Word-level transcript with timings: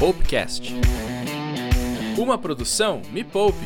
Poupecast. 0.00 0.72
Uma 2.16 2.38
produção 2.38 3.02
Me 3.12 3.22
Poupe. 3.22 3.58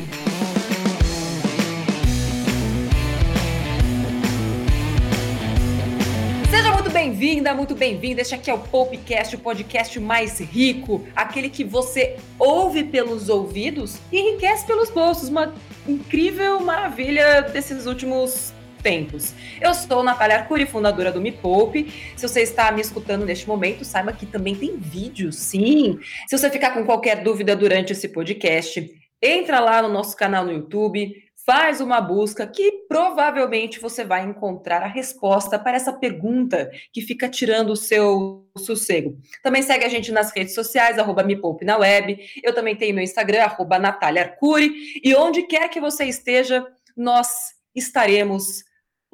Seja 6.51 6.73
muito 6.73 6.89
bem-vinda, 6.89 7.53
muito 7.53 7.73
bem-vindo. 7.73 8.19
Este 8.19 8.35
aqui 8.35 8.51
é 8.51 8.53
o 8.53 8.59
Poupecast, 8.59 9.37
o 9.37 9.39
podcast 9.39 9.97
mais 9.97 10.37
rico, 10.41 11.07
aquele 11.15 11.49
que 11.49 11.63
você 11.63 12.17
ouve 12.37 12.83
pelos 12.83 13.29
ouvidos 13.29 13.95
e 14.11 14.19
enriquece 14.19 14.67
pelos 14.67 14.89
bolsos. 14.89 15.29
Uma 15.29 15.55
incrível 15.87 16.59
maravilha 16.59 17.43
desses 17.43 17.85
últimos 17.85 18.53
tempos. 18.85 19.33
Eu 19.59 19.73
sou 19.73 20.03
Natália 20.03 20.37
Arcuri, 20.37 20.67
fundadora 20.67 21.11
do 21.11 21.19
Me 21.19 21.31
Poupe. 21.31 21.91
Se 22.15 22.27
você 22.27 22.43
está 22.43 22.71
me 22.71 22.79
escutando 22.79 23.25
neste 23.25 23.47
momento, 23.47 23.83
saiba 23.83 24.13
que 24.13 24.27
também 24.27 24.53
tem 24.53 24.77
vídeo, 24.77 25.31
sim. 25.31 25.97
Se 26.27 26.37
você 26.37 26.51
ficar 26.51 26.71
com 26.71 26.85
qualquer 26.85 27.23
dúvida 27.23 27.55
durante 27.55 27.93
esse 27.93 28.07
podcast, 28.07 28.87
entra 29.19 29.59
lá 29.59 29.81
no 29.81 29.87
nosso 29.89 30.15
canal 30.15 30.45
no 30.45 30.51
YouTube, 30.51 31.15
faz 31.43 31.81
uma 31.81 31.99
busca 31.99 32.45
que 32.45 32.85
provavelmente 32.87 33.79
você 33.79 34.03
vai 34.03 34.23
encontrar 34.23 34.83
a 34.83 34.87
resposta 34.87 35.57
para 35.57 35.77
essa 35.77 35.91
pergunta 35.91 36.69
que 36.93 37.01
fica 37.01 37.27
tirando 37.27 37.71
o 37.71 37.75
seu 37.75 38.45
sossego. 38.55 39.17
Também 39.41 39.63
segue 39.63 39.83
a 39.83 39.89
gente 39.89 40.11
nas 40.11 40.31
redes 40.31 40.53
sociais, 40.53 40.99
arroba 40.99 41.23
Me 41.23 41.35
Poupe 41.35 41.65
na 41.65 41.79
web. 41.79 42.19
Eu 42.43 42.53
também 42.53 42.75
tenho 42.75 42.93
meu 42.93 43.03
Instagram, 43.03 43.45
arroba 43.45 43.79
Natália 43.79 44.21
Arcuri. 44.21 45.01
E 45.03 45.15
onde 45.15 45.41
quer 45.41 45.69
que 45.69 45.81
você 45.81 46.05
esteja, 46.05 46.63
nós 46.95 47.55
estaremos 47.75 48.63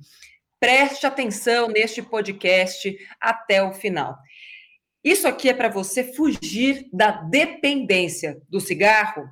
preste 0.59 1.07
atenção 1.07 1.69
neste 1.69 2.03
podcast 2.03 2.95
até 3.21 3.63
o 3.63 3.73
final. 3.73 4.19
Isso 5.03 5.27
aqui 5.27 5.49
é 5.49 5.55
para 5.55 5.69
você 5.69 6.13
fugir 6.13 6.87
da 6.93 7.11
dependência 7.11 8.43
do 8.49 8.61
cigarro, 8.61 9.27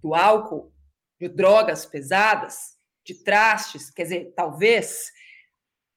do 0.00 0.14
álcool, 0.14 0.72
de 1.20 1.28
drogas 1.28 1.86
pesadas, 1.86 2.76
de 3.04 3.14
trastes, 3.14 3.90
quer 3.90 4.04
dizer, 4.04 4.32
talvez 4.36 5.10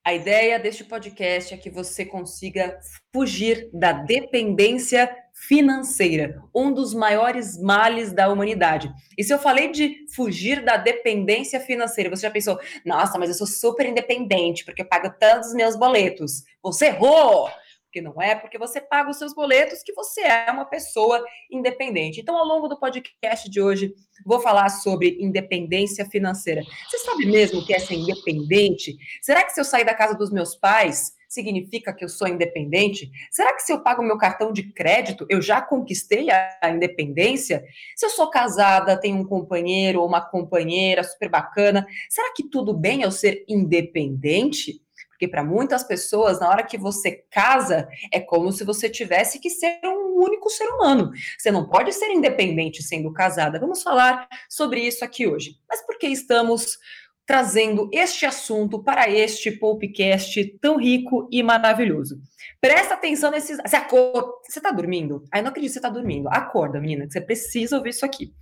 a 0.06 0.14
ideia 0.14 0.56
deste 0.56 0.84
podcast 0.84 1.52
é 1.52 1.56
que 1.56 1.68
você 1.68 2.04
consiga 2.04 2.78
fugir 3.12 3.68
da 3.72 3.90
dependência 3.90 5.12
financeira, 5.34 6.40
um 6.54 6.72
dos 6.72 6.94
maiores 6.94 7.60
males 7.60 8.12
da 8.12 8.28
humanidade. 8.28 8.88
E 9.18 9.24
se 9.24 9.34
eu 9.34 9.38
falei 9.40 9.72
de 9.72 10.06
fugir 10.14 10.64
da 10.64 10.76
dependência 10.76 11.58
financeira, 11.58 12.08
você 12.08 12.22
já 12.22 12.30
pensou, 12.30 12.56
nossa, 12.84 13.18
mas 13.18 13.30
eu 13.30 13.34
sou 13.34 13.48
super 13.48 13.84
independente 13.84 14.64
porque 14.64 14.82
eu 14.82 14.88
pago 14.88 15.12
tantos 15.18 15.52
meus 15.52 15.74
boletos. 15.74 16.44
Você 16.62 16.86
errou! 16.86 17.50
Porque 17.96 18.00
não 18.02 18.20
é 18.20 18.34
porque 18.34 18.58
você 18.58 18.80
paga 18.80 19.10
os 19.10 19.16
seus 19.16 19.34
boletos 19.34 19.82
que 19.82 19.92
você 19.94 20.20
é 20.20 20.50
uma 20.50 20.66
pessoa 20.66 21.24
independente. 21.50 22.20
Então, 22.20 22.36
ao 22.36 22.44
longo 22.44 22.68
do 22.68 22.78
podcast 22.78 23.48
de 23.48 23.60
hoje, 23.60 23.94
vou 24.24 24.40
falar 24.40 24.68
sobre 24.68 25.16
independência 25.18 26.04
financeira. 26.04 26.62
Você 26.90 26.98
sabe 26.98 27.26
mesmo 27.26 27.60
o 27.60 27.66
que 27.66 27.72
é 27.72 27.78
ser 27.78 27.94
independente? 27.94 28.96
Será 29.22 29.42
que 29.44 29.52
se 29.52 29.60
eu 29.60 29.64
sair 29.64 29.84
da 29.84 29.94
casa 29.94 30.14
dos 30.14 30.30
meus 30.30 30.54
pais, 30.54 31.12
significa 31.26 31.92
que 31.92 32.04
eu 32.04 32.08
sou 32.08 32.28
independente? 32.28 33.10
Será 33.30 33.54
que 33.54 33.62
se 33.62 33.72
eu 33.72 33.82
pago 33.82 34.02
meu 34.02 34.18
cartão 34.18 34.52
de 34.52 34.64
crédito, 34.72 35.26
eu 35.30 35.40
já 35.40 35.62
conquistei 35.62 36.28
a 36.30 36.68
independência? 36.68 37.64
Se 37.96 38.04
eu 38.04 38.10
sou 38.10 38.28
casada, 38.28 39.00
tenho 39.00 39.16
um 39.16 39.24
companheiro 39.24 40.00
ou 40.00 40.06
uma 40.06 40.20
companheira 40.20 41.02
super 41.02 41.30
bacana, 41.30 41.86
será 42.10 42.32
que 42.34 42.48
tudo 42.48 42.74
bem 42.74 43.02
eu 43.02 43.10
ser 43.10 43.44
independente? 43.48 44.85
Porque 45.16 45.26
para 45.26 45.42
muitas 45.42 45.82
pessoas, 45.82 46.38
na 46.38 46.48
hora 46.50 46.62
que 46.62 46.76
você 46.76 47.24
casa, 47.30 47.88
é 48.12 48.20
como 48.20 48.52
se 48.52 48.64
você 48.64 48.88
tivesse 48.90 49.40
que 49.40 49.48
ser 49.48 49.80
um 49.82 50.22
único 50.22 50.50
ser 50.50 50.66
humano. 50.68 51.10
Você 51.38 51.50
não 51.50 51.66
pode 51.66 51.90
ser 51.92 52.10
independente 52.10 52.82
sendo 52.82 53.10
casada. 53.12 53.58
Vamos 53.58 53.82
falar 53.82 54.28
sobre 54.46 54.80
isso 54.80 55.02
aqui 55.02 55.26
hoje. 55.26 55.56
Mas 55.66 55.84
por 55.86 55.98
que 55.98 56.06
estamos 56.06 56.78
trazendo 57.26 57.90
este 57.92 58.24
assunto 58.24 58.82
para 58.82 59.10
este 59.10 59.50
podcast 59.50 60.44
tão 60.60 60.76
rico 60.78 61.28
e 61.30 61.42
maravilhoso. 61.42 62.20
Presta 62.60 62.94
atenção 62.94 63.32
nesses. 63.32 63.58
Você, 63.58 63.74
acorda... 63.74 64.32
você 64.48 64.60
tá 64.60 64.70
dormindo? 64.70 65.24
Ai, 65.32 65.42
não 65.42 65.50
acredito 65.50 65.72
que 65.72 65.74
você 65.74 65.80
tá 65.80 65.88
dormindo. 65.88 66.28
Acorda, 66.28 66.80
menina, 66.80 67.06
que 67.06 67.12
você 67.12 67.20
precisa 67.20 67.76
ouvir 67.76 67.90
isso 67.90 68.06
aqui. 68.06 68.32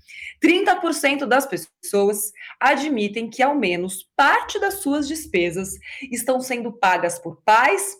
30% 0.44 1.24
das 1.24 1.46
pessoas 1.46 2.30
admitem 2.60 3.30
que 3.30 3.42
ao 3.42 3.56
menos 3.56 4.06
parte 4.14 4.60
das 4.60 4.74
suas 4.74 5.08
despesas 5.08 5.70
estão 6.12 6.40
sendo 6.40 6.70
pagas 6.70 7.18
por 7.18 7.42
pais, 7.42 7.96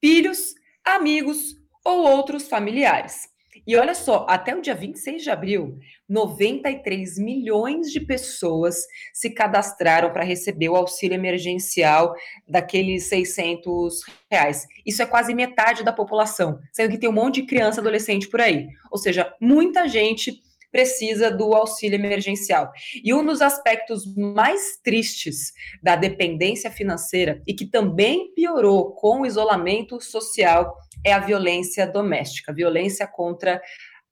filhos, 0.00 0.54
amigos 0.84 1.56
ou 1.84 2.04
outros 2.04 2.48
familiares. 2.48 3.31
E 3.66 3.76
olha 3.76 3.94
só, 3.94 4.26
até 4.28 4.56
o 4.56 4.60
dia 4.60 4.74
26 4.74 5.22
de 5.22 5.30
abril, 5.30 5.78
93 6.08 7.16
milhões 7.18 7.92
de 7.92 8.00
pessoas 8.00 8.84
se 9.14 9.30
cadastraram 9.30 10.12
para 10.12 10.24
receber 10.24 10.68
o 10.68 10.76
auxílio 10.76 11.14
emergencial 11.14 12.14
daqueles 12.48 13.04
600 13.04 14.00
reais. 14.30 14.66
Isso 14.84 15.00
é 15.00 15.06
quase 15.06 15.32
metade 15.32 15.84
da 15.84 15.92
população, 15.92 16.58
sendo 16.72 16.90
que 16.90 16.98
tem 16.98 17.08
um 17.08 17.12
monte 17.12 17.40
de 17.40 17.46
criança 17.46 17.80
adolescente 17.80 18.28
por 18.28 18.40
aí. 18.40 18.66
Ou 18.90 18.98
seja, 18.98 19.32
muita 19.40 19.86
gente 19.86 20.40
precisa 20.72 21.30
do 21.30 21.54
auxílio 21.54 21.96
emergencial. 21.96 22.72
E 23.04 23.12
um 23.12 23.24
dos 23.24 23.42
aspectos 23.42 24.06
mais 24.16 24.78
tristes 24.82 25.52
da 25.82 25.94
dependência 25.94 26.70
financeira 26.70 27.42
e 27.46 27.52
que 27.52 27.66
também 27.66 28.32
piorou 28.34 28.92
com 28.92 29.20
o 29.20 29.26
isolamento 29.26 30.00
social 30.00 30.74
é 31.04 31.12
a 31.12 31.18
violência 31.18 31.86
doméstica, 31.86 32.52
violência 32.52 33.06
contra 33.06 33.60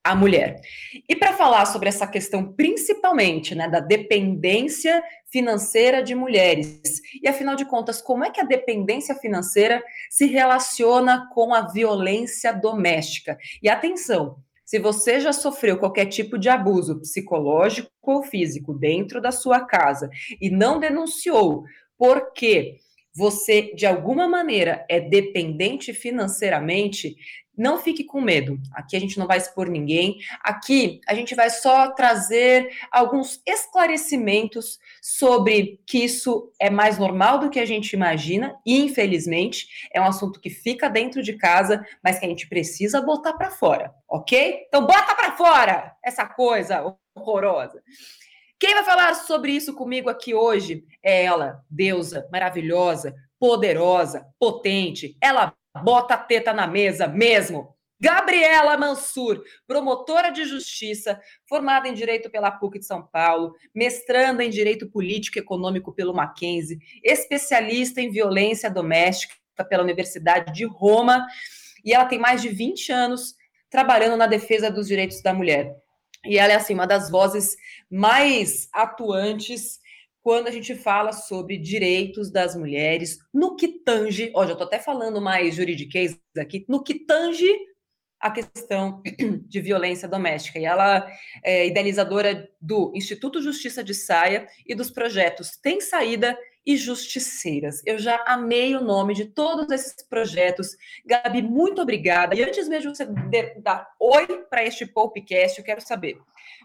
a 0.03 0.15
mulher. 0.15 0.61
E 1.09 1.15
para 1.15 1.35
falar 1.35 1.67
sobre 1.67 1.89
essa 1.89 2.07
questão, 2.07 2.53
principalmente, 2.53 3.55
né, 3.55 3.69
da 3.69 3.81
dependência 3.81 5.03
financeira 5.31 6.03
de 6.03 6.15
mulheres, 6.15 6.81
e 7.23 7.29
afinal 7.29 7.55
de 7.55 7.67
contas, 7.67 8.01
como 8.01 8.25
é 8.25 8.31
que 8.31 8.41
a 8.41 8.45
dependência 8.45 9.15
financeira 9.15 9.83
se 10.09 10.27
relaciona 10.27 11.29
com 11.35 11.55
a 11.55 11.69
violência 11.69 12.53
doméstica? 12.53 13.39
E 13.63 13.69
atenção, 13.69 14.39
se 14.65 14.79
você 14.79 15.21
já 15.21 15.33
sofreu 15.33 15.79
qualquer 15.79 16.07
tipo 16.07 16.39
de 16.39 16.49
abuso 16.49 17.01
psicológico 17.01 17.91
ou 18.03 18.23
físico 18.23 18.73
dentro 18.73 19.21
da 19.21 19.33
sua 19.33 19.61
casa 19.61 20.09
e 20.41 20.49
não 20.49 20.81
denunciou, 20.81 21.65
porque 21.99 22.79
você 23.21 23.75
de 23.75 23.85
alguma 23.85 24.27
maneira 24.27 24.83
é 24.89 24.99
dependente 24.99 25.93
financeiramente, 25.93 27.15
não 27.55 27.79
fique 27.79 28.03
com 28.03 28.19
medo. 28.19 28.59
Aqui 28.73 28.97
a 28.97 28.99
gente 28.99 29.19
não 29.19 29.27
vai 29.27 29.37
expor 29.37 29.69
ninguém. 29.69 30.17
Aqui 30.43 31.03
a 31.07 31.13
gente 31.13 31.35
vai 31.35 31.51
só 31.51 31.91
trazer 31.91 32.71
alguns 32.91 33.43
esclarecimentos 33.47 34.79
sobre 35.03 35.79
que 35.87 35.99
isso 36.03 36.51
é 36.59 36.71
mais 36.71 36.99
normal 36.99 37.39
do 37.39 37.51
que 37.51 37.61
a 37.61 37.67
gente 37.67 37.93
imagina. 37.93 38.57
E, 38.65 38.81
infelizmente, 38.81 39.67
é 39.93 40.01
um 40.01 40.07
assunto 40.07 40.41
que 40.41 40.49
fica 40.49 40.89
dentro 40.89 41.23
de 41.23 41.35
casa, 41.35 41.85
mas 42.03 42.19
que 42.19 42.25
a 42.25 42.29
gente 42.29 42.49
precisa 42.49 43.03
botar 43.03 43.35
para 43.35 43.51
fora, 43.51 43.93
ok? 44.09 44.65
Então 44.67 44.87
bota 44.87 45.15
para 45.15 45.37
fora 45.37 45.95
essa 46.03 46.25
coisa 46.25 46.97
horrorosa. 47.15 47.83
Quem 48.61 48.75
vai 48.75 48.85
falar 48.85 49.15
sobre 49.15 49.53
isso 49.53 49.73
comigo 49.73 50.11
aqui 50.11 50.35
hoje 50.35 50.85
é 51.03 51.25
ela, 51.25 51.65
deusa 51.71 52.29
maravilhosa, 52.31 53.17
poderosa, 53.39 54.27
potente. 54.39 55.17
Ela 55.19 55.55
bota 55.83 56.13
a 56.13 56.19
teta 56.19 56.53
na 56.53 56.67
mesa 56.67 57.09
mesmo. 57.09 57.75
Gabriela 57.99 58.77
Mansur, 58.77 59.43
promotora 59.67 60.29
de 60.29 60.45
justiça, 60.45 61.19
formada 61.49 61.89
em 61.89 61.95
Direito 61.95 62.29
pela 62.29 62.51
PUC 62.51 62.81
de 62.81 62.85
São 62.85 63.03
Paulo, 63.03 63.55
mestranda 63.75 64.45
em 64.45 64.51
Direito 64.51 64.91
Político 64.91 65.39
e 65.39 65.41
Econômico 65.41 65.91
pelo 65.91 66.13
Mackenzie, 66.13 66.79
especialista 67.03 68.03
em 68.03 68.11
violência 68.11 68.71
doméstica 68.71 69.37
pela 69.71 69.83
Universidade 69.83 70.53
de 70.53 70.67
Roma, 70.67 71.27
e 71.83 71.95
ela 71.95 72.05
tem 72.05 72.19
mais 72.19 72.43
de 72.43 72.51
20 72.51 72.93
anos 72.93 73.35
trabalhando 73.71 74.19
na 74.19 74.27
defesa 74.27 74.71
dos 74.71 74.87
direitos 74.87 75.23
da 75.23 75.33
mulher. 75.33 75.77
E 76.25 76.39
ela 76.39 76.53
é 76.53 76.57
assim 76.57 76.75
uma 76.75 76.87
das 76.87 77.11
vozes 77.11 77.57
mais 77.91 78.69
atuantes 78.73 79.79
quando 80.23 80.49
a 80.49 80.51
gente 80.51 80.75
fala 80.75 81.13
sobre 81.13 81.57
direitos 81.57 82.31
das 82.31 82.55
mulheres 82.55 83.19
no 83.33 83.57
que 83.57 83.69
tange, 83.69 84.31
ó, 84.35 84.45
já 84.45 84.53
estou 84.53 84.67
até 84.67 84.79
falando 84.79 85.21
mais 85.21 85.55
juridiquês 85.55 86.19
aqui, 86.39 86.65
no 86.69 86.83
que 86.83 86.95
tange 87.07 87.49
a 88.21 88.31
questão 88.31 89.03
de 89.49 89.61
violência 89.61 90.07
doméstica. 90.07 90.59
E 90.59 90.67
ela 90.67 91.11
é 91.43 91.67
idealizadora 91.67 92.49
do 92.61 92.93
Instituto 92.95 93.41
Justiça 93.41 93.83
de 93.83 93.95
Saia 93.95 94.47
e 94.67 94.75
dos 94.75 94.91
projetos 94.91 95.57
Tem 95.57 95.81
Saída 95.81 96.37
e 96.65 96.77
Justiceiras. 96.77 97.83
Eu 97.87 97.99
já 97.99 98.23
amei 98.27 98.77
o 98.77 98.85
nome 98.85 99.15
de 99.15 99.27
todos 99.27 99.71
esses 99.71 100.07
projetos. 100.07 100.77
Gabi, 101.05 101.43
muito 101.43 101.81
obrigada. 101.81 102.35
E 102.35 102.43
antes 102.43 102.69
mesmo 102.69 102.93
de 102.93 102.99
você 102.99 103.07
dar 103.61 103.89
oi 103.99 104.27
para 104.49 104.65
este 104.65 104.87
podcast, 104.87 105.59
eu 105.59 105.65
quero 105.65 105.81
saber 105.81 106.19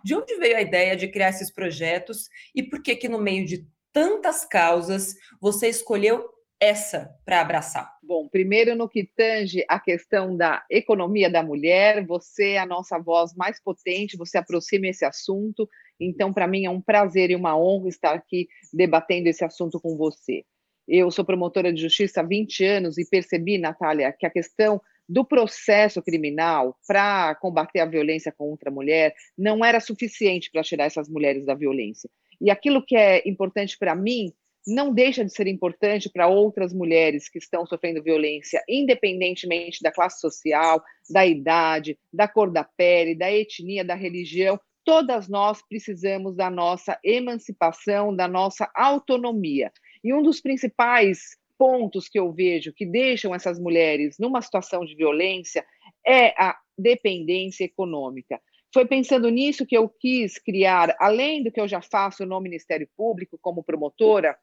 de 0.03 0.15
onde 0.15 0.35
veio 0.37 0.57
a 0.57 0.61
ideia 0.61 0.95
de 0.95 1.07
criar 1.07 1.29
esses 1.29 1.51
projetos 1.51 2.29
e 2.53 2.61
por 2.61 2.81
que 2.81 2.95
que 2.95 3.09
no 3.09 3.19
meio 3.19 3.45
de 3.45 3.67
tantas 3.91 4.45
causas 4.45 5.15
você 5.39 5.69
escolheu 5.69 6.29
essa 6.59 7.09
para 7.25 7.41
abraçar? 7.41 7.91
Bom, 8.01 8.27
primeiro 8.27 8.75
no 8.75 8.89
que 8.89 9.09
tange 9.15 9.65
a 9.67 9.79
questão 9.79 10.35
da 10.35 10.63
economia 10.69 11.29
da 11.29 11.43
mulher, 11.43 12.05
você 12.05 12.51
é 12.51 12.59
a 12.59 12.65
nossa 12.65 12.97
voz 12.99 13.33
mais 13.35 13.61
potente, 13.61 14.17
você 14.17 14.37
aproxima 14.37 14.87
esse 14.87 15.05
assunto, 15.05 15.67
então 15.99 16.33
para 16.33 16.47
mim 16.47 16.65
é 16.65 16.69
um 16.69 16.81
prazer 16.81 17.31
e 17.31 17.35
uma 17.35 17.57
honra 17.57 17.89
estar 17.89 18.13
aqui 18.13 18.47
debatendo 18.73 19.27
esse 19.27 19.43
assunto 19.43 19.79
com 19.79 19.95
você. 19.95 20.43
Eu 20.87 21.09
sou 21.09 21.25
promotora 21.25 21.73
de 21.73 21.81
justiça 21.81 22.21
há 22.21 22.23
20 22.23 22.63
anos 22.63 22.97
e 22.97 23.09
percebi, 23.09 23.57
Natália, 23.57 24.11
que 24.11 24.25
a 24.25 24.29
questão 24.29 24.79
do 25.07 25.23
processo 25.23 26.01
criminal 26.01 26.77
para 26.87 27.35
combater 27.35 27.79
a 27.79 27.85
violência 27.85 28.31
contra 28.31 28.69
a 28.69 28.73
mulher 28.73 29.13
não 29.37 29.63
era 29.63 29.79
suficiente 29.79 30.49
para 30.51 30.63
tirar 30.63 30.85
essas 30.85 31.07
mulheres 31.07 31.45
da 31.45 31.53
violência. 31.53 32.09
E 32.41 32.49
aquilo 32.49 32.83
que 32.83 32.95
é 32.95 33.27
importante 33.27 33.77
para 33.77 33.95
mim 33.95 34.33
não 34.67 34.91
deixa 34.91 35.23
de 35.23 35.31
ser 35.31 35.45
importante 35.47 36.09
para 36.09 36.27
outras 36.27 36.73
mulheres 36.73 37.29
que 37.29 37.37
estão 37.37 37.65
sofrendo 37.65 38.01
violência, 38.01 38.63
independentemente 38.67 39.81
da 39.81 39.91
classe 39.91 40.19
social, 40.19 40.83
da 41.09 41.25
idade, 41.25 41.99
da 42.11 42.27
cor 42.27 42.49
da 42.49 42.63
pele, 42.63 43.13
da 43.13 43.31
etnia, 43.31 43.85
da 43.85 43.93
religião. 43.93 44.59
Todas 44.85 45.27
nós 45.27 45.61
precisamos 45.67 46.35
da 46.35 46.49
nossa 46.49 46.97
emancipação, 47.03 48.15
da 48.15 48.27
nossa 48.27 48.69
autonomia. 48.75 49.71
E 50.03 50.13
um 50.13 50.21
dos 50.21 50.39
principais 50.39 51.35
pontos 51.57 52.07
que 52.07 52.19
eu 52.19 52.31
vejo 52.31 52.71
que 52.71 52.85
deixam 52.85 53.33
essas 53.33 53.59
mulheres 53.59 54.17
numa 54.19 54.41
situação 54.41 54.85
de 54.85 54.95
violência 54.95 55.65
é 56.05 56.27
a 56.39 56.55
dependência 56.77 57.63
econômica. 57.63 58.39
Foi 58.71 58.85
pensando 58.85 59.29
nisso 59.29 59.65
que 59.65 59.75
eu 59.75 59.89
quis 59.89 60.37
criar, 60.37 60.95
além 60.99 61.41
do 61.41 61.51
que 61.51 61.59
eu 61.59 61.67
já 61.67 61.81
faço 61.81 62.25
no 62.25 62.39
Ministério 62.39 62.87
Público 62.95 63.39
como 63.41 63.63
promotora, 63.63 64.37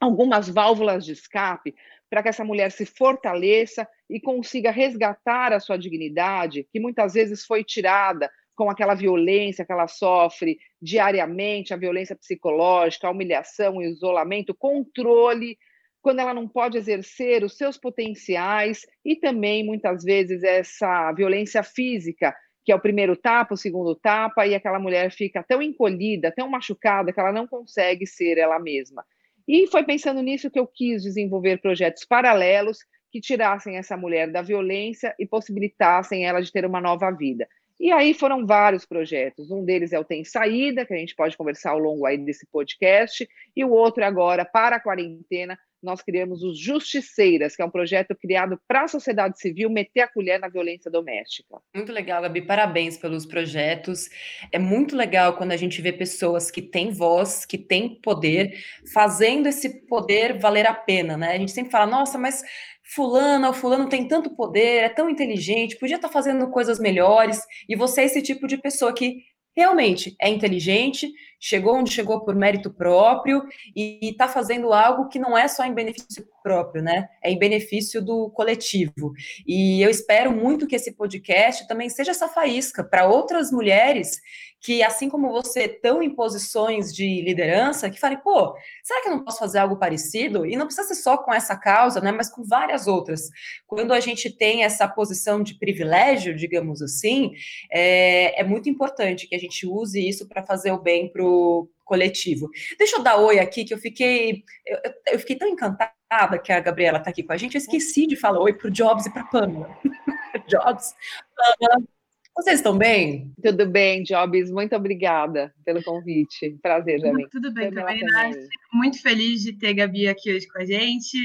algumas 0.00 0.48
válvulas 0.48 1.04
de 1.04 1.12
escape 1.12 1.74
para 2.10 2.22
que 2.22 2.28
essa 2.28 2.44
mulher 2.44 2.72
se 2.72 2.84
fortaleça 2.84 3.86
e 4.10 4.20
consiga 4.20 4.70
resgatar 4.70 5.52
a 5.52 5.60
sua 5.60 5.76
dignidade, 5.76 6.66
que 6.72 6.80
muitas 6.80 7.14
vezes 7.14 7.44
foi 7.44 7.62
tirada 7.62 8.30
com 8.54 8.70
aquela 8.70 8.94
violência 8.94 9.64
que 9.64 9.72
ela 9.72 9.86
sofre 9.88 10.58
diariamente, 10.80 11.74
a 11.74 11.76
violência 11.76 12.16
psicológica, 12.16 13.06
a 13.06 13.10
humilhação, 13.10 13.76
o 13.76 13.82
isolamento, 13.82 14.54
controle, 14.54 15.58
quando 16.00 16.20
ela 16.20 16.34
não 16.34 16.46
pode 16.46 16.76
exercer 16.76 17.42
os 17.42 17.56
seus 17.56 17.78
potenciais 17.78 18.86
e 19.04 19.16
também 19.16 19.64
muitas 19.64 20.04
vezes 20.04 20.42
essa 20.42 21.10
violência 21.12 21.62
física, 21.62 22.36
que 22.62 22.70
é 22.70 22.74
o 22.74 22.80
primeiro 22.80 23.16
tapa, 23.16 23.54
o 23.54 23.56
segundo 23.56 23.94
tapa, 23.94 24.46
e 24.46 24.54
aquela 24.54 24.78
mulher 24.78 25.10
fica 25.10 25.42
tão 25.42 25.62
encolhida, 25.62 26.30
tão 26.30 26.48
machucada 26.48 27.12
que 27.12 27.18
ela 27.18 27.32
não 27.32 27.46
consegue 27.46 28.06
ser 28.06 28.36
ela 28.36 28.58
mesma. 28.58 29.04
E 29.48 29.66
foi 29.66 29.84
pensando 29.84 30.22
nisso 30.22 30.50
que 30.50 30.58
eu 30.58 30.66
quis 30.66 31.02
desenvolver 31.02 31.60
projetos 31.60 32.04
paralelos 32.04 32.78
que 33.10 33.20
tirassem 33.20 33.76
essa 33.76 33.96
mulher 33.96 34.30
da 34.30 34.42
violência 34.42 35.14
e 35.18 35.26
possibilitassem 35.26 36.26
ela 36.26 36.40
de 36.40 36.50
ter 36.50 36.66
uma 36.66 36.80
nova 36.80 37.10
vida. 37.10 37.46
E 37.78 37.90
aí 37.90 38.14
foram 38.14 38.46
vários 38.46 38.86
projetos. 38.86 39.50
Um 39.50 39.64
deles 39.64 39.92
é 39.92 39.98
o 39.98 40.04
Tem 40.04 40.24
Saída, 40.24 40.86
que 40.86 40.94
a 40.94 40.96
gente 40.96 41.14
pode 41.14 41.36
conversar 41.36 41.70
ao 41.70 41.78
longo 41.78 42.06
aí 42.06 42.16
desse 42.18 42.46
podcast, 42.46 43.28
e 43.56 43.64
o 43.64 43.70
outro 43.70 44.02
é 44.02 44.06
agora, 44.06 44.44
para 44.44 44.76
a 44.76 44.80
quarentena, 44.80 45.58
nós 45.84 46.02
criamos 46.02 46.42
os 46.42 46.58
Justiceiras, 46.58 47.54
que 47.54 47.60
é 47.60 47.64
um 47.64 47.70
projeto 47.70 48.16
criado 48.16 48.58
para 48.66 48.84
a 48.84 48.88
sociedade 48.88 49.38
civil 49.38 49.68
meter 49.68 50.00
a 50.00 50.08
colher 50.08 50.40
na 50.40 50.48
violência 50.48 50.90
doméstica. 50.90 51.60
Muito 51.74 51.92
legal, 51.92 52.22
Gabi. 52.22 52.40
Parabéns 52.40 52.96
pelos 52.96 53.26
projetos. 53.26 54.08
É 54.50 54.58
muito 54.58 54.96
legal 54.96 55.36
quando 55.36 55.52
a 55.52 55.56
gente 55.56 55.82
vê 55.82 55.92
pessoas 55.92 56.50
que 56.50 56.62
têm 56.62 56.90
voz, 56.90 57.44
que 57.44 57.58
têm 57.58 58.00
poder, 58.00 58.58
fazendo 58.92 59.46
esse 59.46 59.86
poder 59.86 60.38
valer 60.38 60.66
a 60.66 60.74
pena, 60.74 61.16
né? 61.16 61.32
A 61.32 61.38
gente 61.38 61.52
sempre 61.52 61.70
fala, 61.70 61.86
nossa, 61.86 62.16
mas 62.16 62.42
fulano 62.84 63.46
ou 63.46 63.52
fulano 63.52 63.88
tem 63.88 64.06
tanto 64.06 64.34
poder, 64.36 64.84
é 64.84 64.88
tão 64.88 65.08
inteligente, 65.08 65.78
podia 65.78 65.96
estar 65.96 66.08
fazendo 66.08 66.50
coisas 66.50 66.78
melhores, 66.78 67.40
e 67.68 67.74
você 67.74 68.02
é 68.02 68.04
esse 68.04 68.22
tipo 68.22 68.46
de 68.46 68.58
pessoa 68.58 68.92
que 68.92 69.22
realmente 69.56 70.16
é 70.20 70.28
inteligente, 70.28 71.12
chegou 71.40 71.76
onde 71.76 71.92
chegou 71.92 72.24
por 72.24 72.34
mérito 72.34 72.72
próprio 72.72 73.44
e 73.74 74.00
está 74.02 74.26
fazendo 74.26 74.72
algo 74.72 75.08
que 75.08 75.18
não 75.18 75.38
é 75.38 75.46
só 75.46 75.64
em 75.64 75.72
benefício 75.72 76.26
próprio, 76.42 76.82
né? 76.82 77.08
É 77.22 77.30
em 77.30 77.38
benefício 77.38 78.04
do 78.04 78.30
coletivo. 78.30 79.12
E 79.46 79.80
eu 79.80 79.88
espero 79.88 80.32
muito 80.32 80.66
que 80.66 80.74
esse 80.74 80.92
podcast 80.92 81.68
também 81.68 81.88
seja 81.88 82.10
essa 82.10 82.28
faísca 82.28 82.82
para 82.82 83.06
outras 83.06 83.52
mulheres 83.52 84.20
que, 84.64 84.82
assim 84.82 85.10
como 85.10 85.30
você, 85.30 85.64
estão 85.64 86.02
em 86.02 86.08
posições 86.08 86.90
de 86.90 87.20
liderança, 87.20 87.90
que 87.90 88.00
falem, 88.00 88.16
pô, 88.16 88.56
será 88.82 89.02
que 89.02 89.08
eu 89.10 89.16
não 89.16 89.22
posso 89.22 89.38
fazer 89.38 89.58
algo 89.58 89.76
parecido? 89.76 90.46
E 90.46 90.56
não 90.56 90.64
precisa 90.64 90.88
ser 90.88 90.94
só 90.94 91.18
com 91.18 91.34
essa 91.34 91.54
causa, 91.54 92.00
né? 92.00 92.10
Mas 92.10 92.30
com 92.30 92.42
várias 92.42 92.86
outras. 92.86 93.28
Quando 93.66 93.92
a 93.92 94.00
gente 94.00 94.34
tem 94.34 94.64
essa 94.64 94.88
posição 94.88 95.42
de 95.42 95.58
privilégio, 95.58 96.34
digamos 96.34 96.80
assim, 96.80 97.34
é, 97.70 98.40
é 98.40 98.42
muito 98.42 98.70
importante 98.70 99.28
que 99.28 99.34
a 99.34 99.38
gente 99.38 99.66
use 99.66 100.00
isso 100.00 100.26
para 100.26 100.42
fazer 100.42 100.72
o 100.72 100.80
bem 100.80 101.12
para 101.12 101.22
o 101.22 101.68
coletivo. 101.84 102.48
Deixa 102.78 102.96
eu 102.96 103.02
dar 103.02 103.18
oi 103.18 103.40
aqui, 103.40 103.66
que 103.66 103.74
eu 103.74 103.78
fiquei, 103.78 104.44
eu, 104.64 104.78
eu 105.12 105.18
fiquei 105.18 105.36
tão 105.36 105.46
encantada 105.46 106.38
que 106.42 106.50
a 106.50 106.60
Gabriela 106.60 106.96
está 106.96 107.10
aqui 107.10 107.22
com 107.22 107.34
a 107.34 107.36
gente, 107.36 107.54
eu 107.54 107.60
esqueci 107.60 108.06
de 108.06 108.16
falar 108.16 108.40
oi 108.40 108.54
para 108.54 108.68
o 108.68 108.70
Jobs 108.70 109.04
e 109.04 109.12
para 109.12 109.20
a 109.20 109.26
Pamela. 109.26 109.78
Jobs, 110.48 110.94
Pamela, 111.36 111.86
vocês 112.36 112.56
estão 112.56 112.76
bem? 112.76 113.32
Tudo 113.40 113.64
bem, 113.64 114.02
Jobs. 114.02 114.50
Muito 114.50 114.74
obrigada 114.74 115.54
pelo 115.64 115.82
convite. 115.84 116.58
Prazer, 116.60 117.00
também. 117.00 117.28
Tudo 117.28 117.54
bem 117.54 117.70
também, 117.70 118.02
Nath. 118.02 118.36
Muito 118.72 119.00
feliz 119.00 119.40
de 119.40 119.52
ter 119.52 119.72
Gabi 119.72 120.08
aqui 120.08 120.34
hoje 120.34 120.48
com 120.48 120.60
a 120.60 120.64
gente. 120.64 121.16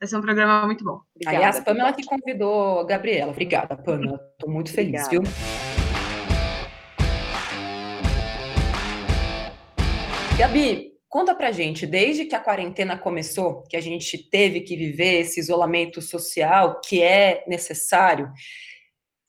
Vai 0.00 0.08
ser 0.08 0.16
um 0.16 0.20
programa 0.20 0.66
muito 0.66 0.84
bom. 0.84 1.00
Obrigada, 1.14 1.36
Aliás, 1.36 1.60
Pamela 1.60 1.92
que 1.92 2.04
convidou 2.04 2.80
a 2.80 2.84
Gabriela. 2.84 3.30
Obrigada, 3.30 3.76
Pamela. 3.76 4.20
Estou 4.32 4.50
muito 4.50 4.72
feliz, 4.72 5.04
Obrigada. 5.04 5.30
viu? 5.30 5.58
Gabi, 10.36 10.92
conta 11.08 11.36
pra 11.36 11.52
gente, 11.52 11.86
desde 11.86 12.24
que 12.24 12.34
a 12.34 12.40
quarentena 12.40 12.98
começou, 12.98 13.62
que 13.62 13.76
a 13.76 13.80
gente 13.80 14.18
teve 14.28 14.62
que 14.62 14.76
viver 14.76 15.20
esse 15.20 15.38
isolamento 15.38 16.02
social 16.02 16.80
que 16.80 17.00
é 17.00 17.44
necessário, 17.46 18.28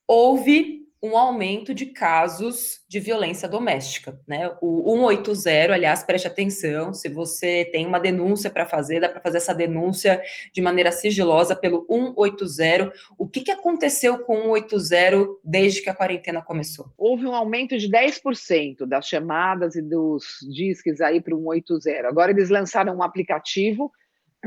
houve 0.08 0.89
um 1.02 1.18
aumento 1.18 1.74
de 1.74 1.88
casos 1.88 2.82
de 2.88 3.00
violência 3.00 3.48
doméstica, 3.48 4.20
né? 4.28 4.52
O 4.62 4.98
180, 4.98 5.74
aliás, 5.74 6.04
preste 6.04 6.28
atenção, 6.28 6.94
se 6.94 7.08
você 7.08 7.70
tem 7.72 7.86
uma 7.86 8.00
denúncia 8.00 8.50
para 8.50 8.66
fazer, 8.66 9.00
dá 9.00 9.08
para 9.08 9.22
fazer 9.22 9.38
essa 9.38 9.56
denúncia 9.56 10.22
de 10.54 10.62
maneira 10.62 10.92
sigilosa 10.92 11.56
pelo 11.56 11.86
180. 11.90 12.92
O 13.18 13.28
que, 13.28 13.42
que 13.42 13.52
aconteceu 13.52 14.20
com 14.20 14.52
o 14.52 14.58
180 14.58 15.26
desde 15.44 15.82
que 15.82 15.90
a 15.90 15.96
quarentena 15.96 16.42
começou? 16.42 16.92
Houve 16.98 17.26
um 17.26 17.34
aumento 17.34 17.78
de 17.78 17.90
10% 17.90 18.86
das 18.86 19.08
chamadas 19.08 19.76
e 19.76 19.82
dos 19.82 20.40
disques 20.54 21.00
aí 21.00 21.22
para 21.22 21.36
o 21.36 21.42
180. 21.42 22.08
Agora 22.08 22.32
eles 22.32 22.50
lançaram 22.50 22.98
um 22.98 23.04
aplicativo 23.04 23.92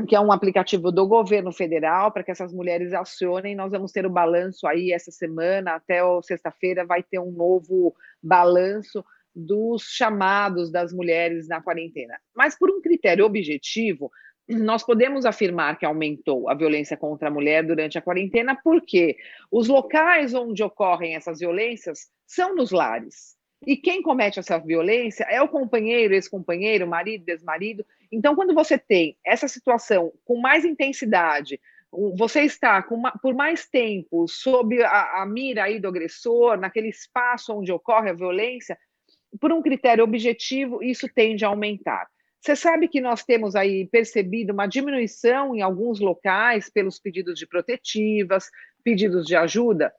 que 0.07 0.15
é 0.15 0.19
um 0.19 0.31
aplicativo 0.31 0.91
do 0.91 1.07
governo 1.07 1.51
federal 1.51 2.11
para 2.11 2.23
que 2.23 2.31
essas 2.31 2.51
mulheres 2.51 2.93
acionem. 2.93 3.55
Nós 3.55 3.71
vamos 3.71 3.91
ter 3.91 4.05
o 4.05 4.09
balanço 4.09 4.65
aí 4.67 4.91
essa 4.91 5.11
semana, 5.11 5.75
até 5.75 5.99
sexta-feira 6.23 6.85
vai 6.85 7.03
ter 7.03 7.19
um 7.19 7.31
novo 7.31 7.95
balanço 8.21 9.03
dos 9.35 9.83
chamados 9.83 10.71
das 10.71 10.93
mulheres 10.93 11.47
na 11.47 11.61
quarentena. 11.61 12.19
Mas 12.35 12.57
por 12.57 12.69
um 12.69 12.81
critério 12.81 13.25
objetivo, 13.25 14.11
nós 14.47 14.83
podemos 14.83 15.25
afirmar 15.25 15.77
que 15.77 15.85
aumentou 15.85 16.49
a 16.49 16.53
violência 16.53 16.97
contra 16.97 17.29
a 17.29 17.31
mulher 17.31 17.65
durante 17.65 17.97
a 17.97 18.01
quarentena, 18.01 18.59
porque 18.63 19.15
os 19.51 19.67
locais 19.67 20.33
onde 20.33 20.63
ocorrem 20.63 21.15
essas 21.15 21.39
violências 21.39 22.09
são 22.27 22.55
nos 22.55 22.71
lares. 22.71 23.35
E 23.65 23.77
quem 23.77 24.01
comete 24.01 24.39
essa 24.39 24.57
violência 24.57 25.23
é 25.29 25.41
o 25.41 25.47
companheiro, 25.47 26.13
ex-companheiro, 26.13 26.85
marido, 26.85 27.23
desmarido. 27.23 27.85
Então, 28.13 28.35
quando 28.35 28.53
você 28.53 28.77
tem 28.77 29.17
essa 29.25 29.47
situação 29.47 30.13
com 30.23 30.39
mais 30.39 30.63
intensidade, 30.63 31.59
você 32.15 32.41
está 32.41 32.85
uma, 32.91 33.11
por 33.11 33.33
mais 33.33 33.67
tempo 33.67 34.27
sob 34.27 34.81
a, 34.83 35.21
a 35.21 35.25
mira 35.25 35.63
aí 35.63 35.79
do 35.79 35.87
agressor, 35.87 36.57
naquele 36.57 36.89
espaço 36.89 37.53
onde 37.53 37.71
ocorre 37.71 38.09
a 38.09 38.13
violência, 38.13 38.77
por 39.39 39.51
um 39.51 39.61
critério 39.61 40.03
objetivo, 40.03 40.83
isso 40.83 41.07
tende 41.13 41.43
a 41.43 41.47
aumentar. 41.47 42.07
Você 42.39 42.55
sabe 42.55 42.87
que 42.87 43.01
nós 43.01 43.23
temos 43.23 43.55
aí 43.55 43.87
percebido 43.87 44.53
uma 44.53 44.67
diminuição 44.67 45.55
em 45.55 45.61
alguns 45.61 45.99
locais 45.99 46.69
pelos 46.69 46.99
pedidos 46.99 47.39
de 47.39 47.47
protetivas, 47.47 48.49
pedidos 48.83 49.25
de 49.25 49.35
ajuda, 49.35 49.93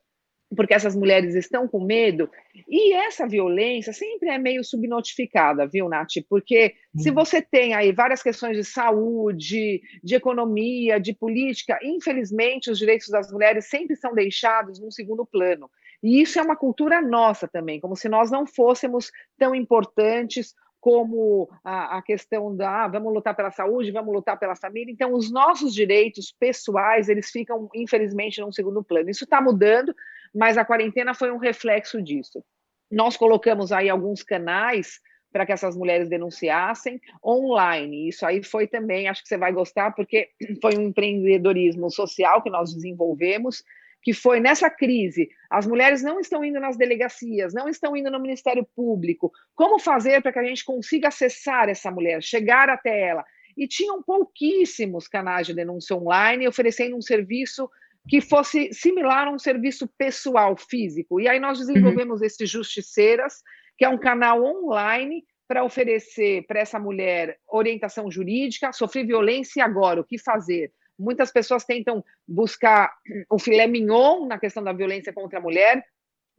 porque 0.54 0.74
essas 0.74 0.94
mulheres 0.94 1.34
estão 1.34 1.66
com 1.66 1.84
medo. 1.84 2.30
E 2.68 2.92
essa 2.94 3.26
violência 3.26 3.92
sempre 3.92 4.28
é 4.28 4.38
meio 4.38 4.64
subnotificada, 4.64 5.66
viu, 5.66 5.88
Nath? 5.88 6.14
Porque 6.28 6.74
se 6.96 7.08
uhum. 7.08 7.14
você 7.14 7.42
tem 7.42 7.74
aí 7.74 7.92
várias 7.92 8.22
questões 8.22 8.56
de 8.56 8.64
saúde, 8.64 9.82
de 10.02 10.14
economia, 10.14 10.98
de 10.98 11.12
política, 11.14 11.78
infelizmente 11.82 12.70
os 12.70 12.78
direitos 12.78 13.08
das 13.08 13.30
mulheres 13.32 13.66
sempre 13.66 13.96
são 13.96 14.14
deixados 14.14 14.80
num 14.80 14.90
segundo 14.90 15.26
plano. 15.26 15.70
E 16.02 16.20
isso 16.20 16.38
é 16.38 16.42
uma 16.42 16.56
cultura 16.56 17.00
nossa 17.00 17.48
também, 17.48 17.80
como 17.80 17.96
se 17.96 18.08
nós 18.08 18.30
não 18.30 18.46
fôssemos 18.46 19.10
tão 19.38 19.54
importantes 19.54 20.54
como 20.84 21.48
a, 21.64 21.96
a, 21.96 22.02
questão 22.02 22.54
da 22.54 22.84
ah, 22.84 22.88
vamos 22.88 23.10
lutar 23.10 23.34
pela 23.34 23.50
saúde, 23.50 23.90
vamos 23.90 24.12
lutar 24.12 24.38
pela 24.38 24.54
família. 24.54 24.92
Então, 24.92 25.14
os 25.14 25.32
nossos 25.32 25.72
direitos 25.72 26.30
pessoais, 26.38 27.08
eles 27.08 27.30
ficam, 27.30 27.70
infelizmente, 27.74 28.38
num 28.42 28.52
segundo 28.52 28.84
plano. 28.84 29.08
Isso 29.08 29.24
está 29.24 29.40
mudando, 29.40 29.96
mas 30.34 30.58
a 30.58 30.64
quarentena 30.64 31.14
foi 31.14 31.30
um 31.30 31.38
reflexo 31.38 32.02
disso. 32.02 32.44
Nós 32.90 33.16
colocamos 33.16 33.72
aí 33.72 33.88
alguns 33.88 34.22
canais 34.22 35.00
para 35.32 35.44
que 35.44 35.52
essas 35.52 35.76
mulheres 35.76 36.08
denunciassem 36.08 37.00
online. 37.24 38.08
Isso 38.08 38.24
aí 38.24 38.42
foi 38.42 38.68
também, 38.68 39.08
acho 39.08 39.22
que 39.22 39.28
você 39.28 39.36
vai 39.36 39.52
gostar, 39.52 39.92
porque 39.92 40.28
foi 40.62 40.76
um 40.76 40.82
empreendedorismo 40.82 41.90
social 41.90 42.42
que 42.42 42.50
nós 42.50 42.72
desenvolvemos 42.72 43.62
que 44.04 44.12
foi 44.12 44.38
nessa 44.38 44.68
crise, 44.68 45.30
as 45.50 45.66
mulheres 45.66 46.02
não 46.02 46.20
estão 46.20 46.44
indo 46.44 46.60
nas 46.60 46.76
delegacias, 46.76 47.54
não 47.54 47.70
estão 47.70 47.96
indo 47.96 48.10
no 48.10 48.20
Ministério 48.20 48.68
Público. 48.76 49.32
Como 49.54 49.78
fazer 49.78 50.20
para 50.20 50.30
que 50.30 50.38
a 50.38 50.44
gente 50.44 50.62
consiga 50.62 51.08
acessar 51.08 51.70
essa 51.70 51.90
mulher, 51.90 52.22
chegar 52.22 52.68
até 52.68 53.08
ela? 53.08 53.24
E 53.56 53.66
tinham 53.66 54.02
pouquíssimos 54.02 55.08
canais 55.08 55.46
de 55.46 55.54
denúncia 55.54 55.96
online 55.96 56.46
oferecendo 56.46 56.96
um 56.96 57.00
serviço 57.00 57.68
que 58.08 58.20
fosse 58.20 58.72
similar 58.72 59.28
a 59.28 59.30
um 59.30 59.38
serviço 59.38 59.88
pessoal 59.96 60.56
físico. 60.56 61.20
E 61.20 61.28
aí 61.28 61.40
nós 61.40 61.58
desenvolvemos 61.58 62.20
uhum. 62.20 62.26
esse 62.26 62.46
Justiceiras, 62.46 63.42
que 63.78 63.84
é 63.84 63.88
um 63.88 63.98
canal 63.98 64.44
online 64.44 65.24
para 65.48 65.64
oferecer 65.64 66.46
para 66.46 66.60
essa 66.60 66.78
mulher 66.78 67.38
orientação 67.48 68.10
jurídica, 68.10 68.72
sofrer 68.72 69.06
violência 69.06 69.60
e 69.60 69.62
agora 69.62 70.00
o 70.00 70.04
que 70.04 70.18
fazer? 70.18 70.72
Muitas 70.98 71.32
pessoas 71.32 71.64
tentam 71.64 72.04
buscar 72.26 72.92
o 73.28 73.38
filé 73.38 73.66
mignon 73.66 74.26
na 74.26 74.38
questão 74.38 74.62
da 74.62 74.72
violência 74.72 75.12
contra 75.12 75.38
a 75.38 75.42
mulher, 75.42 75.84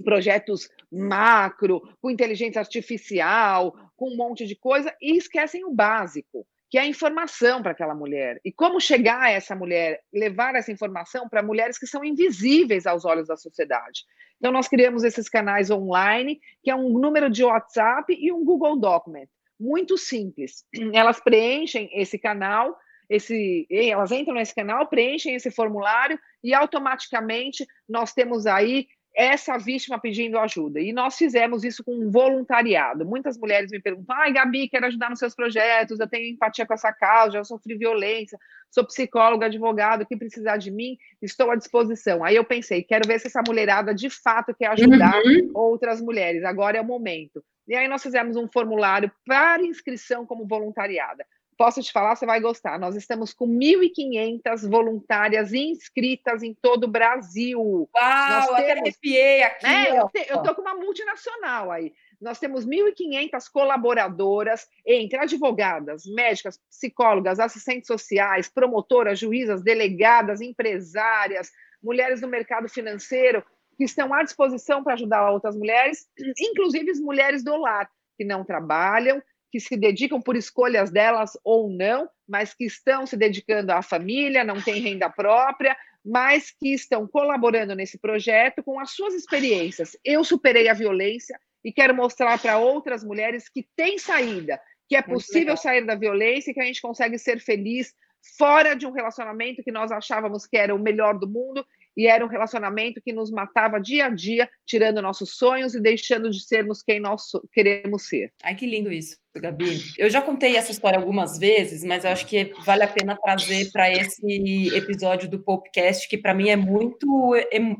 projetos 0.03 0.69
macro, 0.91 1.81
com 2.01 2.10
inteligência 2.10 2.60
artificial, 2.60 3.75
com 3.95 4.12
um 4.12 4.15
monte 4.15 4.45
de 4.45 4.55
coisa, 4.55 4.93
e 5.01 5.17
esquecem 5.17 5.65
o 5.65 5.74
básico, 5.74 6.45
que 6.75 6.79
é 6.79 6.82
a 6.82 6.88
informação 6.88 7.63
para 7.63 7.72
aquela 7.72 7.96
mulher. 7.96 8.38
E 8.44 8.51
como 8.51 8.82
chegar 8.82 9.22
a 9.22 9.32
essa 9.32 9.55
mulher, 9.55 10.01
levar 10.13 10.55
essa 10.55 10.74
informação 10.74 11.29
para 11.29 11.41
mulheres 11.41 11.79
que 11.79 11.88
são 11.88 12.03
invisíveis 12.03 12.86
aos 12.86 13.05
olhos 13.05 13.29
da 13.29 13.38
sociedade. 13.38 14.03
Então, 14.38 14.51
nós 14.51 14.67
criamos 14.67 15.05
esses 15.05 15.29
canais 15.29 15.72
online, 15.72 16.38
que 16.62 16.70
é 16.70 16.75
um 16.75 16.89
número 17.00 17.29
de 17.29 17.46
WhatsApp 17.46 18.13
e 18.13 18.29
um 18.29 18.44
Google 18.44 18.77
Document. 18.77 19.29
Muito 19.58 19.98
simples. 19.98 20.65
Elas 20.94 21.22
preenchem 21.22 21.89
esse 21.94 22.20
canal 22.20 22.77
esse, 23.08 23.67
elas 23.70 24.12
entram 24.12 24.34
nesse 24.34 24.55
canal, 24.55 24.88
preenchem 24.88 25.36
esse 25.36 25.51
formulário 25.51 26.20
e 26.44 26.55
automaticamente 26.55 27.63
nós 27.88 28.13
temos 28.13 28.48
aí 28.48 28.88
essa 29.15 29.57
vítima 29.57 30.00
pedindo 30.00 30.38
ajuda. 30.38 30.79
E 30.79 30.91
nós 30.91 31.15
fizemos 31.15 31.63
isso 31.63 31.84
com 31.84 31.93
um 31.93 32.12
voluntariado. 32.12 33.05
Muitas 33.05 33.38
mulheres 33.38 33.72
me 33.72 33.81
perguntam: 33.81 34.15
ai, 34.15 34.34
Gabi, 34.34 34.67
quero 34.67 34.86
ajudar 34.86 35.10
nos 35.10 35.19
seus 35.19 35.34
projetos, 35.34 36.00
eu 36.00 36.07
tenho 36.07 36.34
empatia 36.34 36.65
com 36.65 36.74
essa 36.74 36.91
causa, 36.91 37.34
já 37.34 37.43
sofri 37.43 37.77
violência, 37.77 38.38
sou 38.69 38.86
psicóloga, 38.86 39.45
advogado, 39.45 40.01
o 40.01 40.05
que 40.05 40.17
precisar 40.17 40.57
de 40.57 40.69
mim, 40.69 40.98
estou 41.22 41.50
à 41.50 41.55
disposição. 41.55 42.24
Aí 42.24 42.36
eu 42.36 42.43
pensei: 42.43 42.84
quero 42.84 43.07
ver 43.07 43.19
se 43.19 43.27
essa 43.27 43.41
mulherada 43.48 43.93
de 43.95 44.10
fato 44.10 44.53
quer 44.53 44.67
ajudar 44.67 45.15
uhum. 45.15 45.51
outras 45.53 46.01
mulheres, 46.01 46.43
agora 46.43 46.77
é 46.77 46.81
o 46.81 46.86
momento. 46.86 47.43
E 47.67 47.75
aí 47.75 47.88
nós 47.88 48.03
fizemos 48.03 48.36
um 48.36 48.48
formulário 48.48 49.12
para 49.25 49.63
inscrição 49.63 50.25
como 50.25 50.45
voluntariada 50.45 51.25
posso 51.57 51.81
te 51.81 51.91
falar, 51.91 52.15
você 52.15 52.25
vai 52.25 52.39
gostar. 52.39 52.79
Nós 52.79 52.95
estamos 52.95 53.33
com 53.33 53.47
1.500 53.47 54.69
voluntárias 54.69 55.53
inscritas 55.53 56.43
em 56.43 56.53
todo 56.53 56.85
o 56.85 56.91
Brasil. 56.91 57.59
Uau, 57.59 58.29
Nós 58.29 58.45
temos, 58.45 58.59
até 58.59 58.71
arrepiei 58.79 59.43
aqui. 59.43 59.65
Né, 59.65 60.00
eu, 60.00 60.09
te, 60.09 60.25
eu 60.29 60.43
tô 60.43 60.55
com 60.55 60.62
uma 60.62 60.75
multinacional 60.75 61.71
aí. 61.71 61.93
Nós 62.21 62.39
temos 62.39 62.65
1.500 62.65 63.51
colaboradoras 63.51 64.67
entre 64.85 65.17
advogadas, 65.17 66.05
médicas, 66.05 66.59
psicólogas, 66.69 67.39
assistentes 67.39 67.88
sociais, 67.88 68.50
promotoras, 68.50 69.19
juízas, 69.19 69.62
delegadas, 69.62 70.41
empresárias, 70.41 71.51
mulheres 71.83 72.21
do 72.21 72.27
mercado 72.27 72.67
financeiro, 72.67 73.43
que 73.77 73.83
estão 73.83 74.13
à 74.13 74.24
disposição 74.24 74.83
para 74.83 74.93
ajudar 74.93 75.29
outras 75.31 75.55
mulheres, 75.55 76.07
inclusive 76.39 76.89
as 76.89 77.00
mulheres 77.00 77.43
do 77.43 77.55
lar, 77.57 77.89
que 78.17 78.24
não 78.24 78.45
trabalham, 78.45 79.21
que 79.55 79.59
se 79.62 79.77
dedicam 79.77 80.21
por 80.21 80.35
escolhas 80.35 80.91
delas 80.91 81.38
ou 81.41 81.69
não, 81.69 82.09
mas 82.27 82.53
que 82.53 82.65
estão 82.65 83.05
se 83.05 83.15
dedicando 83.15 83.71
à 83.71 83.81
família, 83.81 84.43
não 84.43 84.62
têm 84.62 84.81
renda 84.81 85.09
própria, 85.09 85.77
mas 86.03 86.51
que 86.51 86.74
estão 86.74 87.07
colaborando 87.07 87.74
nesse 87.74 87.97
projeto 87.97 88.62
com 88.62 88.77
as 88.77 88.91
suas 88.91 89.13
experiências. 89.13 89.95
Eu 90.03 90.25
superei 90.25 90.67
a 90.67 90.74
violência 90.74 91.39
e 91.63 91.71
quero 91.71 91.95
mostrar 91.95 92.38
para 92.38 92.57
outras 92.57 93.01
mulheres 93.01 93.47
que 93.47 93.65
tem 93.77 93.97
saída, 93.97 94.59
que 94.89 94.95
é 94.97 95.01
possível 95.01 95.55
sair 95.55 95.85
da 95.85 95.95
violência 95.95 96.51
e 96.51 96.53
que 96.53 96.59
a 96.59 96.65
gente 96.65 96.81
consegue 96.81 97.17
ser 97.17 97.39
feliz 97.39 97.93
fora 98.38 98.75
de 98.75 98.85
um 98.85 98.91
relacionamento 98.91 99.63
que 99.63 99.71
nós 99.71 99.89
achávamos 99.89 100.45
que 100.45 100.57
era 100.57 100.75
o 100.75 100.79
melhor 100.79 101.17
do 101.17 101.29
mundo 101.29 101.65
e 101.95 102.07
era 102.07 102.25
um 102.25 102.27
relacionamento 102.27 103.01
que 103.01 103.13
nos 103.13 103.31
matava 103.31 103.79
dia 103.79 104.05
a 104.05 104.09
dia, 104.09 104.49
tirando 104.65 105.01
nossos 105.01 105.37
sonhos 105.37 105.75
e 105.75 105.81
deixando 105.81 106.29
de 106.29 106.43
sermos 106.43 106.81
quem 106.83 106.99
nós 106.99 107.23
queremos 107.51 108.07
ser. 108.07 108.31
Ai, 108.43 108.55
que 108.55 108.65
lindo 108.65 108.91
isso, 108.91 109.17
Gabi. 109.35 109.81
Eu 109.97 110.09
já 110.09 110.21
contei 110.21 110.57
essa 110.57 110.71
história 110.71 110.99
algumas 110.99 111.37
vezes, 111.37 111.83
mas 111.83 112.03
eu 112.03 112.11
acho 112.11 112.25
que 112.27 112.53
vale 112.65 112.83
a 112.83 112.87
pena 112.87 113.17
trazer 113.21 113.71
para 113.71 113.89
esse 113.91 114.75
episódio 114.75 115.29
do 115.29 115.43
podcast, 115.43 116.07
que 116.07 116.17
para 116.17 116.33
mim 116.33 116.49
é 116.49 116.55
muito 116.55 117.33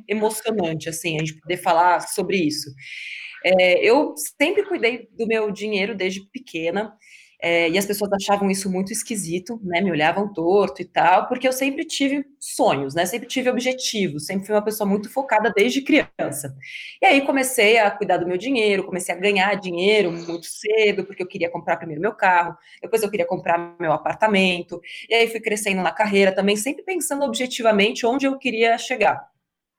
emocionante, 0.07 0.89
assim, 0.89 1.15
a 1.15 1.19
gente 1.19 1.39
poder 1.39 1.57
falar 1.57 2.00
sobre 2.01 2.38
isso. 2.38 2.69
É, 3.45 3.77
eu 3.86 4.15
sempre 4.41 4.63
cuidei 4.63 5.07
do 5.12 5.27
meu 5.27 5.51
dinheiro 5.51 5.93
desde 5.93 6.27
pequena. 6.31 6.98
É, 7.48 7.70
e 7.70 7.78
as 7.78 7.86
pessoas 7.86 8.12
achavam 8.12 8.50
isso 8.50 8.72
muito 8.72 8.92
esquisito, 8.92 9.60
né? 9.64 9.80
Me 9.80 9.92
olhavam 9.92 10.34
torto 10.34 10.82
e 10.82 10.86
tal, 10.86 11.28
porque 11.28 11.48
eu 11.48 11.54
sempre 11.54 11.86
tive 11.86 12.25
sonhos, 12.40 12.96
né? 12.96 13.06
Sempre 13.06 13.28
tive 13.28 13.52
objetivos, 13.52 14.25
sempre 14.25 14.48
fui 14.48 14.56
uma 14.56 14.64
pessoa 14.64 14.90
muito 14.90 15.12
focada 15.12 15.54
desde 15.56 15.84
criança. 15.84 16.56
E 17.00 17.06
aí 17.06 17.22
comecei 17.22 17.78
a 17.78 17.92
cuidar 17.92 18.18
do 18.18 18.25
meu 18.25 18.36
dinheiro, 18.36 18.84
comecei 18.84 19.14
a 19.14 19.18
ganhar 19.20 19.54
dinheiro 19.56 20.12
muito 20.12 20.48
cedo, 20.48 21.06
porque 21.06 21.22
eu 21.22 21.28
queria 21.28 21.48
comprar 21.52 21.78
primeiro 21.78 22.02
meu 22.02 22.16
carro, 22.16 22.58
depois 22.82 23.04
eu 23.04 23.12
queria 23.12 23.28
comprar 23.28 23.75
meu 23.80 23.92
apartamento, 23.92 24.82
e 25.08 25.14
aí 25.14 25.28
fui 25.28 25.40
crescendo 25.40 25.84
na 25.84 25.92
carreira 25.92 26.34
também, 26.34 26.56
sempre 26.56 26.84
pensando 26.84 27.24
objetivamente 27.25 28.08
onde 28.08 28.25
eu 28.25 28.40
queria 28.40 28.75
chegar. 28.80 29.35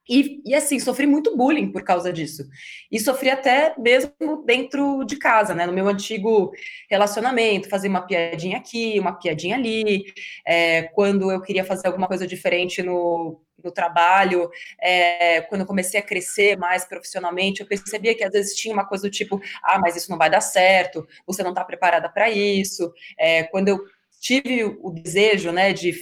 E, 0.08 0.40
e, 0.44 0.54
assim, 0.54 0.78
sofri 0.78 1.06
muito 1.06 1.36
bullying 1.36 1.70
por 1.72 1.82
causa 1.82 2.12
disso. 2.12 2.46
E 2.90 3.00
sofri 3.00 3.30
até 3.30 3.74
mesmo 3.78 4.12
dentro 4.44 5.04
de 5.04 5.16
casa, 5.16 5.54
né? 5.54 5.66
No 5.66 5.72
meu 5.72 5.88
antigo 5.88 6.52
relacionamento, 6.88 7.68
fazia 7.68 7.90
uma 7.90 8.06
piadinha 8.06 8.58
aqui, 8.58 8.98
uma 9.00 9.12
piadinha 9.12 9.56
ali. 9.56 10.04
É, 10.46 10.82
quando 10.94 11.30
eu 11.30 11.40
queria 11.42 11.64
fazer 11.64 11.88
alguma 11.88 12.06
coisa 12.06 12.26
diferente 12.26 12.82
no, 12.82 13.40
no 13.62 13.72
trabalho, 13.72 14.48
é, 14.80 15.40
quando 15.42 15.62
eu 15.62 15.66
comecei 15.66 15.98
a 15.98 16.02
crescer 16.02 16.56
mais 16.56 16.84
profissionalmente, 16.84 17.60
eu 17.60 17.66
percebia 17.66 18.14
que 18.14 18.24
às 18.24 18.30
vezes 18.32 18.54
tinha 18.54 18.72
uma 18.72 18.86
coisa 18.86 19.08
do 19.08 19.10
tipo: 19.10 19.40
ah, 19.62 19.78
mas 19.78 19.96
isso 19.96 20.10
não 20.10 20.18
vai 20.18 20.30
dar 20.30 20.40
certo, 20.40 21.06
você 21.26 21.42
não 21.42 21.50
está 21.50 21.64
preparada 21.64 22.08
para 22.08 22.30
isso. 22.30 22.92
É, 23.18 23.44
quando 23.44 23.68
eu 23.68 23.78
tive 24.20 24.64
o 24.64 24.90
desejo 24.90 25.52
né, 25.52 25.72
de 25.72 25.94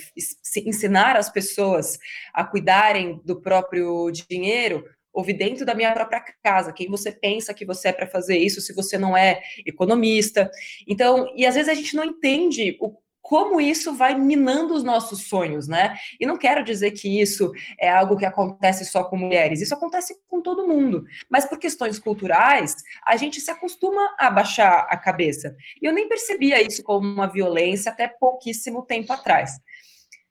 ensinar 0.64 1.16
as 1.16 1.30
pessoas 1.30 1.98
a 2.32 2.44
cuidarem 2.44 3.20
do 3.24 3.40
próprio 3.40 4.10
dinheiro, 4.10 4.84
ouvi 5.12 5.32
dentro 5.32 5.64
da 5.64 5.74
minha 5.74 5.92
própria 5.92 6.22
casa, 6.42 6.72
quem 6.72 6.88
você 6.88 7.12
pensa 7.12 7.54
que 7.54 7.64
você 7.64 7.88
é 7.88 7.92
para 7.92 8.06
fazer 8.06 8.36
isso, 8.36 8.60
se 8.60 8.74
você 8.74 8.98
não 8.98 9.16
é 9.16 9.40
economista. 9.64 10.50
Então, 10.86 11.32
e 11.36 11.46
às 11.46 11.54
vezes 11.54 11.68
a 11.68 11.74
gente 11.74 11.94
não 11.94 12.04
entende 12.04 12.76
o 12.80 12.96
como 13.24 13.58
isso 13.58 13.94
vai 13.94 14.14
minando 14.14 14.74
os 14.74 14.84
nossos 14.84 15.22
sonhos, 15.22 15.66
né? 15.66 15.96
E 16.20 16.26
não 16.26 16.36
quero 16.36 16.62
dizer 16.62 16.90
que 16.90 17.22
isso 17.22 17.50
é 17.80 17.88
algo 17.88 18.18
que 18.18 18.26
acontece 18.26 18.84
só 18.84 19.02
com 19.02 19.16
mulheres, 19.16 19.62
isso 19.62 19.72
acontece 19.72 20.14
com 20.28 20.42
todo 20.42 20.68
mundo. 20.68 21.06
Mas 21.30 21.46
por 21.46 21.58
questões 21.58 21.98
culturais, 21.98 22.76
a 23.02 23.16
gente 23.16 23.40
se 23.40 23.50
acostuma 23.50 24.14
a 24.18 24.28
baixar 24.30 24.86
a 24.90 24.96
cabeça. 24.98 25.56
E 25.80 25.86
eu 25.86 25.92
nem 25.94 26.06
percebia 26.06 26.60
isso 26.60 26.82
como 26.82 27.08
uma 27.08 27.26
violência 27.26 27.90
até 27.90 28.08
pouquíssimo 28.08 28.82
tempo 28.82 29.10
atrás. 29.10 29.52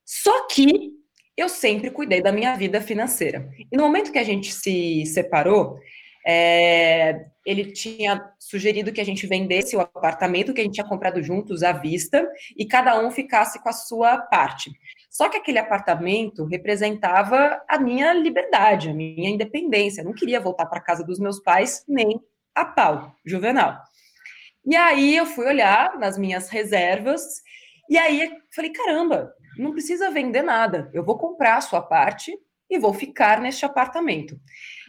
Só 0.05 0.45
que 0.45 0.91
eu 1.35 1.49
sempre 1.49 1.89
cuidei 1.89 2.21
da 2.21 2.31
minha 2.31 2.55
vida 2.55 2.79
financeira. 2.79 3.49
E 3.71 3.75
no 3.75 3.81
momento 3.81 4.11
que 4.11 4.19
a 4.19 4.23
gente 4.23 4.53
se 4.53 5.03
separou, 5.07 5.79
é, 6.25 7.25
ele 7.45 7.71
tinha 7.71 8.31
sugerido 8.39 8.91
que 8.91 9.01
a 9.01 9.05
gente 9.05 9.27
vendesse 9.27 9.75
o 9.75 9.81
apartamento 9.81 10.53
que 10.53 10.61
a 10.61 10.63
gente 10.63 10.75
tinha 10.75 10.87
comprado 10.87 11.21
juntos 11.21 11.63
à 11.63 11.73
vista 11.73 12.25
e 12.57 12.65
cada 12.65 12.99
um 12.99 13.11
ficasse 13.11 13.61
com 13.61 13.69
a 13.69 13.73
sua 13.73 14.17
parte. 14.17 14.71
Só 15.09 15.29
que 15.29 15.37
aquele 15.37 15.59
apartamento 15.59 16.45
representava 16.45 17.61
a 17.67 17.77
minha 17.77 18.13
liberdade, 18.13 18.89
a 18.89 18.93
minha 18.93 19.29
independência. 19.29 20.01
Eu 20.01 20.05
não 20.05 20.13
queria 20.13 20.39
voltar 20.39 20.65
para 20.65 20.81
casa 20.81 21.03
dos 21.03 21.19
meus 21.19 21.39
pais 21.39 21.83
nem 21.87 22.19
a 22.55 22.65
pau, 22.65 23.13
juvenal. 23.25 23.77
E 24.65 24.75
aí 24.75 25.17
eu 25.17 25.25
fui 25.25 25.45
olhar 25.45 25.99
nas 25.99 26.17
minhas 26.17 26.49
reservas 26.49 27.21
e 27.89 27.97
aí 27.97 28.31
falei: 28.55 28.71
caramba, 28.71 29.33
não 29.57 29.71
precisa 29.71 30.09
vender 30.09 30.41
nada. 30.41 30.89
Eu 30.93 31.03
vou 31.03 31.17
comprar 31.17 31.57
a 31.57 31.61
sua 31.61 31.81
parte 31.81 32.31
e 32.69 32.79
vou 32.79 32.93
ficar 32.93 33.41
neste 33.41 33.65
apartamento. 33.65 34.39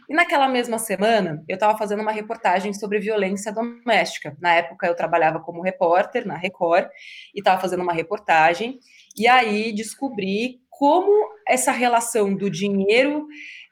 E 0.09 0.13
naquela 0.13 0.47
mesma 0.47 0.77
semana, 0.77 1.43
eu 1.47 1.55
estava 1.55 1.77
fazendo 1.77 2.01
uma 2.01 2.11
reportagem 2.11 2.73
sobre 2.73 2.99
violência 2.99 3.51
doméstica. 3.51 4.37
Na 4.39 4.53
época, 4.53 4.87
eu 4.87 4.95
trabalhava 4.95 5.39
como 5.39 5.61
repórter 5.61 6.25
na 6.27 6.37
Record 6.37 6.87
e 7.33 7.39
estava 7.39 7.59
fazendo 7.59 7.83
uma 7.83 7.93
reportagem. 7.93 8.79
E 9.17 9.27
aí 9.27 9.73
descobri 9.73 10.59
como 10.69 11.11
essa 11.47 11.71
relação 11.71 12.35
do 12.35 12.49
dinheiro 12.49 13.27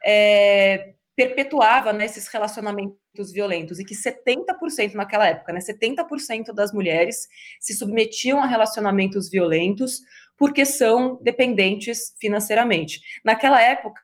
é, 0.06 0.94
perpetuava 1.16 1.94
né, 1.94 2.06
esses 2.06 2.28
relacionamentos 2.28 3.32
violentos 3.32 3.80
e 3.80 3.86
que 3.86 3.94
70% 3.94 4.94
naquela 4.94 5.28
época, 5.28 5.54
né, 5.54 5.60
70% 5.60 6.54
das 6.54 6.74
mulheres 6.74 7.28
se 7.60 7.74
submetiam 7.74 8.42
a 8.42 8.48
relacionamentos 8.48 9.30
violentos 9.30 10.00
porque 10.44 10.66
são 10.66 11.18
dependentes 11.22 12.14
financeiramente. 12.20 13.00
Naquela 13.24 13.62
época, 13.62 14.02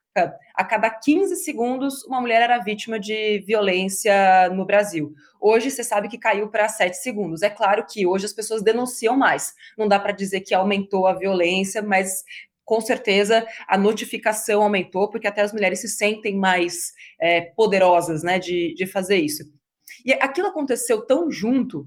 a 0.55 0.63
cada 0.63 0.89
15 0.89 1.35
segundos, 1.35 2.01
uma 2.05 2.21
mulher 2.21 2.41
era 2.41 2.57
vítima 2.59 2.97
de 2.97 3.39
violência 3.39 4.47
no 4.47 4.65
Brasil. 4.65 5.13
Hoje, 5.41 5.69
você 5.69 5.83
sabe 5.83 6.07
que 6.07 6.17
caiu 6.17 6.47
para 6.49 6.69
7 6.69 6.95
segundos. 6.95 7.41
É 7.41 7.49
claro 7.49 7.85
que 7.85 8.07
hoje 8.07 8.25
as 8.25 8.31
pessoas 8.31 8.63
denunciam 8.63 9.17
mais. 9.17 9.51
Não 9.77 9.85
dá 9.85 9.99
para 9.99 10.13
dizer 10.13 10.39
que 10.39 10.55
aumentou 10.55 11.07
a 11.07 11.13
violência, 11.13 11.81
mas 11.81 12.23
com 12.63 12.79
certeza 12.79 13.45
a 13.67 13.77
notificação 13.77 14.61
aumentou, 14.61 15.09
porque 15.09 15.27
até 15.27 15.41
as 15.41 15.51
mulheres 15.51 15.81
se 15.81 15.89
sentem 15.89 16.37
mais 16.37 16.93
é, 17.19 17.41
poderosas 17.53 18.23
né, 18.23 18.39
de, 18.39 18.73
de 18.75 18.87
fazer 18.87 19.17
isso. 19.17 19.43
E 20.05 20.13
aquilo 20.13 20.47
aconteceu 20.47 21.05
tão 21.05 21.31
junto, 21.31 21.85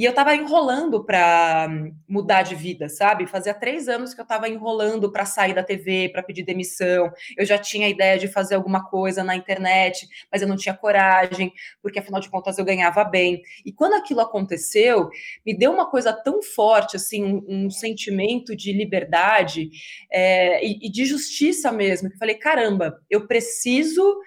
e 0.00 0.04
eu 0.06 0.10
estava 0.10 0.34
enrolando 0.34 1.04
para 1.04 1.68
mudar 2.08 2.40
de 2.40 2.54
vida, 2.54 2.88
sabe? 2.88 3.26
Fazia 3.26 3.52
três 3.52 3.86
anos 3.86 4.14
que 4.14 4.20
eu 4.20 4.22
estava 4.22 4.48
enrolando 4.48 5.12
para 5.12 5.26
sair 5.26 5.52
da 5.52 5.62
TV, 5.62 6.08
para 6.08 6.22
pedir 6.22 6.42
demissão. 6.42 7.12
Eu 7.36 7.44
já 7.44 7.58
tinha 7.58 7.86
a 7.86 7.90
ideia 7.90 8.18
de 8.18 8.26
fazer 8.26 8.54
alguma 8.54 8.88
coisa 8.88 9.22
na 9.22 9.36
internet, 9.36 10.08
mas 10.32 10.40
eu 10.40 10.48
não 10.48 10.56
tinha 10.56 10.74
coragem, 10.74 11.52
porque 11.82 11.98
afinal 11.98 12.18
de 12.18 12.30
contas 12.30 12.56
eu 12.56 12.64
ganhava 12.64 13.04
bem. 13.04 13.42
E 13.62 13.70
quando 13.70 13.92
aquilo 13.92 14.20
aconteceu, 14.20 15.10
me 15.44 15.54
deu 15.54 15.70
uma 15.70 15.90
coisa 15.90 16.14
tão 16.14 16.42
forte, 16.42 16.96
assim, 16.96 17.22
um, 17.22 17.66
um 17.66 17.70
sentimento 17.70 18.56
de 18.56 18.72
liberdade 18.72 19.68
é, 20.10 20.64
e, 20.64 20.86
e 20.86 20.90
de 20.90 21.04
justiça 21.04 21.70
mesmo, 21.70 22.08
que 22.08 22.14
eu 22.14 22.18
falei: 22.18 22.36
caramba, 22.36 22.98
eu 23.10 23.26
preciso 23.26 24.18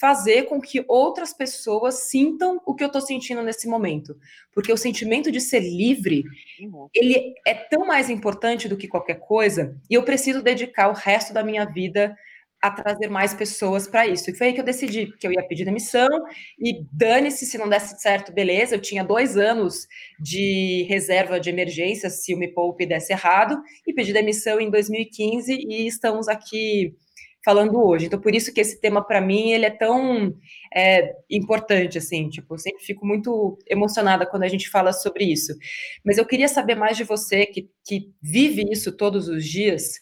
fazer 0.00 0.44
com 0.44 0.58
que 0.58 0.82
outras 0.88 1.34
pessoas 1.34 2.04
sintam 2.08 2.58
o 2.64 2.74
que 2.74 2.82
eu 2.82 2.86
estou 2.86 3.02
sentindo 3.02 3.42
nesse 3.42 3.68
momento. 3.68 4.16
Porque 4.54 4.72
o 4.72 4.76
sentimento 4.76 5.30
de 5.30 5.42
ser 5.42 5.60
livre, 5.60 6.24
uhum. 6.62 6.88
ele 6.94 7.34
é 7.46 7.52
tão 7.52 7.86
mais 7.86 8.08
importante 8.08 8.66
do 8.66 8.78
que 8.78 8.88
qualquer 8.88 9.20
coisa, 9.20 9.76
e 9.90 9.94
eu 9.94 10.02
preciso 10.02 10.42
dedicar 10.42 10.88
o 10.88 10.94
resto 10.94 11.34
da 11.34 11.44
minha 11.44 11.66
vida 11.66 12.16
a 12.62 12.70
trazer 12.70 13.08
mais 13.08 13.32
pessoas 13.32 13.88
para 13.88 14.06
isso. 14.06 14.30
E 14.30 14.36
foi 14.36 14.48
aí 14.48 14.52
que 14.52 14.60
eu 14.60 14.64
decidi 14.64 15.12
que 15.18 15.26
eu 15.26 15.32
ia 15.32 15.46
pedir 15.46 15.64
demissão 15.64 16.08
e 16.58 16.84
dane-se 16.92 17.46
se 17.46 17.56
não 17.56 17.68
desse 17.68 17.98
certo, 18.00 18.32
beleza. 18.32 18.74
Eu 18.74 18.80
tinha 18.80 19.02
dois 19.02 19.36
anos 19.36 19.86
de 20.18 20.86
reserva 20.88 21.40
de 21.40 21.48
emergência 21.48 22.10
se 22.10 22.34
o 22.34 22.38
Me 22.38 22.48
Poupe 22.48 22.84
desse 22.84 23.12
errado 23.12 23.58
e 23.86 23.94
pedi 23.94 24.12
demissão 24.12 24.60
em 24.60 24.70
2015 24.70 25.54
e 25.54 25.86
estamos 25.86 26.28
aqui 26.28 26.94
falando 27.44 27.82
hoje. 27.82 28.06
Então, 28.06 28.20
por 28.20 28.34
isso 28.34 28.52
que 28.52 28.60
esse 28.60 28.80
tema, 28.80 29.02
para 29.02 29.20
mim, 29.20 29.50
ele 29.52 29.64
é 29.66 29.70
tão 29.70 30.34
é, 30.74 31.14
importante, 31.28 31.98
assim, 31.98 32.28
tipo, 32.28 32.54
eu 32.54 32.58
sempre 32.58 32.84
fico 32.84 33.06
muito 33.06 33.58
emocionada 33.66 34.26
quando 34.26 34.42
a 34.42 34.48
gente 34.48 34.68
fala 34.68 34.92
sobre 34.92 35.24
isso. 35.24 35.54
Mas 36.04 36.18
eu 36.18 36.26
queria 36.26 36.48
saber 36.48 36.74
mais 36.74 36.96
de 36.96 37.04
você, 37.04 37.46
que, 37.46 37.70
que 37.84 38.12
vive 38.22 38.64
isso 38.70 38.96
todos 38.96 39.28
os 39.28 39.44
dias, 39.44 39.94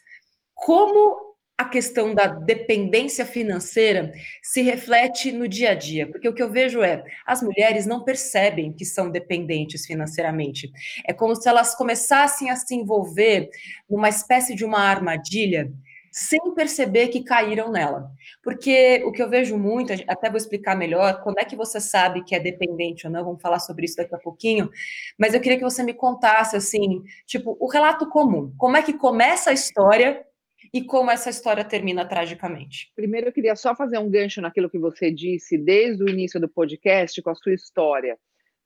como 0.55 1.29
a 1.59 1.64
questão 1.64 2.14
da 2.14 2.29
dependência 2.29 3.27
financeira 3.27 4.12
se 4.40 4.62
reflete 4.62 5.33
no 5.33 5.48
dia 5.48 5.70
a 5.70 5.74
dia, 5.74 6.07
porque 6.09 6.29
o 6.29 6.33
que 6.33 6.40
eu 6.40 6.48
vejo 6.48 6.83
é 6.83 7.03
as 7.27 7.42
mulheres 7.42 7.85
não 7.85 8.05
percebem 8.05 8.72
que 8.72 8.85
são 8.85 9.11
dependentes 9.11 9.85
financeiramente. 9.85 10.70
É 11.05 11.12
como 11.12 11.35
se 11.35 11.48
elas 11.48 11.74
começassem 11.74 12.48
a 12.48 12.55
se 12.55 12.77
envolver 12.77 13.51
numa 13.90 14.09
espécie 14.09 14.55
de 14.55 14.64
uma 14.64 14.79
armadilha 14.79 15.68
sem 16.12 16.54
perceber 16.54 17.08
que 17.08 17.22
caíram 17.22 17.70
nela. 17.70 18.10
Porque 18.42 19.02
o 19.04 19.12
que 19.12 19.22
eu 19.22 19.28
vejo 19.28 19.56
muito, 19.56 19.92
até 20.06 20.28
vou 20.28 20.36
explicar 20.36 20.76
melhor, 20.76 21.22
quando 21.22 21.38
é 21.38 21.44
que 21.44 21.56
você 21.56 21.80
sabe 21.80 22.24
que 22.24 22.34
é 22.34 22.40
dependente 22.40 23.06
ou 23.06 23.12
não, 23.12 23.24
vamos 23.24 23.42
falar 23.42 23.58
sobre 23.58 23.84
isso 23.84 23.96
daqui 23.96 24.14
a 24.14 24.18
pouquinho, 24.18 24.70
mas 25.18 25.34
eu 25.34 25.40
queria 25.40 25.58
que 25.58 25.64
você 25.64 25.82
me 25.82 25.94
contasse, 25.94 26.56
assim, 26.56 27.02
tipo, 27.26 27.56
o 27.60 27.68
relato 27.68 28.08
comum. 28.08 28.52
Como 28.56 28.76
é 28.76 28.82
que 28.82 28.92
começa 28.92 29.50
a 29.50 29.52
história 29.52 30.24
e 30.72 30.82
como 30.82 31.10
essa 31.10 31.30
história 31.30 31.64
termina 31.64 32.04
tragicamente? 32.04 32.92
Primeiro, 32.94 33.28
eu 33.28 33.32
queria 33.32 33.56
só 33.56 33.74
fazer 33.74 33.98
um 33.98 34.10
gancho 34.10 34.40
naquilo 34.40 34.70
que 34.70 34.78
você 34.78 35.10
disse 35.10 35.56
desde 35.56 36.02
o 36.02 36.08
início 36.08 36.40
do 36.40 36.48
podcast 36.48 37.20
com 37.22 37.30
a 37.30 37.34
sua 37.34 37.54
história. 37.54 38.18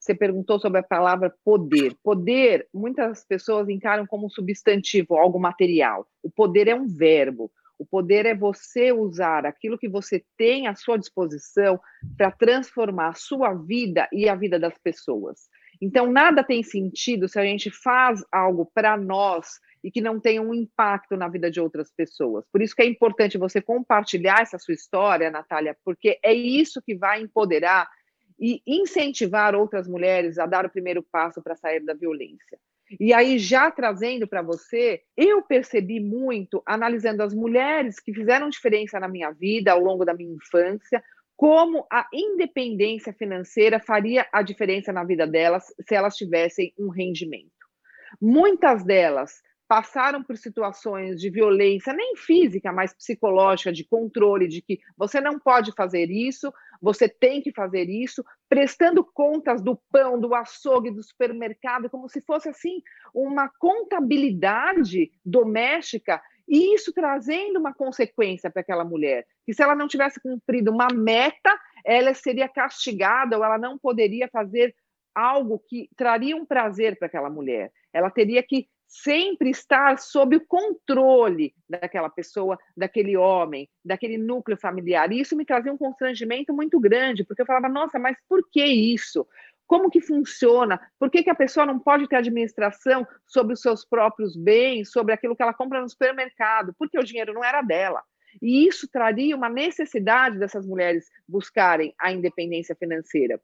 Você 0.03 0.13
perguntou 0.13 0.59
sobre 0.59 0.79
a 0.79 0.83
palavra 0.83 1.33
poder. 1.45 1.95
Poder, 2.03 2.67
muitas 2.73 3.23
pessoas 3.25 3.69
encaram 3.69 4.05
como 4.05 4.25
um 4.25 4.29
substantivo, 4.29 5.15
algo 5.15 5.39
material. 5.39 6.05
O 6.21 6.29
poder 6.29 6.67
é 6.67 6.75
um 6.75 6.85
verbo. 6.85 7.49
O 7.79 7.85
poder 7.85 8.25
é 8.25 8.35
você 8.35 8.91
usar 8.91 9.45
aquilo 9.45 9.77
que 9.77 9.87
você 9.87 10.21
tem 10.37 10.67
à 10.67 10.75
sua 10.75 10.97
disposição 10.97 11.79
para 12.17 12.31
transformar 12.31 13.09
a 13.09 13.13
sua 13.13 13.53
vida 13.53 14.05
e 14.11 14.27
a 14.27 14.35
vida 14.35 14.59
das 14.59 14.77
pessoas. 14.77 15.47
Então, 15.81 16.11
nada 16.11 16.43
tem 16.43 16.61
sentido 16.63 17.29
se 17.29 17.39
a 17.39 17.45
gente 17.45 17.71
faz 17.71 18.25
algo 18.29 18.69
para 18.73 18.97
nós 18.97 19.47
e 19.81 19.89
que 19.89 20.01
não 20.01 20.19
tenha 20.19 20.41
um 20.41 20.53
impacto 20.53 21.15
na 21.15 21.29
vida 21.29 21.49
de 21.49 21.61
outras 21.61 21.89
pessoas. 21.95 22.43
Por 22.51 22.61
isso 22.61 22.75
que 22.75 22.81
é 22.81 22.85
importante 22.85 23.37
você 23.37 23.61
compartilhar 23.61 24.41
essa 24.41 24.59
sua 24.59 24.73
história, 24.73 25.31
Natália, 25.31 25.77
porque 25.83 26.19
é 26.21 26.33
isso 26.33 26.81
que 26.81 26.93
vai 26.93 27.21
empoderar 27.21 27.87
e 28.39 28.61
incentivar 28.65 29.55
outras 29.55 29.87
mulheres 29.87 30.37
a 30.37 30.45
dar 30.45 30.65
o 30.65 30.69
primeiro 30.69 31.03
passo 31.03 31.41
para 31.41 31.55
sair 31.55 31.79
da 31.81 31.93
violência. 31.93 32.59
E 32.99 33.13
aí, 33.13 33.39
já 33.39 33.71
trazendo 33.71 34.27
para 34.27 34.41
você, 34.41 35.01
eu 35.17 35.41
percebi 35.41 35.99
muito, 35.99 36.61
analisando 36.65 37.23
as 37.23 37.33
mulheres 37.33 37.99
que 37.99 38.13
fizeram 38.13 38.49
diferença 38.49 38.99
na 38.99 39.07
minha 39.07 39.31
vida 39.31 39.71
ao 39.71 39.79
longo 39.79 40.05
da 40.05 40.13
minha 40.13 40.35
infância, 40.35 41.03
como 41.35 41.85
a 41.91 42.07
independência 42.13 43.11
financeira 43.13 43.79
faria 43.79 44.27
a 44.31 44.41
diferença 44.41 44.93
na 44.93 45.03
vida 45.03 45.25
delas 45.25 45.65
se 45.81 45.95
elas 45.95 46.15
tivessem 46.15 46.73
um 46.77 46.89
rendimento. 46.89 47.51
Muitas 48.21 48.83
delas 48.83 49.41
passaram 49.73 50.21
por 50.21 50.37
situações 50.37 51.19
de 51.19 51.31
violência, 51.31 51.91
nem 51.93 52.15
física, 52.15 52.71
mas 52.71 52.93
psicológica, 52.93 53.73
de 53.73 53.83
controle, 53.83 54.47
de 54.47 54.61
que 54.61 54.79
você 54.95 55.19
não 55.19 55.39
pode 55.39 55.71
fazer 55.71 56.11
isso, 56.11 56.53
você 56.79 57.09
tem 57.09 57.41
que 57.41 57.51
fazer 57.51 57.89
isso, 57.89 58.23
prestando 58.47 59.03
contas 59.03 59.63
do 59.63 59.75
pão, 59.91 60.19
do 60.19 60.35
açougue, 60.35 60.91
do 60.91 61.01
supermercado, 61.01 61.89
como 61.89 62.07
se 62.07 62.21
fosse 62.21 62.49
assim 62.49 62.83
uma 63.11 63.49
contabilidade 63.49 65.11
doméstica 65.25 66.21
e 66.47 66.75
isso 66.75 66.93
trazendo 66.93 67.57
uma 67.57 67.73
consequência 67.73 68.51
para 68.51 68.61
aquela 68.61 68.85
mulher, 68.85 69.25
que 69.43 69.55
se 69.55 69.63
ela 69.63 69.73
não 69.73 69.87
tivesse 69.87 70.21
cumprido 70.21 70.69
uma 70.69 70.89
meta, 70.93 71.59
ela 71.83 72.13
seria 72.13 72.47
castigada 72.47 73.39
ou 73.39 73.43
ela 73.43 73.57
não 73.57 73.79
poderia 73.79 74.29
fazer 74.31 74.75
algo 75.15 75.57
que 75.67 75.89
traria 75.97 76.35
um 76.35 76.45
prazer 76.45 76.95
para 76.99 77.07
aquela 77.07 77.29
mulher. 77.29 77.71
Ela 77.91 78.11
teria 78.11 78.43
que 78.43 78.67
sempre 78.93 79.49
estar 79.49 79.97
sob 79.97 80.35
o 80.35 80.45
controle 80.45 81.53
daquela 81.67 82.09
pessoa, 82.09 82.59
daquele 82.77 83.17
homem, 83.17 83.67
daquele 83.83 84.17
núcleo 84.17 84.55
familiar. 84.55 85.11
E 85.11 85.19
isso 85.19 85.35
me 85.35 85.45
trazia 85.45 85.73
um 85.73 85.77
constrangimento 85.77 86.53
muito 86.53 86.79
grande, 86.79 87.23
porque 87.23 87.41
eu 87.41 87.45
falava, 87.45 87.67
nossa, 87.67 87.97
mas 87.97 88.15
por 88.29 88.47
que 88.51 88.63
isso? 88.63 89.27
como 89.65 89.89
que 89.89 90.01
funciona, 90.01 90.79
por 90.99 91.09
que, 91.09 91.23
que 91.23 91.29
a 91.29 91.35
pessoa 91.35 91.65
não 91.65 91.79
pode 91.79 92.07
ter 92.07 92.17
administração 92.17 93.07
sobre 93.25 93.53
os 93.53 93.61
seus 93.61 93.83
próprios 93.83 94.35
bens, 94.35 94.91
sobre 94.91 95.13
aquilo 95.13 95.35
que 95.35 95.41
ela 95.41 95.53
compra 95.53 95.81
no 95.81 95.89
supermercado, 95.89 96.75
porque 96.77 96.99
o 96.99 97.03
dinheiro 97.03 97.33
não 97.33 97.43
era 97.43 97.61
dela. 97.61 98.03
E 98.41 98.67
isso 98.67 98.87
traria 98.87 99.35
uma 99.35 99.49
necessidade 99.49 100.37
dessas 100.37 100.65
mulheres 100.65 101.09
buscarem 101.27 101.95
a 101.97 102.11
independência 102.11 102.75
financeira. 102.75 103.39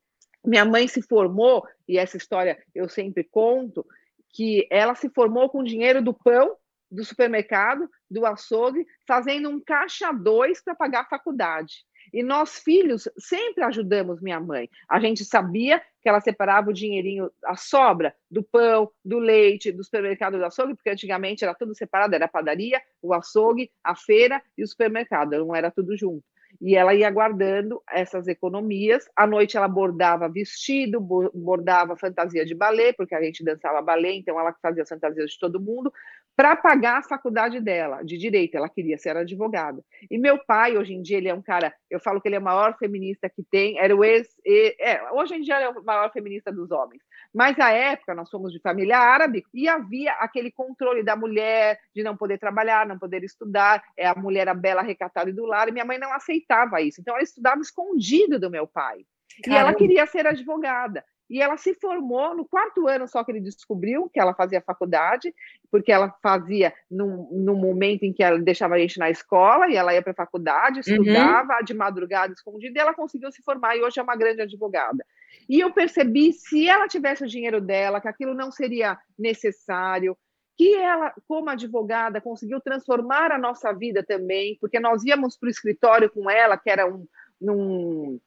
Minha 0.46 0.66
mãe 0.66 0.88
se 0.88 1.02
formou, 1.02 1.66
e 1.88 1.98
essa 1.98 2.18
história 2.18 2.62
eu 2.76 2.88
sempre 2.88 3.24
conto, 3.24 3.86
que 4.32 4.68
ela 4.70 4.96
se 4.96 5.10
formou 5.10 5.50
com 5.50 5.60
o 5.60 5.64
dinheiro 5.64 6.02
do 6.02 6.14
pão 6.14 6.56
do 6.92 7.04
supermercado, 7.04 7.88
do 8.10 8.26
açougue, 8.26 8.86
fazendo 9.08 9.50
um 9.50 9.60
caixa 9.60 10.12
dois 10.12 10.62
para 10.62 10.74
pagar 10.74 11.02
a 11.02 11.10
faculdade. 11.10 11.86
E 12.12 12.24
nós, 12.24 12.58
filhos, 12.60 13.08
sempre 13.20 13.64
ajudamos 13.64 14.22
minha 14.22 14.40
mãe. 14.40 14.68
A 14.90 15.00
gente 15.00 15.24
sabia 15.24 15.80
que 16.02 16.10
ela 16.10 16.20
separava 16.20 16.72
o 16.72 16.74
dinheirinho, 16.74 17.30
a 17.46 17.56
sobra 17.56 18.16
do 18.32 18.42
pão, 18.42 18.90
do 19.06 19.20
leite, 19.20 19.72
do 19.72 19.84
supermercado 19.84 20.38
do 20.38 20.46
açougue, 20.46 20.74
porque 20.74 20.90
antigamente 20.90 21.44
era 21.44 21.54
tudo 21.54 21.76
separado, 21.76 22.16
era 22.16 22.26
a 22.26 22.30
padaria, 22.30 22.82
o 23.02 23.14
açougue, 23.14 23.72
a 23.84 23.96
feira 23.96 24.42
e 24.58 24.64
o 24.64 24.68
supermercado, 24.68 25.38
não 25.38 25.56
era 25.56 25.70
tudo 25.70 25.96
junto. 25.96 26.24
E 26.62 26.76
ela 26.76 26.94
ia 26.94 27.10
guardando 27.10 27.82
essas 27.90 28.28
economias. 28.28 29.10
À 29.16 29.26
noite 29.26 29.56
ela 29.56 29.68
bordava 29.68 30.28
vestido, 30.28 31.00
bordava 31.00 31.96
fantasia 31.96 32.46
de 32.46 32.54
balé, 32.54 32.92
porque 32.94 33.16
a 33.16 33.22
gente 33.22 33.44
dançava 33.44 33.82
balé, 33.82 34.14
então 34.14 34.40
ela 34.40 34.54
fazia 34.62 34.84
as 34.84 34.90
fantasias 34.90 35.32
de 35.32 35.40
todo 35.40 35.60
mundo, 35.60 35.92
para 36.40 36.56
pagar 36.56 37.00
a 37.00 37.04
faculdade 37.04 37.60
dela, 37.60 38.02
de 38.02 38.18
direito. 38.18 38.56
Ela 38.56 38.70
queria 38.70 38.98
ser 38.98 39.18
advogada. 39.18 39.84
E 40.10 40.18
meu 40.18 40.38
pai, 40.38 40.78
hoje 40.78 40.94
em 40.94 41.02
dia, 41.02 41.18
ele 41.18 41.28
é 41.28 41.34
um 41.34 41.42
cara, 41.42 41.74
eu 41.92 42.00
falo 42.00 42.22
que 42.22 42.30
ele 42.30 42.38
é 42.38 42.40
o 42.40 42.42
maior 42.42 42.78
feminista 42.78 43.30
que 43.30 43.44
tem, 43.44 43.78
era 43.78 43.94
o 43.94 44.06
ex. 44.06 44.26
É, 44.48 45.12
hoje 45.12 45.36
em 45.36 45.42
dia 45.42 45.58
ele 45.58 45.66
é 45.66 45.70
o 45.70 45.84
maior 45.84 46.10
feminista 46.14 46.50
dos 46.50 46.72
homens. 46.72 47.02
Mas 47.36 47.60
à 47.60 47.72
época, 47.72 48.16
nós 48.16 48.30
somos 48.30 48.54
de 48.54 48.62
família 48.62 48.98
árabe 48.98 49.44
e 49.54 49.68
havia 49.68 50.14
aquele 50.14 50.50
controle 50.50 51.04
da 51.04 51.14
mulher 51.14 51.78
de 51.94 52.04
não 52.04 52.16
poder 52.16 52.40
trabalhar, 52.40 52.88
não 52.88 52.98
poder 52.98 53.22
estudar, 53.22 53.84
é 53.98 54.08
a 54.08 54.16
mulher 54.16 54.48
a 54.48 54.54
bela 54.54 54.82
recatada 54.82 55.30
e 55.30 55.34
do 55.34 55.44
lar, 55.44 55.68
e 55.68 55.74
minha 55.74 55.84
mãe 55.84 56.00
não 56.00 56.14
aceitava 56.14 56.80
isso. 56.80 57.02
Então 57.02 57.16
ela 57.16 57.24
estudava 57.24 57.60
escondido 57.60 58.40
do 58.40 58.50
meu 58.50 58.66
pai. 58.66 59.00
E 59.46 59.54
ela 59.54 59.74
queria 59.74 60.06
ser 60.06 60.26
advogada. 60.26 61.04
E 61.30 61.42
ela 61.42 61.58
se 61.58 61.74
formou 61.76 62.36
no 62.36 62.44
quarto 62.44 62.88
ano 62.88 63.08
só 63.08 63.24
que 63.24 63.32
ele 63.32 63.40
descobriu 63.40 64.10
que 64.12 64.20
ela 64.20 64.34
fazia 64.34 64.62
faculdade, 64.62 65.34
porque 65.72 65.92
ela 65.92 66.10
fazia 66.24 66.74
no, 66.90 67.30
no 67.32 67.56
momento 67.56 68.04
em 68.04 68.12
que 68.12 68.24
ela 68.24 68.40
deixava 68.40 68.76
a 68.76 68.80
gente 68.80 68.98
na 68.98 69.10
escola 69.10 69.70
e 69.70 69.76
ela 69.76 69.94
ia 69.94 70.02
para 70.02 70.12
a 70.12 70.16
faculdade, 70.16 70.80
uhum. 70.80 70.96
estudava 70.98 71.58
uhum. 71.60 71.64
de 71.64 71.74
madrugada 71.74 72.34
escondida, 72.34 72.80
e 72.80 72.82
ela 72.82 72.94
conseguiu 72.94 73.32
se 73.32 73.44
formar 73.44 73.76
e 73.76 73.84
hoje 73.84 74.00
é 74.00 74.04
uma 74.04 74.16
grande 74.16 74.42
advogada. 74.42 75.06
E 75.48 75.60
eu 75.60 75.72
percebi, 75.72 76.34
se 76.34 76.68
ela 76.68 76.88
tivesse 76.88 77.24
o 77.24 77.28
dinheiro 77.28 77.62
dela, 77.62 78.02
que 78.02 78.08
aquilo 78.08 78.34
não 78.34 78.52
seria 78.52 78.98
necessário, 79.18 80.18
que 80.58 80.76
ela, 80.76 81.14
como 81.26 81.50
advogada, 81.50 82.20
conseguiu 82.20 82.60
transformar 82.60 83.32
a 83.32 83.38
nossa 83.38 83.72
vida 83.72 84.04
também, 84.04 84.58
porque 84.60 84.78
nós 84.78 85.06
íamos 85.06 85.38
para 85.38 85.48
o 85.48 85.50
escritório 85.50 86.10
com 86.10 86.30
ela, 86.30 86.58
que 86.58 86.70
era 86.70 86.86
um, 86.86 87.08
um, 87.42 88.20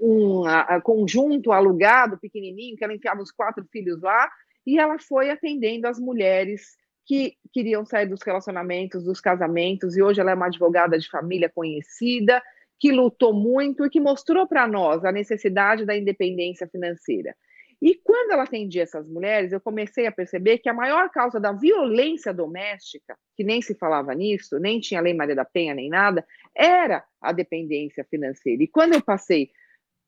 um 0.00 0.44
a, 0.44 0.80
conjunto 0.80 1.52
alugado, 1.52 2.18
pequenininho, 2.18 2.76
que 2.76 2.84
ela 2.84 2.94
enfiava 2.94 3.20
os 3.20 3.30
quatro 3.30 3.64
filhos 3.70 4.00
lá, 4.00 4.30
e 4.66 4.78
ela 4.78 4.98
foi 4.98 5.30
atendendo 5.30 5.86
as 5.86 5.98
mulheres 5.98 6.78
que 7.06 7.34
queriam 7.52 7.84
sair 7.84 8.06
dos 8.06 8.22
relacionamentos, 8.22 9.04
dos 9.04 9.20
casamentos, 9.20 9.96
e 9.96 10.02
hoje 10.02 10.20
ela 10.20 10.30
é 10.30 10.34
uma 10.34 10.46
advogada 10.46 10.98
de 10.98 11.08
família 11.08 11.48
conhecida, 11.48 12.42
que 12.78 12.92
lutou 12.92 13.34
muito 13.34 13.84
e 13.84 13.90
que 13.90 14.00
mostrou 14.00 14.46
para 14.46 14.66
nós 14.66 15.04
a 15.04 15.12
necessidade 15.12 15.84
da 15.84 15.96
independência 15.96 16.66
financeira. 16.66 17.34
E 17.82 17.94
quando 17.94 18.32
ela 18.32 18.42
atendia 18.42 18.82
essas 18.82 19.08
mulheres, 19.08 19.52
eu 19.52 19.60
comecei 19.60 20.06
a 20.06 20.12
perceber 20.12 20.58
que 20.58 20.68
a 20.68 20.74
maior 20.74 21.08
causa 21.10 21.40
da 21.40 21.50
violência 21.50 22.32
doméstica, 22.32 23.16
que 23.34 23.42
nem 23.42 23.62
se 23.62 23.74
falava 23.74 24.14
nisso, 24.14 24.58
nem 24.58 24.78
tinha 24.78 25.00
lei 25.00 25.14
Maria 25.14 25.34
da 25.34 25.46
Penha 25.46 25.74
nem 25.74 25.88
nada, 25.88 26.24
era 26.54 27.02
a 27.20 27.32
dependência 27.32 28.04
financeira. 28.04 28.62
E 28.62 28.68
quando 28.68 28.94
eu 28.94 29.02
passei 29.02 29.50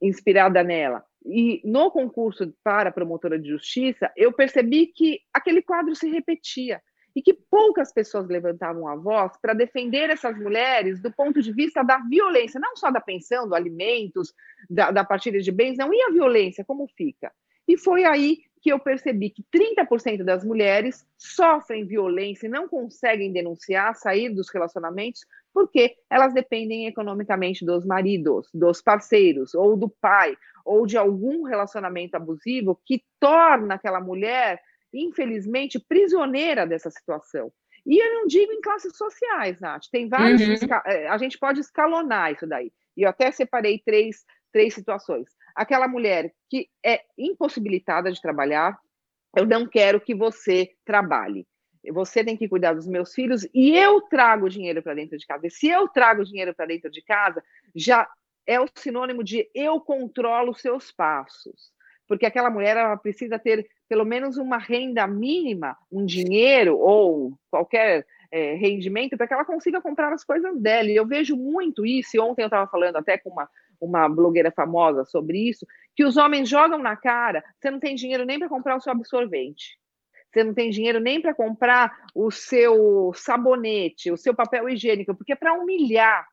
inspirada 0.03 0.63
nela 0.63 1.05
e 1.25 1.61
no 1.65 1.91
concurso 1.91 2.53
para 2.63 2.91
promotora 2.91 3.39
de 3.39 3.49
justiça, 3.49 4.11
eu 4.17 4.33
percebi 4.33 4.87
que 4.87 5.21
aquele 5.33 5.63
quadro 5.63 5.95
se 5.95 6.09
repetia 6.11 6.83
e 7.15 7.23
que 7.23 7.35
poucas 7.35 7.93
pessoas 7.93 8.27
levantavam 8.27 8.89
a 8.89 8.97
voz 8.97 9.33
para 9.41 9.53
defender 9.53 10.09
essas 10.11 10.37
mulheres 10.39 11.01
do 11.01 11.13
ponto 11.13 11.43
de 11.43 11.53
vista 11.53 11.83
da 11.83 11.99
violência, 11.99 12.59
não 12.59 12.75
só 12.75 12.91
da 12.91 13.01
pensão, 13.01 13.47
do 13.47 13.55
alimentos, 13.55 14.33
da, 14.69 14.91
da 14.91 15.05
partilha 15.05 15.41
de 15.41 15.53
bens, 15.53 15.77
não, 15.77 15.93
e 15.93 16.03
a 16.03 16.11
violência, 16.11 16.65
como 16.65 16.89
fica? 16.89 17.31
E 17.69 17.77
foi 17.77 18.05
aí 18.05 18.39
que 18.61 18.73
eu 18.73 18.79
percebi 18.79 19.31
que 19.31 19.45
30% 19.53 20.25
das 20.25 20.45
mulheres 20.45 21.07
sofrem 21.19 21.87
violência 21.87 22.47
e 22.47 22.51
não 22.51 22.69
conseguem 22.69 23.33
denunciar, 23.33 23.95
sair 23.95 24.31
dos 24.31 24.49
relacionamentos, 24.51 25.25
porque 25.53 25.97
elas 26.11 26.33
dependem 26.33 26.87
economicamente 26.87 27.65
dos 27.65 27.85
maridos, 27.85 28.49
dos 28.53 28.81
parceiros, 28.81 29.55
ou 29.55 29.77
do 29.77 29.89
pai, 29.89 30.37
ou 30.65 30.87
de 30.87 30.97
algum 30.97 31.43
relacionamento 31.43 32.17
abusivo 32.17 32.81
que 32.87 33.03
torna 33.21 33.75
aquela 33.75 34.01
mulher 34.01 34.61
infelizmente, 34.93 35.81
prisioneira 35.81 36.67
dessa 36.67 36.91
situação. 36.91 37.51
E 37.85 37.99
eu 37.99 38.15
não 38.15 38.27
digo 38.27 38.53
em 38.53 38.61
classes 38.61 38.97
sociais, 38.97 39.59
Nath. 39.59 39.85
Tem 39.91 40.09
vários. 40.09 40.41
Uhum. 40.43 40.69
Eh, 40.87 41.09
a 41.09 41.19
gente 41.19 41.39
pode 41.39 41.61
escalonar 41.61 42.33
isso 42.33 42.47
daí. 42.47 42.71
E 42.97 43.03
eu 43.03 43.09
até 43.09 43.31
separei 43.33 43.81
três, 43.85 44.25
três 44.53 44.75
situações. 44.75 45.29
Aquela 45.57 45.89
mulher 45.89 46.33
que 46.49 46.69
é 46.85 47.01
impossibilitada 47.19 48.13
de 48.13 48.21
trabalhar, 48.21 48.79
eu 49.37 49.47
não 49.47 49.67
quero 49.67 50.01
que 50.01 50.15
você 50.15 50.71
trabalhe. 50.85 51.47
Você 51.91 52.25
tem 52.25 52.37
que 52.37 52.49
cuidar 52.49 52.75
dos 52.75 52.87
meus 52.87 53.15
filhos 53.15 53.47
e 53.53 53.77
eu 53.77 54.01
trago 54.03 54.49
dinheiro 54.49 54.83
para 54.83 54.95
dentro 54.95 55.19
de 55.19 55.27
casa. 55.27 55.47
E 55.47 55.51
se 55.51 55.69
eu 55.69 55.89
trago 55.89 56.25
dinheiro 56.25 56.55
para 56.55 56.67
dentro 56.67 56.91
de 56.91 57.03
casa, 57.03 57.43
já 57.75 58.09
é 58.47 58.61
o 58.61 58.69
sinônimo 58.75 59.25
de 59.25 59.49
eu 59.55 59.81
controlo 59.81 60.55
seus 60.55 60.93
passos 60.93 61.73
porque 62.13 62.27
aquela 62.27 62.51
mulher 62.51 62.77
ela 62.77 62.95
precisa 62.95 63.39
ter 63.39 63.67
pelo 63.89 64.05
menos 64.05 64.37
uma 64.37 64.59
renda 64.59 65.07
mínima, 65.07 65.77
um 65.91 66.05
dinheiro 66.05 66.77
ou 66.79 67.33
qualquer 67.51 68.07
é, 68.31 68.55
rendimento 68.55 69.17
para 69.17 69.27
que 69.27 69.33
ela 69.33 69.47
consiga 69.47 69.81
comprar 69.81 70.13
as 70.13 70.23
coisas 70.23 70.61
dela. 70.61 70.91
E 70.91 70.97
eu 70.97 71.07
vejo 71.07 71.35
muito 71.37 71.87
isso, 71.87 72.15
e 72.15 72.21
ontem 72.21 72.43
eu 72.43 72.49
estava 72.49 72.71
falando 72.71 72.97
até 72.97 73.17
com 73.17 73.31
uma, 73.31 73.49
uma 73.81 74.09
blogueira 74.11 74.51
famosa 74.51 75.07
sobre 75.07 75.39
isso, 75.39 75.67
que 75.95 76.05
os 76.05 76.19
homens 76.19 76.51
jogam 76.51 76.79
na 76.79 76.97
cara, 76.97 77.43
você 77.59 77.71
não 77.71 77.81
tem 77.81 77.95
dinheiro 77.95 78.27
nem 78.27 78.39
para 78.39 78.49
comprar 78.49 78.77
o 78.77 78.81
seu 78.81 78.93
absorvente. 78.93 79.79
Você 80.33 80.43
não 80.43 80.55
tem 80.55 80.71
dinheiro 80.71 80.99
nem 80.99 81.21
para 81.21 81.35
comprar 81.35 82.07
o 82.15 82.31
seu 82.31 83.13
sabonete, 83.15 84.11
o 84.11 84.17
seu 84.17 84.35
papel 84.35 84.69
higiênico, 84.69 85.15
porque 85.15 85.33
é 85.33 85.37
para 85.37 85.55
humilhar 85.55 86.27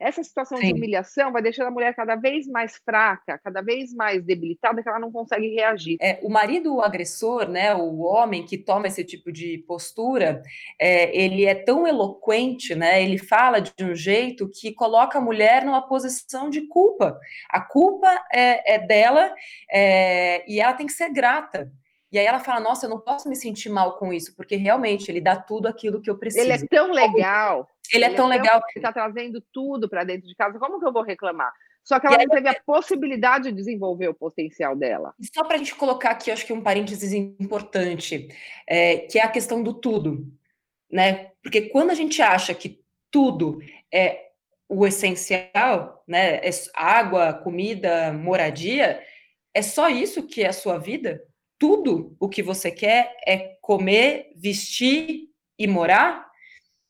essa 0.00 0.24
situação 0.24 0.56
Sim. 0.56 0.68
de 0.68 0.72
humilhação 0.72 1.30
vai 1.30 1.42
deixando 1.42 1.66
a 1.66 1.70
mulher 1.70 1.94
cada 1.94 2.16
vez 2.16 2.46
mais 2.46 2.76
fraca, 2.78 3.38
cada 3.38 3.60
vez 3.60 3.92
mais 3.92 4.24
debilitada, 4.24 4.82
que 4.82 4.88
ela 4.88 4.98
não 4.98 5.12
consegue 5.12 5.48
reagir. 5.48 5.98
É, 6.00 6.18
o 6.22 6.30
marido 6.30 6.74
o 6.74 6.80
agressor, 6.80 7.46
né, 7.46 7.74
o 7.74 8.00
homem 8.00 8.42
que 8.46 8.56
toma 8.56 8.86
esse 8.86 9.04
tipo 9.04 9.30
de 9.30 9.58
postura, 9.68 10.42
é, 10.80 11.14
ele 11.14 11.44
é 11.44 11.54
tão 11.54 11.86
eloquente, 11.86 12.74
né, 12.74 13.02
ele 13.02 13.18
fala 13.18 13.60
de 13.60 13.84
um 13.84 13.94
jeito 13.94 14.48
que 14.48 14.72
coloca 14.72 15.18
a 15.18 15.20
mulher 15.20 15.66
numa 15.66 15.86
posição 15.86 16.48
de 16.48 16.62
culpa. 16.62 17.20
A 17.50 17.60
culpa 17.60 18.08
é, 18.32 18.76
é 18.76 18.78
dela 18.78 19.34
é, 19.70 20.50
e 20.50 20.60
ela 20.60 20.72
tem 20.72 20.86
que 20.86 20.94
ser 20.94 21.12
grata. 21.12 21.70
E 22.12 22.18
aí 22.18 22.26
ela 22.26 22.40
fala: 22.40 22.60
Nossa, 22.60 22.86
eu 22.86 22.90
não 22.90 23.00
posso 23.00 23.28
me 23.28 23.36
sentir 23.36 23.68
mal 23.68 23.96
com 23.96 24.12
isso, 24.12 24.34
porque 24.34 24.56
realmente 24.56 25.10
ele 25.10 25.20
dá 25.20 25.36
tudo 25.36 25.66
aquilo 25.66 26.00
que 26.00 26.10
eu 26.10 26.18
preciso. 26.18 26.44
Ele 26.44 26.52
é 26.52 26.66
tão 26.66 26.90
legal. 26.92 27.68
Ele, 27.92 28.04
é 28.04 28.06
ele 28.08 28.14
é 28.14 28.16
tão 28.16 28.26
legal. 28.26 28.56
Ele 28.56 28.64
está 28.76 28.92
trazendo 28.92 29.42
tudo 29.52 29.88
para 29.88 30.04
dentro 30.04 30.26
de 30.26 30.34
casa. 30.34 30.58
Como 30.58 30.78
que 30.78 30.86
eu 30.86 30.92
vou 30.92 31.02
reclamar? 31.02 31.52
Só 31.82 31.98
que 31.98 32.06
ela 32.06 32.18
não 32.18 32.28
teve 32.28 32.48
a 32.48 32.60
possibilidade 32.62 33.50
de 33.50 33.56
desenvolver 33.56 34.08
o 34.08 34.14
potencial 34.14 34.76
dela. 34.76 35.14
E 35.18 35.26
só 35.26 35.42
para 35.44 35.54
a 35.54 35.58
gente 35.58 35.74
colocar 35.74 36.10
aqui, 36.10 36.30
acho 36.30 36.46
que 36.46 36.52
um 36.52 36.60
parênteses 36.60 37.12
importante, 37.12 38.28
é, 38.66 38.98
que 38.98 39.18
é 39.18 39.22
a 39.22 39.28
questão 39.28 39.62
do 39.62 39.72
tudo. 39.72 40.26
Né? 40.90 41.30
Porque 41.42 41.62
quando 41.62 41.90
a 41.90 41.94
gente 41.94 42.20
acha 42.20 42.54
que 42.54 42.80
tudo 43.10 43.60
é 43.92 44.30
o 44.68 44.86
essencial, 44.86 46.04
né? 46.06 46.36
É 46.36 46.50
água, 46.74 47.32
comida, 47.32 48.12
moradia, 48.12 49.02
é 49.52 49.62
só 49.62 49.88
isso 49.88 50.28
que 50.28 50.44
é 50.44 50.48
a 50.48 50.52
sua 50.52 50.78
vida? 50.78 51.20
Tudo 51.60 52.16
o 52.18 52.28
que 52.28 52.42
você 52.42 52.70
quer 52.70 53.14
é 53.24 53.56
comer, 53.60 54.32
vestir 54.34 55.28
e 55.58 55.66
morar? 55.66 56.26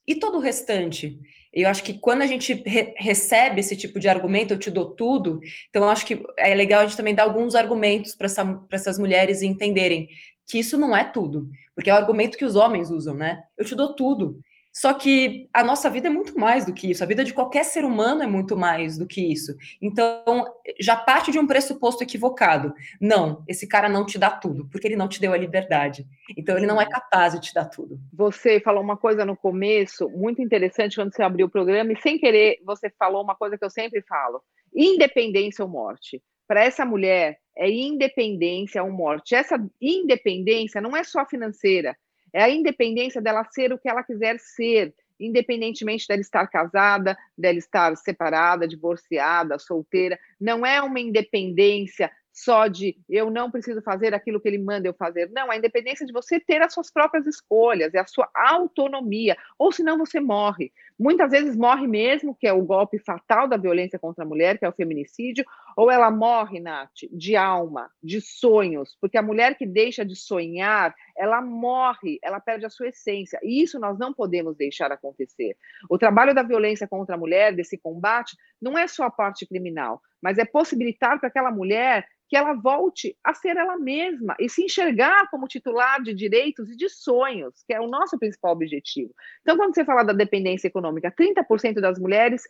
E 0.07 0.15
todo 0.15 0.39
o 0.39 0.41
restante? 0.41 1.19
Eu 1.53 1.69
acho 1.69 1.83
que 1.83 1.99
quando 1.99 2.23
a 2.23 2.27
gente 2.27 2.55
re 2.65 2.95
recebe 2.97 3.59
esse 3.59 3.77
tipo 3.77 3.99
de 3.99 4.09
argumento, 4.09 4.55
eu 4.55 4.59
te 4.59 4.71
dou 4.71 4.95
tudo, 4.95 5.41
então 5.69 5.83
eu 5.83 5.89
acho 5.89 6.07
que 6.07 6.23
é 6.39 6.55
legal 6.55 6.83
a 6.83 6.87
gente 6.87 6.97
também 6.97 7.15
dar 7.15 7.25
alguns 7.25 7.57
argumentos 7.57 8.15
para 8.15 8.27
essa, 8.27 8.63
essas 8.71 8.97
mulheres 8.97 9.43
entenderem 9.43 10.09
que 10.47 10.61
isso 10.61 10.79
não 10.79 10.97
é 10.97 11.03
tudo, 11.03 11.49
porque 11.75 11.91
é 11.91 11.93
o 11.93 11.97
argumento 11.97 12.39
que 12.39 12.45
os 12.45 12.55
homens 12.55 12.91
usam, 12.91 13.15
né? 13.15 13.43
Eu 13.59 13.65
te 13.65 13.75
dou 13.75 13.95
tudo. 13.97 14.41
Só 14.73 14.95
que 14.95 15.49
a 15.53 15.65
nossa 15.65 15.91
vida 15.91 16.07
é 16.07 16.11
muito 16.11 16.39
mais 16.39 16.65
do 16.65 16.73
que 16.73 16.91
isso, 16.91 17.03
a 17.03 17.07
vida 17.07 17.25
de 17.25 17.35
qualquer 17.35 17.65
ser 17.65 17.85
humano 17.85 18.23
é 18.23 18.27
muito 18.27 18.57
mais 18.57 18.97
do 18.97 19.07
que 19.07 19.21
isso. 19.21 19.57
Então, 19.83 20.45
já 20.79 20.97
parte 20.97 21.33
de 21.33 21.39
um 21.39 21.47
pressuposto 21.47 22.05
equivocado. 22.05 22.73
Não, 23.01 23.43
esse 23.49 23.67
cara 23.67 23.89
não 23.89 24.07
te 24.07 24.19
dá 24.19 24.31
tudo, 24.31 24.69
porque 24.71 24.87
ele 24.87 24.97
não 24.97 25.09
te 25.09 25.21
deu 25.21 25.33
a 25.33 25.37
liberdade. 25.37 26.07
Então, 26.37 26.57
ele 26.57 26.67
não 26.67 26.81
é 26.81 26.87
capaz 26.87 27.35
de 27.35 27.41
te 27.41 27.53
dar 27.53 27.65
tudo. 27.65 27.99
Você 28.13 28.61
falou 28.61 28.83
uma 28.83 28.97
coisa 28.97 29.25
no 29.25 29.37
começo, 29.37 30.09
muito 30.11 30.41
interessante, 30.41 30.97
quando 30.97 31.13
você 31.15 31.23
abriu 31.23 31.47
o 31.47 31.51
programa, 31.51 31.93
e 31.93 32.01
sem 32.01 32.19
querer, 32.19 32.59
você 32.65 32.91
falou 32.91 33.23
uma 33.23 33.35
coisa 33.35 33.59
que 33.59 33.65
eu 33.65 33.71
sempre 33.71 34.03
falo: 34.03 34.41
independência 34.75 35.65
ou 35.65 35.71
morte. 35.71 36.23
Para 36.47 36.65
essa 36.65 36.85
mulher, 36.85 37.39
é 37.57 37.71
independência 37.71 38.83
ou 38.83 38.91
morte. 38.91 39.35
Essa 39.35 39.57
independência 39.81 40.81
não 40.81 40.97
é 40.97 41.05
só 41.05 41.25
financeira 41.27 41.97
é 42.33 42.43
a 42.43 42.51
independência 42.51 43.21
dela 43.21 43.45
ser 43.45 43.73
o 43.73 43.79
que 43.79 43.89
ela 43.89 44.03
quiser 44.03 44.39
ser, 44.39 44.95
independentemente 45.19 46.07
dela 46.09 46.21
estar 46.21 46.47
casada, 46.47 47.17
dela 47.37 47.59
estar 47.59 47.97
separada, 47.97 48.67
divorciada, 48.67 49.59
solteira. 49.59 50.19
Não 50.41 50.65
é 50.65 50.81
uma 50.81 51.01
independência 51.01 52.11
só 52.33 52.69
de 52.69 52.97
eu 53.09 53.31
não 53.31 53.51
preciso 53.51 53.83
fazer 53.83 54.15
aquilo 54.15 54.41
que 54.41 54.49
ele 54.49 54.59
manda 54.59 54.89
eu 54.89 54.95
fazer. 54.95 55.29
Não, 55.31 55.51
a 55.51 55.57
independência 55.57 56.07
de 56.07 56.13
você 56.13 56.39
ter 56.41 56.63
as 56.63 56.73
suas 56.73 56.91
próprias 56.91 57.27
escolhas, 57.27 57.93
é 57.93 57.99
a 57.99 58.07
sua 58.07 58.29
autonomia, 58.35 59.37
ou 59.59 59.73
senão 59.73 59.99
você 59.99 60.21
morre. 60.21 60.73
Muitas 61.01 61.31
vezes 61.31 61.57
morre 61.57 61.87
mesmo, 61.87 62.35
que 62.35 62.47
é 62.47 62.53
o 62.53 62.63
golpe 62.63 62.99
fatal 62.99 63.49
da 63.49 63.57
violência 63.57 63.99
contra 63.99 64.23
a 64.23 64.29
mulher, 64.29 64.59
que 64.59 64.67
é 64.67 64.69
o 64.69 64.73
feminicídio, 64.73 65.47
ou 65.75 65.91
ela 65.91 66.11
morre, 66.11 66.61
Nath, 66.61 66.91
de 67.11 67.35
alma, 67.37 67.91
de 68.03 68.21
sonhos, 68.21 68.99
porque 69.01 69.17
a 69.17 69.23
mulher 69.23 69.57
que 69.57 69.65
deixa 69.65 70.05
de 70.05 70.15
sonhar, 70.15 70.95
ela 71.17 71.41
morre, 71.41 72.19
ela 72.23 72.39
perde 72.39 72.67
a 72.67 72.71
sua 72.71 72.89
essência, 72.89 73.41
e 73.43 73.63
isso 73.63 73.81
nós 73.81 73.99
não 73.99 74.13
podemos 74.13 74.55
deixar 74.59 74.93
acontecer. 74.93 75.57
O 75.89 75.97
trabalho 75.97 76.35
da 76.35 76.43
violência 76.43 76.87
contra 76.87 77.15
a 77.15 77.19
mulher, 77.19 77.57
desse 77.57 77.79
combate, 77.79 78.37
não 78.61 78.77
é 78.77 78.87
só 78.87 79.05
a 79.05 79.11
parte 79.11 79.47
criminal, 79.47 80.03
mas 80.21 80.37
é 80.37 80.45
possibilitar 80.45 81.19
para 81.19 81.31
aquela 81.31 81.51
mulher 81.51 82.07
que 82.31 82.37
ela 82.37 82.55
volte 82.55 83.17
a 83.25 83.35
ser 83.35 83.57
ela 83.57 83.77
mesma 83.77 84.37
e 84.39 84.49
se 84.49 84.63
enxergar 84.63 85.29
como 85.31 85.49
titular 85.49 86.01
de 86.01 86.15
direitos 86.15 86.71
e 86.71 86.77
de 86.77 86.89
sonhos, 86.89 87.65
que 87.67 87.75
é 87.75 87.81
o 87.81 87.89
nosso 87.89 88.17
principal 88.17 88.53
objetivo. 88.53 89.13
Então, 89.43 89.57
quando 89.57 89.75
você 89.75 89.85
fala 89.85 90.05
da 90.05 90.13
dependência 90.13 90.69
econômica, 90.69 90.90
30% 90.93 91.81
das 91.81 91.99
mulheres 91.99 92.43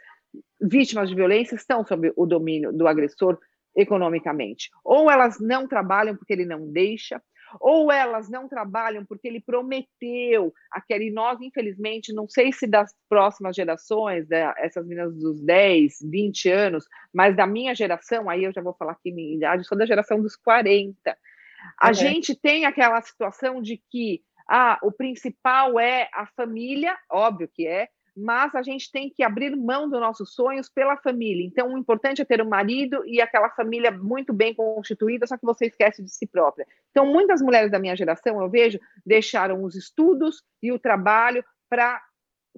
vítimas 0.61 1.09
de 1.09 1.14
violência 1.14 1.55
estão 1.55 1.85
sob 1.85 2.12
o 2.16 2.26
domínio 2.26 2.72
do 2.72 2.87
agressor 2.87 3.38
economicamente. 3.76 4.70
Ou 4.85 5.11
elas 5.11 5.38
não 5.40 5.66
trabalham 5.66 6.16
porque 6.16 6.33
ele 6.33 6.44
não 6.44 6.70
deixa, 6.70 7.20
ou 7.59 7.90
elas 7.90 8.29
não 8.29 8.48
trabalham 8.48 9.05
porque 9.05 9.26
ele 9.26 9.40
prometeu 9.40 10.53
aquele, 10.70 11.09
e 11.09 11.11
nós, 11.11 11.40
infelizmente, 11.40 12.12
não 12.12 12.29
sei 12.29 12.53
se 12.53 12.66
das 12.66 12.94
próximas 13.09 13.57
gerações, 13.57 14.29
da, 14.29 14.55
essas 14.59 14.87
meninas 14.87 15.16
dos 15.16 15.40
10, 15.42 15.98
20 16.03 16.48
anos, 16.50 16.85
mas 17.12 17.35
da 17.35 17.46
minha 17.46 17.74
geração, 17.74 18.29
aí 18.29 18.44
eu 18.44 18.53
já 18.53 18.62
vou 18.62 18.74
falar 18.74 18.92
aqui 18.92 19.11
minha 19.11 19.35
idade, 19.35 19.66
sou 19.66 19.76
da 19.76 19.87
geração 19.87 20.20
dos 20.20 20.37
40. 20.37 20.94
A 21.79 21.88
uhum. 21.88 21.94
gente 21.94 22.35
tem 22.35 22.64
aquela 22.64 23.00
situação 23.03 23.61
de 23.61 23.83
que 23.90 24.22
ah, 24.48 24.79
o 24.83 24.90
principal 24.90 25.79
é 25.79 26.09
a 26.12 26.26
família, 26.26 26.96
óbvio 27.11 27.48
que 27.53 27.66
é, 27.66 27.88
mas 28.20 28.54
a 28.54 28.62
gente 28.62 28.92
tem 28.92 29.09
que 29.09 29.22
abrir 29.22 29.56
mão 29.56 29.88
dos 29.88 29.98
nossos 29.98 30.35
sonhos 30.35 30.68
pela 30.68 30.96
família. 30.96 31.44
Então, 31.44 31.72
o 31.72 31.78
importante 31.78 32.20
é 32.20 32.24
ter 32.24 32.42
um 32.42 32.48
marido 32.48 33.02
e 33.06 33.20
aquela 33.20 33.50
família 33.50 33.90
muito 33.90 34.33
bem 34.33 34.54
constituída, 34.54 35.26
só 35.26 35.37
que 35.37 35.46
você 35.46 35.66
esquece 35.66 36.02
de 36.02 36.11
si 36.11 36.26
própria. 36.26 36.66
Então, 36.90 37.06
muitas 37.06 37.40
mulheres 37.40 37.70
da 37.70 37.78
minha 37.78 37.96
geração, 37.96 38.40
eu 38.40 38.48
vejo, 38.48 38.78
deixaram 39.04 39.64
os 39.64 39.74
estudos 39.74 40.42
e 40.62 40.70
o 40.70 40.78
trabalho 40.78 41.44
para 41.68 42.02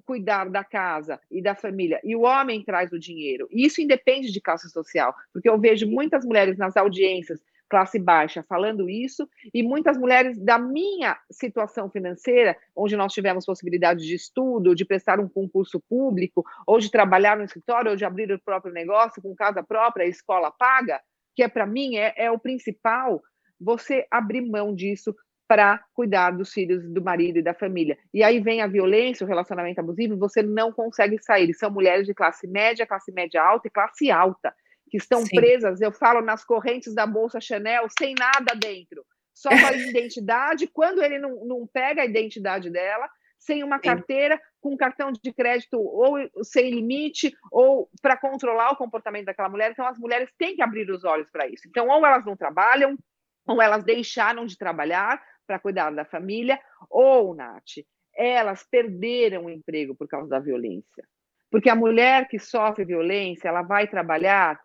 cuidar 0.05 0.49
da 0.49 0.63
casa 0.63 1.19
e 1.31 1.41
da 1.41 1.55
família, 1.55 1.99
e 2.03 2.15
o 2.15 2.21
homem 2.21 2.63
traz 2.63 2.91
o 2.91 2.99
dinheiro. 2.99 3.47
E 3.51 3.65
isso 3.65 3.81
independe 3.81 4.31
de 4.31 4.41
classe 4.41 4.69
social, 4.69 5.15
porque 5.31 5.49
eu 5.49 5.57
vejo 5.57 5.87
muitas 5.87 6.25
mulheres 6.25 6.57
nas 6.57 6.75
audiências 6.75 7.41
classe 7.73 7.97
baixa 7.97 8.45
falando 8.47 8.87
isso, 8.87 9.27
e 9.51 9.63
muitas 9.63 9.97
mulheres 9.97 10.37
da 10.37 10.59
minha 10.59 11.17
situação 11.31 11.89
financeira, 11.89 12.55
onde 12.75 12.95
nós 12.95 13.11
tivemos 13.11 13.47
possibilidade 13.47 14.05
de 14.05 14.13
estudo, 14.13 14.75
de 14.75 14.85
prestar 14.85 15.19
um 15.19 15.27
concurso 15.27 15.81
público, 15.89 16.45
ou 16.67 16.77
de 16.77 16.91
trabalhar 16.91 17.35
no 17.35 17.43
escritório, 17.43 17.89
ou 17.89 17.97
de 17.97 18.05
abrir 18.05 18.31
o 18.31 18.39
próprio 18.39 18.71
negócio 18.71 19.23
com 19.23 19.33
casa 19.33 19.63
própria, 19.63 20.05
escola 20.05 20.51
paga, 20.51 21.01
que 21.35 21.41
é 21.41 21.47
para 21.47 21.65
mim 21.65 21.95
é, 21.95 22.13
é 22.15 22.29
o 22.29 22.37
principal, 22.37 23.19
você 23.59 24.05
abrir 24.11 24.41
mão 24.41 24.75
disso 24.75 25.15
para 25.47 25.83
cuidar 25.95 26.29
dos 26.29 26.53
filhos, 26.53 26.87
do 26.87 27.01
marido 27.01 27.39
e 27.39 27.41
da 27.41 27.55
família. 27.55 27.97
E 28.13 28.21
aí 28.21 28.39
vem 28.39 28.61
a 28.61 28.67
violência, 28.67 29.25
o 29.25 29.27
relacionamento 29.27 29.79
abusivo, 29.79 30.15
você 30.15 30.43
não 30.43 30.71
consegue 30.71 31.17
sair. 31.23 31.51
São 31.55 31.71
mulheres 31.71 32.05
de 32.05 32.13
classe 32.13 32.45
média, 32.45 32.85
classe 32.85 33.11
média 33.11 33.41
alta 33.41 33.67
e 33.67 33.71
classe 33.71 34.11
alta 34.11 34.53
que 34.93 34.97
estão 34.97 35.25
Sim. 35.25 35.35
presas, 35.35 35.81
eu 35.81 35.91
falo, 35.91 36.21
nas 36.21 36.45
correntes 36.45 36.93
da 36.93 37.07
Bolsa 37.07 37.41
Chanel, 37.41 37.87
sem 37.97 38.13
nada 38.13 38.53
dentro, 38.53 39.03
só 39.33 39.49
com 39.49 39.65
a 39.65 39.73
identidade. 39.89 40.67
Quando 40.67 41.01
ele 41.01 41.17
não, 41.17 41.43
não 41.47 41.65
pega 41.65 42.03
a 42.03 42.05
identidade 42.05 42.69
dela, 42.69 43.09
sem 43.39 43.63
uma 43.63 43.79
carteira, 43.79 44.39
com 44.61 44.77
cartão 44.77 45.11
de 45.11 45.33
crédito 45.33 45.79
ou 45.79 46.15
sem 46.43 46.69
limite, 46.69 47.35
ou 47.51 47.89
para 48.03 48.15
controlar 48.15 48.69
o 48.69 48.75
comportamento 48.75 49.25
daquela 49.25 49.49
mulher. 49.49 49.71
Então, 49.71 49.87
as 49.87 49.97
mulheres 49.97 50.29
têm 50.37 50.55
que 50.55 50.61
abrir 50.61 50.87
os 50.91 51.03
olhos 51.03 51.27
para 51.31 51.47
isso. 51.47 51.67
Então, 51.67 51.87
ou 51.87 52.05
elas 52.05 52.23
não 52.23 52.37
trabalham, 52.37 52.95
ou 53.47 53.59
elas 53.59 53.83
deixaram 53.83 54.45
de 54.45 54.55
trabalhar 54.55 55.19
para 55.47 55.57
cuidar 55.57 55.89
da 55.89 56.05
família, 56.05 56.59
ou, 56.87 57.33
Nath, 57.33 57.81
elas 58.15 58.63
perderam 58.69 59.45
o 59.45 59.49
emprego 59.49 59.95
por 59.95 60.07
causa 60.07 60.29
da 60.29 60.39
violência. 60.39 61.03
Porque 61.49 61.67
a 61.67 61.75
mulher 61.75 62.27
que 62.27 62.37
sofre 62.37 62.85
violência, 62.85 63.47
ela 63.47 63.63
vai 63.63 63.87
trabalhar 63.87 64.61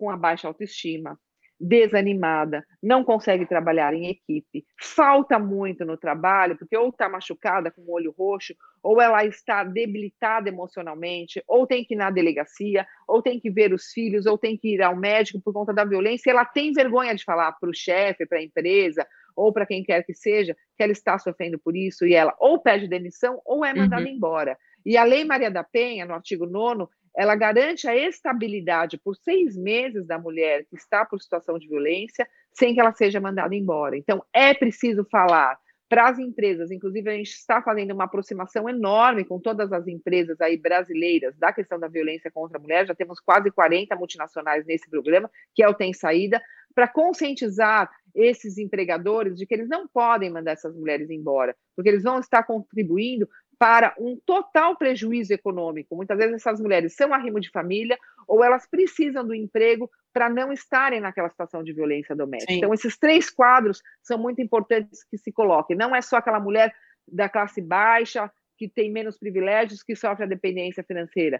com 0.00 0.08
a 0.08 0.16
baixa 0.16 0.48
autoestima, 0.48 1.18
desanimada, 1.60 2.64
não 2.82 3.04
consegue 3.04 3.44
trabalhar 3.44 3.92
em 3.92 4.06
equipe, 4.06 4.64
falta 4.80 5.38
muito 5.38 5.84
no 5.84 5.94
trabalho, 5.94 6.56
porque 6.56 6.74
ou 6.74 6.88
está 6.88 7.06
machucada 7.06 7.70
com 7.70 7.82
o 7.82 7.92
olho 7.92 8.14
roxo, 8.16 8.54
ou 8.82 8.98
ela 8.98 9.26
está 9.26 9.62
debilitada 9.62 10.48
emocionalmente, 10.48 11.44
ou 11.46 11.66
tem 11.66 11.84
que 11.84 11.92
ir 11.92 11.98
na 11.98 12.10
delegacia, 12.10 12.86
ou 13.06 13.20
tem 13.20 13.38
que 13.38 13.50
ver 13.50 13.74
os 13.74 13.92
filhos, 13.92 14.24
ou 14.24 14.38
tem 14.38 14.56
que 14.56 14.74
ir 14.74 14.80
ao 14.82 14.96
médico 14.96 15.38
por 15.38 15.52
conta 15.52 15.74
da 15.74 15.84
violência, 15.84 16.30
ela 16.30 16.46
tem 16.46 16.72
vergonha 16.72 17.14
de 17.14 17.22
falar 17.22 17.52
para 17.52 17.68
o 17.68 17.74
chefe, 17.74 18.24
para 18.24 18.38
a 18.38 18.42
empresa, 18.42 19.06
ou 19.36 19.52
para 19.52 19.66
quem 19.66 19.84
quer 19.84 20.02
que 20.02 20.14
seja, 20.14 20.56
que 20.78 20.82
ela 20.82 20.92
está 20.92 21.18
sofrendo 21.18 21.58
por 21.58 21.76
isso, 21.76 22.06
e 22.06 22.14
ela 22.14 22.34
ou 22.38 22.58
pede 22.58 22.88
demissão 22.88 23.38
ou 23.44 23.62
é 23.66 23.74
mandada 23.74 24.02
uhum. 24.02 24.08
embora. 24.08 24.56
E 24.84 24.96
a 24.96 25.04
Lei 25.04 25.26
Maria 25.26 25.50
da 25.50 25.62
Penha, 25.62 26.06
no 26.06 26.14
artigo 26.14 26.46
9 26.46 26.90
ela 27.16 27.34
garante 27.34 27.88
a 27.88 27.96
estabilidade 27.96 28.98
por 28.98 29.16
seis 29.16 29.56
meses 29.56 30.06
da 30.06 30.18
mulher 30.18 30.64
que 30.66 30.76
está 30.76 31.04
por 31.04 31.20
situação 31.20 31.58
de 31.58 31.68
violência, 31.68 32.28
sem 32.52 32.74
que 32.74 32.80
ela 32.80 32.92
seja 32.92 33.20
mandada 33.20 33.54
embora. 33.54 33.96
Então, 33.96 34.24
é 34.32 34.54
preciso 34.54 35.04
falar 35.10 35.58
para 35.90 36.08
as 36.08 36.20
empresas, 36.20 36.70
inclusive 36.70 37.10
a 37.10 37.14
gente 37.14 37.32
está 37.32 37.60
fazendo 37.60 37.92
uma 37.92 38.04
aproximação 38.04 38.68
enorme 38.68 39.24
com 39.24 39.40
todas 39.40 39.72
as 39.72 39.88
empresas 39.88 40.40
aí 40.40 40.56
brasileiras 40.56 41.36
da 41.36 41.52
questão 41.52 41.80
da 41.80 41.88
violência 41.88 42.30
contra 42.30 42.58
a 42.58 42.60
mulher, 42.60 42.86
já 42.86 42.94
temos 42.94 43.18
quase 43.18 43.50
40 43.50 43.96
multinacionais 43.96 44.64
nesse 44.64 44.88
programa, 44.88 45.28
que 45.52 45.64
é 45.64 45.68
o 45.68 45.74
Tem 45.74 45.92
Saída, 45.92 46.40
para 46.76 46.86
conscientizar 46.86 47.90
esses 48.14 48.56
empregadores 48.56 49.36
de 49.36 49.44
que 49.44 49.52
eles 49.52 49.68
não 49.68 49.88
podem 49.88 50.30
mandar 50.30 50.52
essas 50.52 50.76
mulheres 50.76 51.10
embora, 51.10 51.56
porque 51.74 51.88
eles 51.88 52.04
vão 52.04 52.20
estar 52.20 52.44
contribuindo 52.44 53.28
para 53.60 53.94
um 53.98 54.16
total 54.24 54.74
prejuízo 54.74 55.34
econômico. 55.34 55.94
Muitas 55.94 56.16
vezes 56.16 56.36
essas 56.36 56.58
mulheres 56.58 56.96
são 56.96 57.12
arrimo 57.12 57.38
de 57.38 57.50
família 57.50 57.98
ou 58.26 58.42
elas 58.42 58.66
precisam 58.66 59.22
do 59.22 59.34
emprego 59.34 59.90
para 60.14 60.30
não 60.30 60.50
estarem 60.50 60.98
naquela 60.98 61.28
situação 61.28 61.62
de 61.62 61.74
violência 61.74 62.16
doméstica. 62.16 62.50
Sim. 62.50 62.56
Então, 62.56 62.72
esses 62.72 62.96
três 62.96 63.28
quadros 63.28 63.82
são 64.02 64.16
muito 64.16 64.40
importantes 64.40 65.04
que 65.04 65.18
se 65.18 65.30
coloquem. 65.30 65.76
Não 65.76 65.94
é 65.94 66.00
só 66.00 66.16
aquela 66.16 66.40
mulher 66.40 66.74
da 67.06 67.28
classe 67.28 67.60
baixa, 67.60 68.32
que 68.56 68.66
tem 68.66 68.90
menos 68.90 69.18
privilégios, 69.18 69.82
que 69.82 69.94
sofre 69.94 70.24
a 70.24 70.28
dependência 70.28 70.82
financeira. 70.82 71.38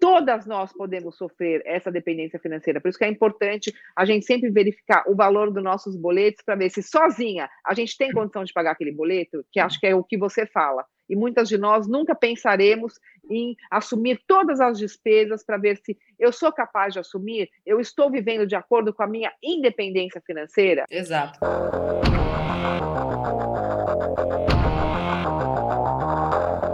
Todas 0.00 0.46
nós 0.46 0.72
podemos 0.72 1.16
sofrer 1.16 1.62
essa 1.66 1.92
dependência 1.92 2.38
financeira. 2.38 2.80
Por 2.80 2.88
isso 2.88 2.98
que 2.98 3.04
é 3.04 3.08
importante 3.08 3.72
a 3.94 4.04
gente 4.06 4.24
sempre 4.24 4.50
verificar 4.50 5.04
o 5.06 5.14
valor 5.14 5.52
dos 5.52 5.62
nossos 5.62 5.94
boletos 5.94 6.42
para 6.42 6.56
ver 6.56 6.70
se 6.70 6.82
sozinha 6.82 7.48
a 7.64 7.74
gente 7.74 7.96
tem 7.96 8.10
condição 8.10 8.42
de 8.42 8.52
pagar 8.52 8.72
aquele 8.72 8.92
boleto, 8.92 9.44
que 9.52 9.60
acho 9.60 9.78
que 9.78 9.86
é 9.86 9.94
o 9.94 10.02
que 10.02 10.16
você 10.16 10.46
fala 10.46 10.84
e 11.10 11.16
muitas 11.16 11.48
de 11.48 11.58
nós 11.58 11.88
nunca 11.88 12.14
pensaremos 12.14 12.94
em 13.28 13.56
assumir 13.68 14.22
todas 14.28 14.60
as 14.60 14.78
despesas 14.78 15.44
para 15.44 15.58
ver 15.58 15.76
se 15.84 15.98
eu 16.18 16.32
sou 16.32 16.52
capaz 16.52 16.94
de 16.94 17.00
assumir, 17.00 17.50
eu 17.66 17.80
estou 17.80 18.10
vivendo 18.10 18.46
de 18.46 18.54
acordo 18.54 18.94
com 18.94 19.02
a 19.02 19.08
minha 19.08 19.32
independência 19.42 20.22
financeira. 20.24 20.84
Exato. 20.88 21.40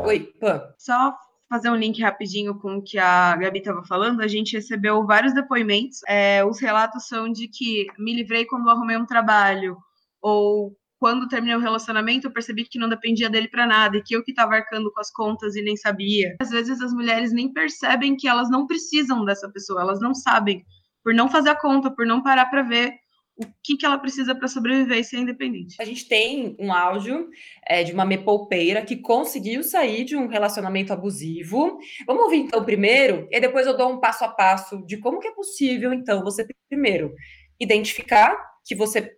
Oi, 0.05 0.21
Pã. 0.39 0.75
Só 0.79 1.17
fazer 1.49 1.71
um 1.71 1.77
link 1.77 2.03
rapidinho 2.03 2.59
com 2.59 2.77
o 2.77 2.83
que 2.83 2.99
a 2.99 3.37
Gabi 3.37 3.61
estava 3.61 3.85
falando, 3.85 4.21
a 4.21 4.29
gente 4.29 4.57
recebeu 4.57 5.07
vários 5.07 5.33
depoimentos. 5.33 6.01
É, 6.09 6.45
os 6.45 6.61
relatos 6.61 7.07
são 7.07 7.31
de 7.31 7.49
que 7.49 7.87
me 7.99 8.15
livrei 8.15 8.45
quando 8.45 8.69
arrumei 8.69 8.97
um 8.97 9.07
trabalho, 9.07 9.77
ou 10.21 10.77
quando 10.99 11.29
terminei 11.29 11.55
o 11.55 11.61
relacionamento, 11.61 12.27
eu 12.27 12.33
percebi 12.33 12.65
que 12.65 12.79
não 12.79 12.89
dependia 12.89 13.29
dele 13.29 13.49
para 13.49 13.67
nada 13.67 13.97
e 13.97 14.03
que 14.03 14.17
eu 14.17 14.25
que 14.25 14.33
estava 14.33 14.55
arcando 14.55 14.91
com 14.91 15.01
as 15.01 15.11
contas 15.11 15.55
e 15.55 15.63
nem 15.63 15.77
sabia. 15.77 16.35
Às 16.41 16.51
vezes 16.51 16.81
as 16.81 16.93
mulheres 16.93 17.33
nem 17.33 17.53
percebem 17.53 18.17
que 18.17 18.27
elas 18.27 18.51
não 18.51 18.67
precisam 18.67 19.25
dessa 19.25 19.49
pessoa, 19.51 19.83
elas 19.83 20.01
não 20.01 20.15
sabem, 20.15 20.65
por 21.05 21.15
não 21.15 21.29
fazer 21.29 21.51
a 21.51 21.61
conta, 21.61 21.91
por 21.91 22.07
não 22.07 22.23
parar 22.23 22.47
para 22.47 22.63
ver 22.63 22.95
o 23.37 23.45
que, 23.63 23.77
que 23.77 23.85
ela 23.85 23.99
precisa 23.99 24.35
para 24.35 24.49
sobreviver 24.49 24.99
e 24.99 25.05
ser 25.05 25.19
independente. 25.19 25.77
A 25.79 25.85
gente 25.85 26.09
tem 26.09 26.57
um 26.59 26.73
áudio 26.73 27.29
é, 27.67 27.85
de 27.85 27.93
uma 27.93 28.05
mepoupeira 28.05 28.83
que 28.83 28.97
conseguiu 28.97 29.63
sair 29.63 30.05
de 30.05 30.17
um 30.17 30.27
relacionamento 30.27 30.93
abusivo. 30.93 31.79
Vamos 32.07 32.25
ouvir 32.25 32.39
então 32.39 32.65
primeiro, 32.65 33.29
e 33.31 33.39
depois 33.39 33.67
eu 33.67 33.77
dou 33.77 33.91
um 33.91 34.01
passo 34.01 34.25
a 34.25 34.29
passo 34.29 34.85
de 34.87 34.97
como 34.97 35.21
que 35.21 35.29
é 35.29 35.35
possível, 35.35 35.93
então, 35.93 36.23
você 36.23 36.47
primeiro 36.69 37.15
identificar 37.61 38.37
que 38.65 38.75
você 38.75 39.17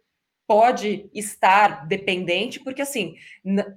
pode 0.48 1.10
estar 1.12 1.86
dependente, 1.86 2.58
porque 2.58 2.80
assim, 2.80 3.16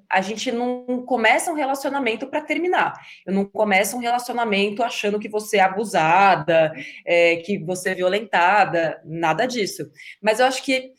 a 0.10 0.22
gente 0.22 0.54
não 0.54 1.04
começa 1.06 1.52
um 1.52 1.56
relacionamento 1.56 2.28
para 2.28 2.40
terminar. 2.40 2.94
Eu 3.26 3.34
não 3.34 3.44
começo 3.44 3.98
um 3.98 4.00
relacionamento 4.00 4.82
achando 4.82 5.20
que 5.20 5.28
você 5.28 5.58
é 5.58 5.62
abusada, 5.62 6.72
é, 7.06 7.36
que 7.36 7.60
você 7.60 7.90
é 7.90 7.96
violentada, 7.96 9.02
nada 9.04 9.46
disso. 9.46 9.92
Mas 10.22 10.40
eu 10.40 10.46
acho 10.46 10.64
que 10.64 10.94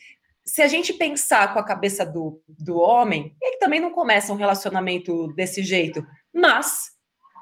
se 0.44 0.60
a 0.60 0.68
gente 0.68 0.92
pensar 0.92 1.54
com 1.54 1.58
a 1.58 1.64
cabeça 1.64 2.04
do, 2.04 2.42
do 2.46 2.76
homem, 2.76 3.34
ele 3.40 3.56
também 3.56 3.80
não 3.80 3.92
começa 3.92 4.30
um 4.30 4.36
relacionamento 4.36 5.28
desse 5.28 5.62
jeito, 5.62 6.06
mas 6.34 6.90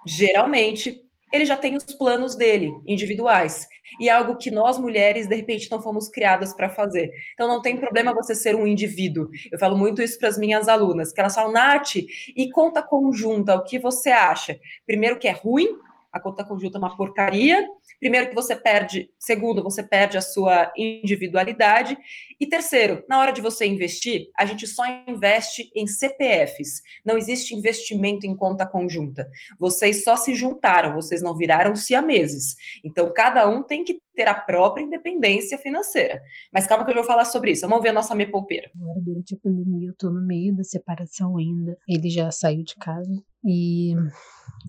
geralmente 0.06 1.02
ele 1.32 1.44
já 1.44 1.56
tem 1.56 1.76
os 1.76 1.84
planos 1.84 2.34
dele, 2.34 2.72
individuais. 2.86 3.68
E 3.98 4.08
é 4.08 4.12
algo 4.12 4.36
que 4.36 4.50
nós 4.50 4.78
mulheres, 4.78 5.26
de 5.26 5.34
repente, 5.34 5.70
não 5.70 5.82
fomos 5.82 6.08
criadas 6.08 6.54
para 6.54 6.68
fazer. 6.68 7.10
Então, 7.34 7.48
não 7.48 7.60
tem 7.60 7.76
problema 7.76 8.14
você 8.14 8.34
ser 8.34 8.54
um 8.54 8.66
indivíduo. 8.66 9.28
Eu 9.50 9.58
falo 9.58 9.76
muito 9.76 10.02
isso 10.02 10.18
para 10.18 10.28
as 10.28 10.38
minhas 10.38 10.68
alunas, 10.68 11.12
que 11.12 11.20
elas 11.20 11.34
falam, 11.34 11.52
Nath, 11.52 11.96
e 11.96 12.50
conta 12.50 12.82
conjunta, 12.82 13.54
o 13.54 13.64
que 13.64 13.78
você 13.78 14.10
acha? 14.10 14.58
Primeiro, 14.86 15.18
que 15.18 15.28
é 15.28 15.32
ruim, 15.32 15.68
a 16.12 16.18
conta 16.18 16.44
conjunta 16.44 16.76
é 16.76 16.80
uma 16.80 16.96
porcaria. 16.96 17.66
Primeiro, 17.98 18.28
que 18.28 18.34
você 18.34 18.56
perde. 18.56 19.10
Segundo, 19.18 19.62
você 19.62 19.82
perde 19.82 20.16
a 20.16 20.20
sua 20.20 20.72
individualidade. 20.76 21.96
E 22.38 22.46
terceiro, 22.46 23.04
na 23.08 23.20
hora 23.20 23.32
de 23.32 23.40
você 23.40 23.66
investir, 23.66 24.28
a 24.36 24.44
gente 24.44 24.66
só 24.66 24.82
investe 25.06 25.70
em 25.74 25.86
CPFs. 25.86 26.82
Não 27.04 27.16
existe 27.16 27.54
investimento 27.54 28.26
em 28.26 28.34
conta 28.34 28.66
conjunta. 28.66 29.28
Vocês 29.58 30.02
só 30.02 30.16
se 30.16 30.34
juntaram, 30.34 30.94
vocês 30.94 31.22
não 31.22 31.36
viraram 31.36 31.76
siameses. 31.76 32.56
Então, 32.82 33.12
cada 33.12 33.48
um 33.48 33.62
tem 33.62 33.84
que 33.84 34.00
ter 34.14 34.28
a 34.28 34.34
própria 34.34 34.82
independência 34.82 35.56
financeira. 35.58 36.20
Mas 36.52 36.66
calma 36.66 36.84
que 36.84 36.90
eu 36.90 36.94
vou 36.94 37.04
falar 37.04 37.24
sobre 37.24 37.52
isso. 37.52 37.68
Vamos 37.68 37.82
ver 37.82 37.90
a 37.90 37.94
nossa 37.94 38.14
meia 38.14 38.30
poupeira. 38.30 38.70
Agora, 38.74 39.00
durante 39.00 39.34
a 39.34 39.38
pandemia, 39.38 39.88
eu 39.88 39.94
tô 39.94 40.10
no 40.10 40.20
meio 40.20 40.54
da 40.54 40.64
separação 40.64 41.36
ainda. 41.36 41.78
Ele 41.88 42.10
já 42.10 42.30
saiu 42.30 42.62
de 42.62 42.74
casa 42.76 43.22
e 43.44 43.94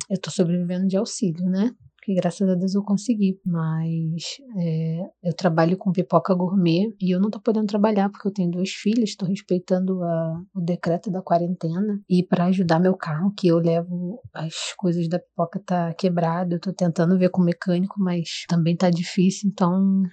eu 0.10 0.20
tô 0.20 0.32
sobrevivendo 0.32 0.88
de 0.88 0.98
auxílio, 0.98 1.46
né? 1.46 1.72
que 2.02 2.16
graças 2.16 2.48
a 2.50 2.56
Deus 2.56 2.76
eu 2.76 2.84
consegui. 2.84 3.40
Mas 3.46 4.38
é, 4.58 5.02
eu 5.24 5.34
trabalho 5.34 5.78
com 5.78 5.92
pipoca 5.92 6.34
gourmet 6.34 6.94
e 7.00 7.14
eu 7.14 7.20
não 7.20 7.30
tô 7.30 7.40
podendo 7.40 7.68
trabalhar 7.68 8.10
porque 8.10 8.28
eu 8.28 8.34
tenho 8.34 8.52
duas 8.52 8.72
filhas, 8.72 9.10
estou 9.10 9.28
respeitando 9.28 10.04
a, 10.04 10.42
o 10.54 10.62
decreto 10.62 11.12
da 11.12 11.22
quarentena. 11.22 12.02
E 12.10 12.24
para 12.24 12.46
ajudar 12.46 12.80
meu 12.80 12.96
carro, 12.96 13.34
que 13.38 13.48
eu 13.48 13.60
levo 13.60 14.22
as 14.34 14.74
coisas 14.78 15.08
da 15.08 15.20
pipoca 15.20 15.62
tá 15.66 15.94
quebrado, 15.94 16.56
eu 16.56 16.60
tô 16.60 16.74
tentando 16.74 17.18
ver 17.18 17.30
com 17.30 17.42
o 17.42 17.46
mecânico, 17.46 17.96
mas 18.00 18.46
também 18.48 18.76
tá 18.76 18.90
difícil, 18.90 19.50
então 19.52 20.04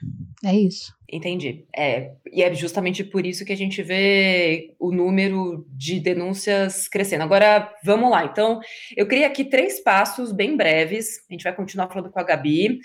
é 0.45 0.55
isso. 0.55 0.98
Entendi. 1.11 1.65
É, 1.75 2.13
e 2.31 2.43
é 2.43 2.53
justamente 2.55 3.03
por 3.03 3.25
isso 3.25 3.43
que 3.43 3.53
a 3.53 3.57
gente 3.57 3.83
vê 3.83 4.75
o 4.79 4.93
número 4.93 5.67
de 5.71 5.99
denúncias 5.99 6.87
crescendo. 6.87 7.23
Agora, 7.23 7.75
vamos 7.83 8.11
lá. 8.11 8.27
Então, 8.27 8.61
eu 8.95 9.07
criei 9.07 9.25
aqui 9.25 9.43
três 9.43 9.81
passos 9.81 10.33
bem 10.33 10.55
breves. 10.55 11.25
A 11.29 11.33
gente 11.33 11.45
vai 11.45 11.55
continuar 11.55 11.89
falando 11.89 12.11
com 12.11 12.21
a 12.21 12.23
Gabi. 12.23 12.81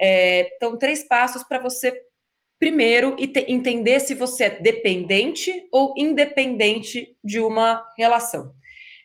É, 0.00 0.54
então, 0.54 0.78
três 0.78 1.02
passos 1.02 1.42
para 1.42 1.58
você, 1.58 2.00
primeiro, 2.60 3.16
entender 3.18 3.98
se 3.98 4.14
você 4.14 4.44
é 4.44 4.60
dependente 4.60 5.66
ou 5.72 5.94
independente 5.96 7.16
de 7.24 7.40
uma 7.40 7.84
relação. 7.96 8.54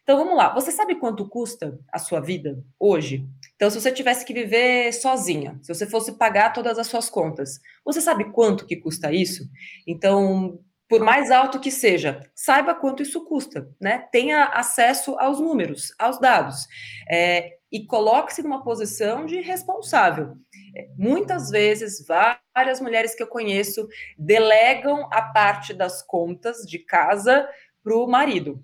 Então, 0.03 0.15
vamos 0.15 0.37
lá. 0.37 0.53
Você 0.53 0.71
sabe 0.71 0.93
quanto 0.99 1.27
custa 1.27 1.79
a 1.91 1.97
sua 1.97 2.19
vida 2.19 2.63
hoje? 2.79 3.25
Então, 3.63 3.71
se 3.71 3.79
você 3.79 3.93
tivesse 3.93 4.25
que 4.25 4.33
viver 4.33 4.91
sozinha, 4.91 5.57
se 5.61 5.73
você 5.73 5.87
fosse 5.87 6.17
pagar 6.17 6.51
todas 6.51 6.77
as 6.77 6.85
suas 6.85 7.09
contas, 7.09 7.61
você 7.85 8.01
sabe 8.01 8.29
quanto 8.33 8.65
que 8.65 8.75
custa 8.75 9.09
isso? 9.09 9.49
Então, 9.87 10.59
por 10.89 10.99
mais 10.99 11.31
alto 11.31 11.61
que 11.61 11.71
seja, 11.71 12.29
saiba 12.35 12.75
quanto 12.75 13.01
isso 13.01 13.23
custa, 13.23 13.73
né? 13.79 14.05
Tenha 14.11 14.47
acesso 14.47 15.15
aos 15.17 15.39
números, 15.39 15.95
aos 15.97 16.19
dados, 16.19 16.67
é, 17.09 17.53
e 17.71 17.85
coloque-se 17.85 18.43
numa 18.43 18.65
posição 18.65 19.25
de 19.25 19.39
responsável. 19.39 20.35
É, 20.75 20.89
muitas 20.97 21.49
vezes, 21.49 22.05
várias 22.05 22.81
mulheres 22.81 23.15
que 23.15 23.23
eu 23.23 23.27
conheço 23.27 23.87
delegam 24.17 25.07
a 25.09 25.21
parte 25.21 25.73
das 25.73 26.05
contas 26.05 26.63
de 26.67 26.79
casa 26.79 27.47
para 27.81 27.95
o 27.95 28.07
marido. 28.07 28.61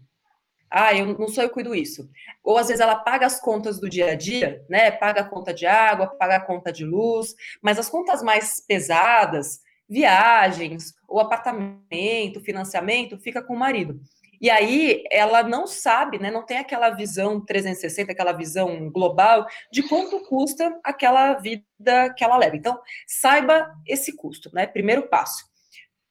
Ah, 0.70 0.94
eu 0.94 1.18
não 1.18 1.28
sou 1.28 1.44
eu 1.44 1.50
cuido 1.50 1.74
isso. 1.74 2.10
Ou 2.44 2.58
às 2.58 2.68
vezes 2.68 2.82
ela 2.82 2.96
paga 2.96 3.26
as 3.26 3.40
contas 3.40 3.80
do 3.80 3.90
dia 3.90 4.12
a 4.12 4.16
dia, 4.16 4.64
né? 4.70 4.92
Paga 4.92 5.22
a 5.22 5.30
conta 5.30 5.54
de 5.54 5.66
água, 5.66 6.08
paga 6.08 6.36
a 6.36 6.42
conta 6.42 6.72
de 6.72 6.86
luz, 6.86 7.34
mas 7.62 7.80
as 7.80 7.90
contas 7.90 8.22
mais 8.22 8.64
pesadas, 8.66 9.62
viagens, 9.90 10.94
ou 11.08 11.20
apartamento, 11.20 12.40
financiamento, 12.42 13.18
fica 13.18 13.42
com 13.42 13.56
o 13.56 13.60
marido. 13.60 14.00
E 14.42 14.50
aí 14.50 15.04
ela 15.12 15.44
não 15.44 15.68
sabe, 15.68 16.18
né? 16.20 16.32
Não 16.32 16.46
tem 16.46 16.60
aquela 16.60 16.92
visão 16.92 17.44
360, 17.44 18.12
aquela 18.12 18.32
visão 18.32 18.90
global 18.90 19.46
de 19.72 19.84
quanto 19.84 20.22
custa 20.28 20.80
aquela 20.84 21.34
vida 21.34 22.14
que 22.16 22.24
ela 22.24 22.38
leva. 22.38 22.56
Então, 22.56 22.80
saiba 23.08 23.74
esse 23.86 24.16
custo, 24.16 24.50
né? 24.54 24.66
Primeiro 24.66 25.10
passo 25.10 25.49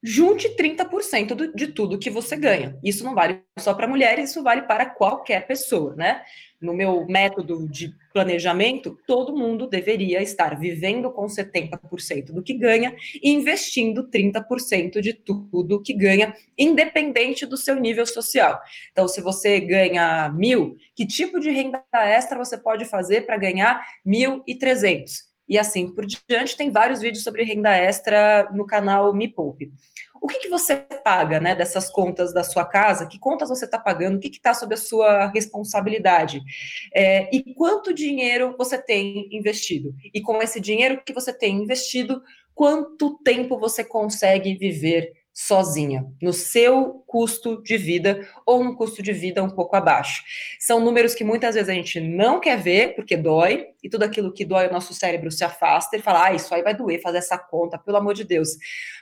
junte 0.03 0.49
30% 0.57 1.35
do, 1.35 1.53
de 1.53 1.69
tudo 1.69 1.99
que 1.99 2.11
você 2.11 2.37
ganha. 2.37 2.79
Isso 2.83 3.05
não 3.05 3.15
vale 3.15 3.43
só 3.59 3.75
para 3.75 3.89
mulheres, 3.89 4.31
isso 4.31 4.43
vale 4.43 4.63
para 4.63 4.87
qualquer 4.87 5.47
pessoa, 5.47 5.95
né? 5.97 6.23
No 6.61 6.75
meu 6.75 7.07
método 7.07 7.69
de 7.69 7.95
planejamento, 8.13 8.99
todo 9.07 9.37
mundo 9.37 9.69
deveria 9.69 10.21
estar 10.21 10.59
vivendo 10.59 11.11
com 11.13 11.27
70% 11.27 12.33
do 12.33 12.43
que 12.43 12.53
ganha 12.53 12.97
e 13.23 13.31
investindo 13.31 14.09
30% 14.09 15.01
de 15.01 15.13
tudo 15.15 15.83
que 15.83 15.95
ganha, 15.95 16.35
independente 16.57 17.47
do 17.47 17.57
seu 17.57 17.77
nível 17.77 18.05
social. 18.07 18.61
Então, 18.91 19.07
se 19.07 19.21
você 19.21 19.61
ganha 19.61 20.29
mil, 20.31 20.77
que 20.97 21.07
tipo 21.07 21.39
de 21.39 21.51
renda 21.51 21.85
extra 21.93 22.37
você 22.37 22.59
pode 22.59 22.85
fazer 22.85 23.25
para 23.25 23.37
ganhar 23.37 23.81
1.300? 24.05 25.28
E 25.49 25.59
assim 25.59 25.89
por 25.89 26.05
diante. 26.05 26.57
Tem 26.57 26.71
vários 26.71 27.01
vídeos 27.01 27.25
sobre 27.25 27.45
renda 27.45 27.75
extra 27.77 28.49
no 28.53 28.67
canal 28.67 29.15
Me 29.15 29.29
Poupe. 29.29 29.73
O 30.21 30.27
que, 30.27 30.41
que 30.41 30.49
você 30.49 30.77
paga 30.77 31.39
né, 31.41 31.55
dessas 31.55 31.89
contas 31.89 32.33
da 32.35 32.43
sua 32.43 32.65
casa? 32.65 33.07
Que 33.07 33.19
contas 33.19 33.49
você 33.49 33.65
está 33.65 33.79
pagando? 33.79 34.17
O 34.17 34.21
que 34.21 34.29
está 34.29 34.53
sob 34.53 34.75
a 34.75 34.77
sua 34.77 35.29
responsabilidade? 35.29 36.41
É, 36.93 37.35
e 37.35 37.55
quanto 37.55 37.95
dinheiro 37.95 38.55
você 38.59 38.77
tem 38.77 39.29
investido? 39.31 39.95
E 40.13 40.21
com 40.21 40.43
esse 40.43 40.61
dinheiro 40.61 41.01
que 41.05 41.13
você 41.13 41.33
tem 41.33 41.63
investido, 41.63 42.21
quanto 42.55 43.19
tempo 43.23 43.59
você 43.59 43.85
consegue 43.85 44.55
viver 44.57 45.13
sozinha, 45.39 46.05
no 46.21 46.33
seu 46.33 47.05
custo 47.07 47.63
de 47.63 47.77
vida 47.77 48.29
ou 48.45 48.61
um 48.61 48.75
custo 48.75 49.01
de 49.01 49.13
vida 49.13 49.41
um 49.41 49.49
pouco 49.49 49.77
abaixo. 49.77 50.25
São 50.59 50.81
números 50.81 51.15
que 51.15 51.23
muitas 51.23 51.55
vezes 51.55 51.71
a 51.71 51.75
gente 51.75 52.01
não 52.01 52.41
quer 52.41 52.59
ver, 52.59 52.97
porque 52.97 53.17
dói, 53.17 53.69
e 53.81 53.89
tudo 53.89 54.03
aquilo 54.03 54.33
que 54.33 54.45
dói 54.45 54.67
o 54.67 54.73
nosso 54.73 54.93
cérebro 54.93 55.31
se 55.31 55.45
afasta 55.45 55.97
e 55.97 56.03
fala, 56.03 56.27
ah, 56.27 56.35
isso 56.35 56.53
aí 56.53 56.61
vai 56.61 56.75
doer 56.75 57.01
fazer 57.01 57.19
essa 57.19 57.39
conta, 57.39 57.79
pelo 57.79 57.99
amor 57.99 58.15
de 58.15 58.25
Deus. 58.25 58.49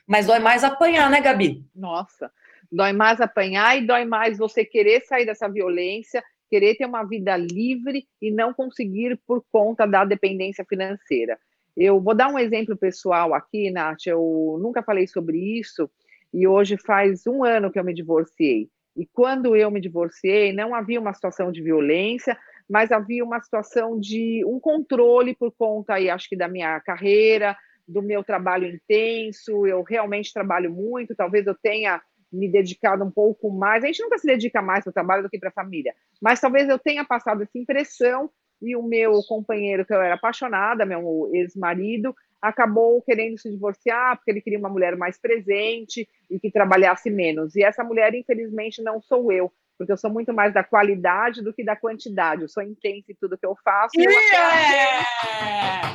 Mas 0.07 0.27
dói 0.27 0.39
mais 0.39 0.63
apanhar, 0.63 1.09
né, 1.09 1.23
Gabi? 1.23 1.65
Nossa, 1.75 2.31
dói 2.71 2.93
mais 2.93 3.19
apanhar 3.19 3.79
e 3.79 3.87
dói 3.87 4.05
mais 4.05 4.37
você 4.37 4.63
querer 4.63 5.07
sair 5.07 5.25
dessa 5.25 5.49
violência, 5.49 6.23
querer 6.51 6.75
ter 6.77 6.85
uma 6.85 7.03
vida 7.03 7.35
livre 7.35 8.07
e 8.21 8.31
não 8.31 8.53
conseguir 8.53 9.19
por 9.27 9.43
conta 9.51 9.87
da 9.87 10.05
dependência 10.05 10.67
financeira. 10.69 11.39
Eu 11.75 11.99
vou 11.99 12.15
dar 12.15 12.29
um 12.29 12.39
exemplo 12.39 12.77
pessoal 12.77 13.33
aqui, 13.33 13.71
Nath, 13.71 14.07
eu 14.07 14.59
nunca 14.61 14.83
falei 14.83 15.07
sobre 15.07 15.39
isso, 15.59 15.91
e 16.37 16.47
hoje 16.47 16.77
faz 16.77 17.27
um 17.27 17.43
ano 17.43 17.71
que 17.71 17.79
eu 17.79 17.85
me 17.85 17.95
divorciei. 17.95 18.69
E 18.95 19.07
quando 19.11 19.57
eu 19.57 19.71
me 19.71 19.81
divorciei, 19.81 20.53
não 20.53 20.75
havia 20.75 21.01
uma 21.01 21.15
situação 21.15 21.51
de 21.51 21.63
violência, 21.63 22.37
mas 22.69 22.93
havia 22.93 23.25
uma 23.25 23.41
situação 23.41 23.99
de 23.99 24.45
um 24.45 24.61
controle 24.61 25.35
por 25.35 25.51
conta, 25.51 25.95
aí, 25.95 26.11
acho 26.11 26.29
que 26.29 26.37
da 26.37 26.47
minha 26.47 26.79
carreira, 26.81 27.57
do 27.89 28.03
meu 28.03 28.23
trabalho 28.23 28.69
intenso. 28.69 29.67
Eu 29.67 29.83
realmente 29.83 30.31
trabalho 30.31 30.71
muito, 30.71 31.17
talvez 31.17 31.47
eu 31.47 31.55
tenha 31.55 32.03
me 32.31 32.51
dedicado 32.51 33.03
um 33.03 33.11
pouco 33.11 33.51
mais. 33.51 33.83
A 33.83 33.87
gente 33.87 34.03
nunca 34.03 34.19
se 34.19 34.27
dedica 34.27 34.61
mais 34.61 34.85
para 34.85 34.91
o 34.91 34.95
trabalho 34.95 35.23
do 35.23 35.31
que 35.31 35.39
para 35.39 35.49
a 35.49 35.53
família, 35.53 35.95
mas 36.21 36.39
talvez 36.39 36.69
eu 36.69 36.79
tenha 36.79 37.03
passado 37.03 37.45
essa 37.45 37.59
impressão 37.59 38.31
e 38.61 38.77
o 38.77 38.83
meu 38.83 39.23
companheiro, 39.29 39.85
que 39.85 39.93
eu 39.93 40.01
era 40.01 40.15
apaixonada, 40.15 40.87
meu 40.87 41.31
ex-marido, 41.33 42.15
acabou 42.41 43.03
querendo 43.03 43.39
se 43.39 43.51
divorciar 43.51 44.17
porque 44.17 44.31
ele 44.31 44.41
queria 44.41 44.59
uma 44.59 44.69
mulher 44.69 44.97
mais 44.97 45.19
presente 45.19 46.09
e 46.31 46.39
que 46.39 46.51
trabalhasse 46.51 47.11
menos. 47.11 47.57
E 47.57 47.63
essa 47.63 47.83
mulher, 47.83 48.15
infelizmente, 48.15 48.83
não 48.83 49.01
sou 49.01 49.33
eu, 49.33 49.53
porque 49.77 49.93
eu 49.93 49.97
sou 49.97 50.11
muito 50.11 50.33
mais 50.33 50.55
da 50.55 50.65
qualidade 50.65 51.43
do 51.43 51.53
que 51.53 51.65
da 51.65 51.77
quantidade. 51.77 52.43
Eu 52.43 52.49
sou 52.49 52.63
intensa 52.63 53.13
em 53.13 53.17
tudo 53.21 53.39
que 53.39 53.47
eu 53.47 53.57
faço. 53.65 53.93
Eu, 53.99 54.11
Yeah! 54.11 55.01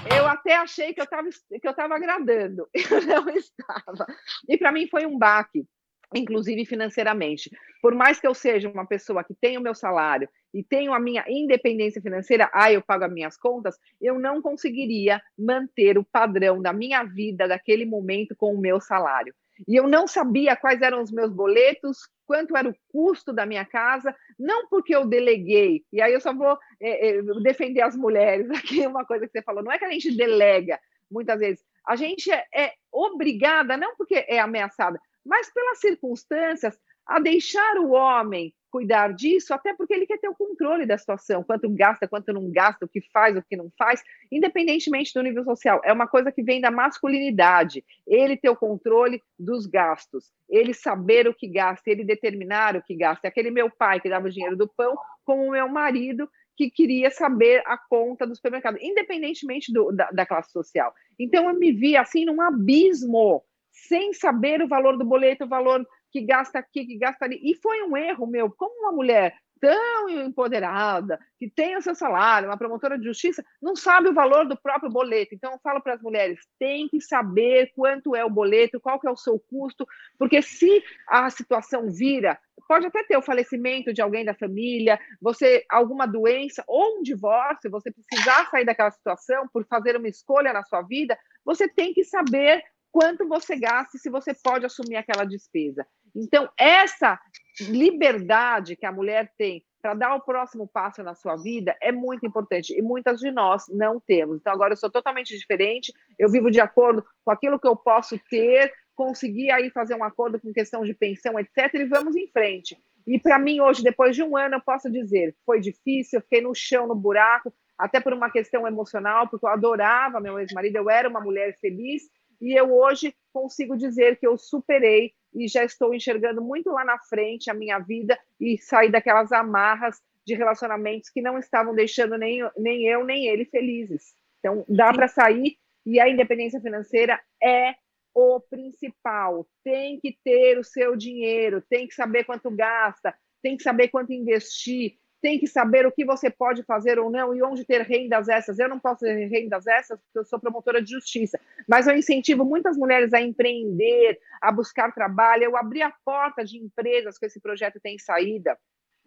até, 0.04 0.20
eu 0.20 0.28
até 0.28 0.56
achei 0.56 0.94
que 0.94 1.00
eu 1.00 1.06
estava 1.06 1.30
que 1.30 1.68
eu 1.68 1.72
estava 1.72 1.96
agradando. 1.96 2.68
Eu 2.76 3.26
não 3.26 3.30
estava. 3.30 4.06
E 4.48 4.58
para 4.58 4.72
mim 4.72 4.88
foi 4.88 5.06
um 5.06 5.18
baque 5.18 5.66
inclusive 6.14 6.66
financeiramente. 6.66 7.50
Por 7.82 7.96
mais 7.96 8.20
que 8.20 8.28
eu 8.28 8.34
seja 8.34 8.70
uma 8.70 8.86
pessoa 8.86 9.24
que 9.24 9.34
tenha 9.34 9.60
o 9.60 9.64
meu 9.64 9.74
salário 9.74 10.30
e 10.54 10.64
tenho 10.64 10.94
a 10.94 11.00
minha 11.00 11.24
independência 11.28 12.02
financeira, 12.02 12.50
ah, 12.54 12.72
eu 12.72 12.82
pago 12.82 13.06
as 13.06 13.12
minhas 13.12 13.38
contas, 13.38 13.78
eu 14.00 14.20
não 14.20 14.42
conseguiria 14.42 15.22
manter 15.38 15.98
o 15.98 16.04
padrão 16.04 16.62
da 16.62 16.74
minha 16.74 17.04
vida 17.04 17.48
daquele 17.48 17.86
momento 17.86 18.36
com 18.36 18.54
o 18.54 18.60
meu 18.60 18.80
salário. 18.80 19.34
E 19.68 19.76
eu 19.76 19.88
não 19.88 20.08
sabia 20.08 20.56
quais 20.56 20.82
eram 20.82 21.02
os 21.02 21.12
meus 21.12 21.32
boletos, 21.32 22.10
quanto 22.26 22.56
era 22.56 22.70
o 22.70 22.76
custo 22.92 23.34
da 23.34 23.46
minha 23.46 23.66
casa, 23.66 24.16
não 24.40 24.68
porque 24.68 24.96
eu 24.96 25.06
deleguei, 25.06 25.84
e 25.92 26.02
aí 26.02 26.14
eu 26.14 26.22
só 26.22 26.34
vou 26.34 26.58
é, 26.80 27.10
é, 27.10 27.22
defender 27.44 27.82
as 27.82 27.96
mulheres 27.96 28.50
aqui, 28.52 28.86
uma 28.88 29.06
coisa 29.06 29.26
que 29.26 29.32
você 29.32 29.42
falou, 29.42 29.64
não 29.64 29.72
é 29.72 29.78
que 29.78 29.86
a 29.86 29.92
gente 29.92 30.16
delega, 30.16 30.80
muitas 31.12 31.40
vezes, 31.40 31.64
a 31.86 31.96
gente 31.96 32.32
é, 32.32 32.46
é 32.54 32.74
obrigada, 32.92 33.76
não 33.76 33.96
porque 33.96 34.26
é 34.28 34.40
ameaçada, 34.40 35.00
mas 35.26 35.52
pelas 35.54 35.80
circunstâncias, 35.80 36.78
a 37.06 37.20
deixar 37.20 37.78
o 37.78 37.92
homem 37.92 38.54
cuidar 38.72 39.14
disso, 39.14 39.54
até 39.54 39.74
porque 39.74 39.94
ele 39.94 40.08
quer 40.08 40.18
ter 40.18 40.30
o 40.30 40.36
controle 40.36 40.86
da 40.86 40.98
situação, 40.98 41.44
quanto 41.44 41.70
gasta, 41.70 42.08
quanto 42.08 42.32
não 42.32 42.50
gasta, 42.50 42.86
o 42.86 42.88
que 42.88 43.02
faz, 43.12 43.36
o 43.36 43.44
que 43.44 43.58
não 43.58 43.70
faz, 43.78 44.02
independentemente 44.32 45.14
do 45.14 45.22
nível 45.22 45.44
social. 45.44 45.82
É 45.84 45.92
uma 45.92 46.08
coisa 46.08 46.32
que 46.32 46.42
vem 46.42 46.62
da 46.62 46.72
masculinidade. 46.72 47.84
Ele 48.08 48.38
ter 48.38 48.50
o 48.50 48.56
controle 48.56 49.22
dos 49.38 49.66
gastos, 49.66 50.32
ele 50.50 50.74
saber 50.74 51.28
o 51.28 51.34
que 51.34 51.48
gasta, 51.50 51.92
ele 51.92 52.06
determinar 52.06 52.78
o 52.78 52.82
que 52.82 52.96
gasta. 52.96 53.28
É 53.28 53.30
aquele 53.30 53.52
meu 53.52 53.70
pai 53.70 54.00
que 54.00 54.10
dava 54.10 54.28
o 54.28 54.32
dinheiro 54.32 54.56
do 54.56 54.70
pão, 54.70 54.96
como 55.26 55.44
o 55.44 55.52
meu 55.52 55.68
marido 55.68 56.30
que 56.56 56.70
queria 56.70 57.10
saber 57.10 57.62
a 57.66 57.78
conta 57.78 58.26
do 58.26 58.36
supermercado, 58.36 58.78
independentemente 58.80 59.74
do, 59.74 59.92
da, 59.92 60.10
da 60.12 60.26
classe 60.26 60.52
social. 60.52 60.94
Então 61.20 61.50
eu 61.50 61.58
me 61.58 61.72
vi 61.72 61.98
assim 61.98 62.24
num 62.24 62.40
abismo 62.40 63.44
sem 63.72 64.14
saber 64.14 64.62
o 64.62 64.68
valor 64.68 64.98
do 64.98 65.06
boleto, 65.06 65.46
o 65.46 65.50
valor 65.50 65.86
que 66.12 66.22
gasta 66.22 66.60
aqui, 66.60 66.86
que 66.86 66.98
gasta 66.98 67.26
ali. 67.26 67.40
E 67.42 67.56
foi 67.56 67.82
um 67.84 67.96
erro 67.96 68.28
meu, 68.28 68.52
como 68.52 68.82
uma 68.82 68.92
mulher 68.92 69.34
tão 69.62 70.10
empoderada, 70.10 71.20
que 71.38 71.48
tem 71.48 71.78
o 71.78 71.82
seu 71.82 71.94
salário, 71.94 72.50
uma 72.50 72.58
promotora 72.58 72.98
de 72.98 73.06
justiça, 73.06 73.46
não 73.62 73.76
sabe 73.76 74.10
o 74.10 74.14
valor 74.14 74.48
do 74.48 74.60
próprio 74.60 74.90
boleto. 74.90 75.36
Então, 75.36 75.52
eu 75.52 75.60
falo 75.60 75.80
para 75.80 75.94
as 75.94 76.02
mulheres, 76.02 76.40
tem 76.60 76.88
que 76.88 77.00
saber 77.00 77.72
quanto 77.76 78.16
é 78.16 78.26
o 78.26 78.30
boleto, 78.30 78.82
qual 78.82 79.00
que 79.00 79.08
é 79.08 79.12
o 79.12 79.16
seu 79.16 79.40
custo, 79.40 79.88
porque 80.18 80.42
se 80.42 80.84
a 81.08 81.30
situação 81.30 81.92
vira, 81.92 82.40
pode 82.68 82.88
até 82.88 83.04
ter 83.04 83.18
o 83.18 83.22
falecimento 83.22 83.94
de 83.94 84.02
alguém 84.02 84.26
da 84.26 84.34
família, 84.34 85.00
você 85.22 85.64
alguma 85.70 86.08
doença 86.08 86.64
ou 86.68 87.00
um 87.00 87.04
divórcio, 87.04 87.70
você 87.70 87.92
precisar 87.92 88.50
sair 88.50 88.66
daquela 88.66 88.90
situação 88.90 89.48
por 89.54 89.64
fazer 89.68 89.96
uma 89.96 90.08
escolha 90.08 90.52
na 90.52 90.64
sua 90.64 90.82
vida, 90.82 91.16
você 91.46 91.68
tem 91.68 91.94
que 91.94 92.04
saber 92.04 92.64
quanto 92.92 93.28
você 93.28 93.56
gasta 93.56 93.98
e 93.98 94.00
se 94.00 94.10
você 94.10 94.34
pode 94.34 94.66
assumir 94.66 94.96
aquela 94.96 95.24
despesa. 95.24 95.86
Então, 96.16 96.50
essa 96.58 97.20
liberdade 97.62 98.76
que 98.76 98.86
a 98.86 98.92
mulher 98.92 99.32
tem 99.38 99.64
para 99.82 99.94
dar 99.96 100.16
o 100.16 100.22
próximo 100.22 100.68
passo 100.68 101.02
na 101.02 101.16
sua 101.16 101.36
vida 101.36 101.76
é 101.82 101.92
muito 101.92 102.26
importante 102.26 102.78
e 102.78 102.82
muitas 102.82 103.20
de 103.20 103.32
nós 103.32 103.64
não 103.70 104.00
temos. 104.00 104.38
Então, 104.38 104.54
agora 104.54 104.74
eu 104.74 104.78
sou 104.78 104.92
totalmente 104.92 105.36
diferente, 105.38 105.92
eu 106.20 106.30
vivo 106.30 106.52
de 106.52 106.60
acordo 106.60 107.04
com 107.26 107.32
aquilo 107.32 107.60
que 107.60 107.68
eu 107.68 107.76
posso 107.76 108.20
ter, 108.30 108.72
conseguir 108.94 109.50
aí 109.52 109.72
fazer 109.72 109.96
um 109.96 110.04
acordo 110.04 110.40
com 110.40 110.54
questão 110.54 110.84
de 110.84 110.94
pensão, 110.94 111.40
etc., 111.40 111.74
e 111.74 111.86
vamos 111.86 112.16
em 112.16 112.28
frente. 112.28 112.78
E 113.08 113.20
para 113.20 113.40
mim, 113.40 113.60
hoje, 113.60 113.84
depois 113.84 114.16
de 114.16 114.22
um 114.22 114.38
ano, 114.38 114.56
eu 114.56 114.62
posso 114.62 114.92
dizer: 114.92 115.36
foi 115.46 115.60
difícil, 115.60 116.22
fiquei 116.22 116.42
no 116.42 116.54
chão, 116.54 116.88
no 116.88 116.96
buraco, 116.96 117.52
até 117.78 118.00
por 118.00 118.14
uma 118.14 118.30
questão 118.30 118.68
emocional, 118.68 119.28
porque 119.28 119.46
eu 119.46 119.50
adorava 119.50 120.20
meu 120.20 120.38
ex-marido, 120.40 120.76
eu 120.76 120.90
era 120.90 121.10
uma 121.10 121.20
mulher 121.20 121.58
feliz, 121.60 122.04
e 122.42 122.60
eu 122.60 122.74
hoje 122.74 123.16
consigo 123.32 123.78
dizer 123.78 124.18
que 124.18 124.26
eu 124.26 124.38
superei 124.38 125.14
e 125.34 125.48
já 125.48 125.64
estou 125.64 125.94
enxergando 125.94 126.42
muito 126.42 126.72
lá 126.72 126.84
na 126.84 126.98
frente 127.00 127.50
a 127.50 127.54
minha 127.54 127.80
vida 127.80 128.20
e 128.40 128.58
sair 128.58 128.92
daquelas 128.92 129.32
amarras 129.32 130.02
de 130.26 130.34
relacionamentos 130.34 131.10
que 131.10 131.22
não 131.22 131.38
estavam 131.38 131.74
deixando 131.74 132.18
nem, 132.18 132.42
nem 132.58 132.86
eu 132.88 133.06
nem 133.06 133.28
ele 133.28 133.46
felizes. 133.46 134.14
Então, 134.40 134.66
dá 134.68 134.92
para 134.92 135.08
sair 135.08 135.58
e 135.86 136.00
a 136.00 136.10
independência 136.10 136.60
financeira 136.60 137.20
é 137.42 137.76
o 138.14 138.40
principal. 138.40 139.48
Tem 139.64 140.00
que 140.00 140.18
ter 140.24 140.58
o 140.58 140.64
seu 140.64 140.96
dinheiro, 140.96 141.64
tem 141.70 141.88
que 141.88 141.94
saber 141.94 142.24
quanto 142.24 142.52
gasta, 142.52 143.16
tem 143.42 143.56
que 143.56 143.64
saber 143.64 143.88
quanto 143.88 144.14
investir, 144.14 144.98
tem 145.22 145.38
que 145.38 145.48
saber 145.48 145.86
o 145.86 145.92
que 145.92 146.04
você 146.04 146.30
pode 146.30 146.64
fazer 146.64 146.98
ou 146.98 147.10
não 147.10 147.34
e 147.34 147.44
onde 147.44 147.64
ter 147.64 147.82
rendas 147.82 148.28
essas. 148.28 148.58
Eu 148.58 148.68
não 148.68 148.80
posso 148.80 149.02
ter 149.02 149.28
rendas 149.28 149.68
essas 149.68 150.00
porque 150.00 150.20
eu 150.20 150.26
sou 150.26 150.40
promotora 150.40 150.82
de 150.82 150.92
justiça, 150.92 151.40
mas 151.68 151.88
eu 151.88 151.96
incentivo 151.96 152.44
muitas 152.44 152.76
mulheres 152.76 153.14
a 153.14 153.22
empreender, 153.22 154.20
a 154.42 154.52
buscar 154.52 154.94
trabalho. 154.94 155.44
Eu 155.44 155.56
abri 155.56 155.82
a 155.82 155.94
porta 156.04 156.44
de 156.44 156.58
empresas 156.58 157.18
que 157.18 157.26
esse 157.26 157.40
projeto 157.40 157.80
tem 157.80 158.00
saída, 158.00 158.58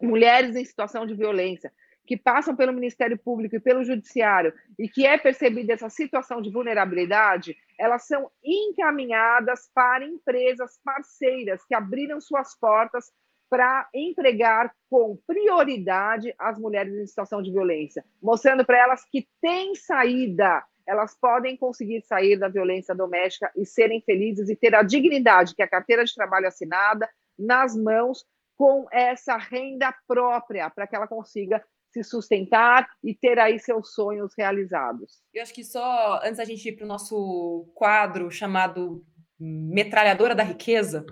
mulheres 0.01 0.55
em 0.55 0.63
situação 0.63 1.05
de 1.05 1.13
violência 1.13 1.71
que 2.05 2.15
passam 2.15 2.55
pelo 2.55 2.73
Ministério 2.73 3.17
Público 3.17 3.55
e 3.55 3.59
pelo 3.59 3.83
Judiciário 3.83 4.53
e 4.77 4.87
que 4.87 5.05
é 5.05 5.17
percebida 5.17 5.73
essa 5.73 5.89
situação 5.89 6.41
de 6.41 6.51
vulnerabilidade, 6.51 7.57
elas 7.79 8.05
são 8.05 8.29
encaminhadas 8.43 9.69
para 9.73 10.05
empresas 10.05 10.79
parceiras 10.83 11.65
que 11.65 11.73
abriram 11.73 12.21
suas 12.21 12.55
portas 12.57 13.11
para 13.49 13.87
empregar 13.93 14.73
com 14.89 15.17
prioridade 15.27 16.33
as 16.37 16.57
mulheres 16.57 16.93
em 16.95 17.05
situação 17.05 17.41
de 17.41 17.51
violência, 17.51 18.03
mostrando 18.21 18.65
para 18.65 18.77
elas 18.77 19.05
que 19.05 19.27
tem 19.41 19.75
saída, 19.75 20.63
elas 20.87 21.17
podem 21.19 21.57
conseguir 21.57 22.01
sair 22.01 22.37
da 22.37 22.47
violência 22.47 22.93
doméstica 22.93 23.51
e 23.55 23.65
serem 23.65 24.01
felizes 24.01 24.49
e 24.49 24.55
ter 24.55 24.75
a 24.75 24.83
dignidade 24.83 25.55
que 25.55 25.63
a 25.63 25.67
carteira 25.67 26.05
de 26.05 26.13
trabalho 26.13 26.47
assinada 26.47 27.09
nas 27.37 27.75
mãos 27.75 28.25
com 28.55 28.87
essa 28.91 29.35
renda 29.35 29.93
própria 30.07 30.69
para 30.69 30.87
que 30.87 30.95
ela 30.95 31.07
consiga 31.07 31.63
se 31.91 32.03
sustentar 32.03 32.87
e 33.03 33.15
ter 33.15 33.39
aí 33.39 33.57
seus 33.57 33.93
sonhos 33.93 34.33
realizados. 34.37 35.23
Eu 35.33 35.41
acho 35.41 35.53
que 35.53 35.63
só 35.63 36.19
antes 36.23 36.37
da 36.37 36.45
gente 36.45 36.67
ir 36.67 36.73
para 36.73 36.85
o 36.85 36.87
nosso 36.87 37.71
quadro 37.73 38.29
chamado 38.29 39.05
metralhadora 39.39 40.33
da 40.33 40.43
riqueza, 40.43 41.05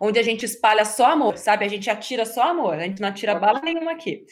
onde 0.00 0.18
a 0.18 0.22
gente 0.22 0.44
espalha 0.44 0.84
só 0.84 1.12
amor, 1.12 1.36
sabe? 1.36 1.64
A 1.64 1.68
gente 1.68 1.90
atira 1.90 2.24
só 2.24 2.50
amor, 2.50 2.74
a 2.74 2.84
gente 2.84 3.00
não 3.00 3.08
atira 3.08 3.34
bala 3.34 3.60
nenhuma 3.60 3.92
aqui. 3.92 4.24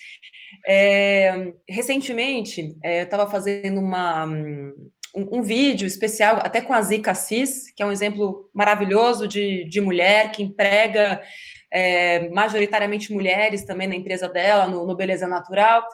É, 0.67 1.53
recentemente, 1.69 2.77
é, 2.83 3.01
eu 3.01 3.05
estava 3.05 3.31
fazendo 3.31 3.79
uma, 3.79 4.25
um, 4.25 5.39
um, 5.39 5.43
vídeo 5.43 5.87
especial, 5.87 6.39
até 6.43 6.61
com 6.61 6.73
a 6.73 6.83
Zica 6.83 7.15
Cis, 7.15 7.71
que 7.73 7.83
é 7.83 7.87
um 7.87 7.93
exemplo 7.93 8.49
maravilhoso 8.55 9.29
de, 9.29 9.65
de 9.65 9.81
mulher 9.81 10.33
que 10.33 10.43
emprega 10.43 11.23
é, 11.71 12.29
majoritariamente 12.31 13.13
mulheres 13.13 13.65
também 13.65 13.87
na 13.87 13.95
empresa 13.95 14.29
dela, 14.29 14.67
no, 14.67 14.87
no 14.87 14.97
Beleza 14.97 15.29
Natural. 15.29 15.87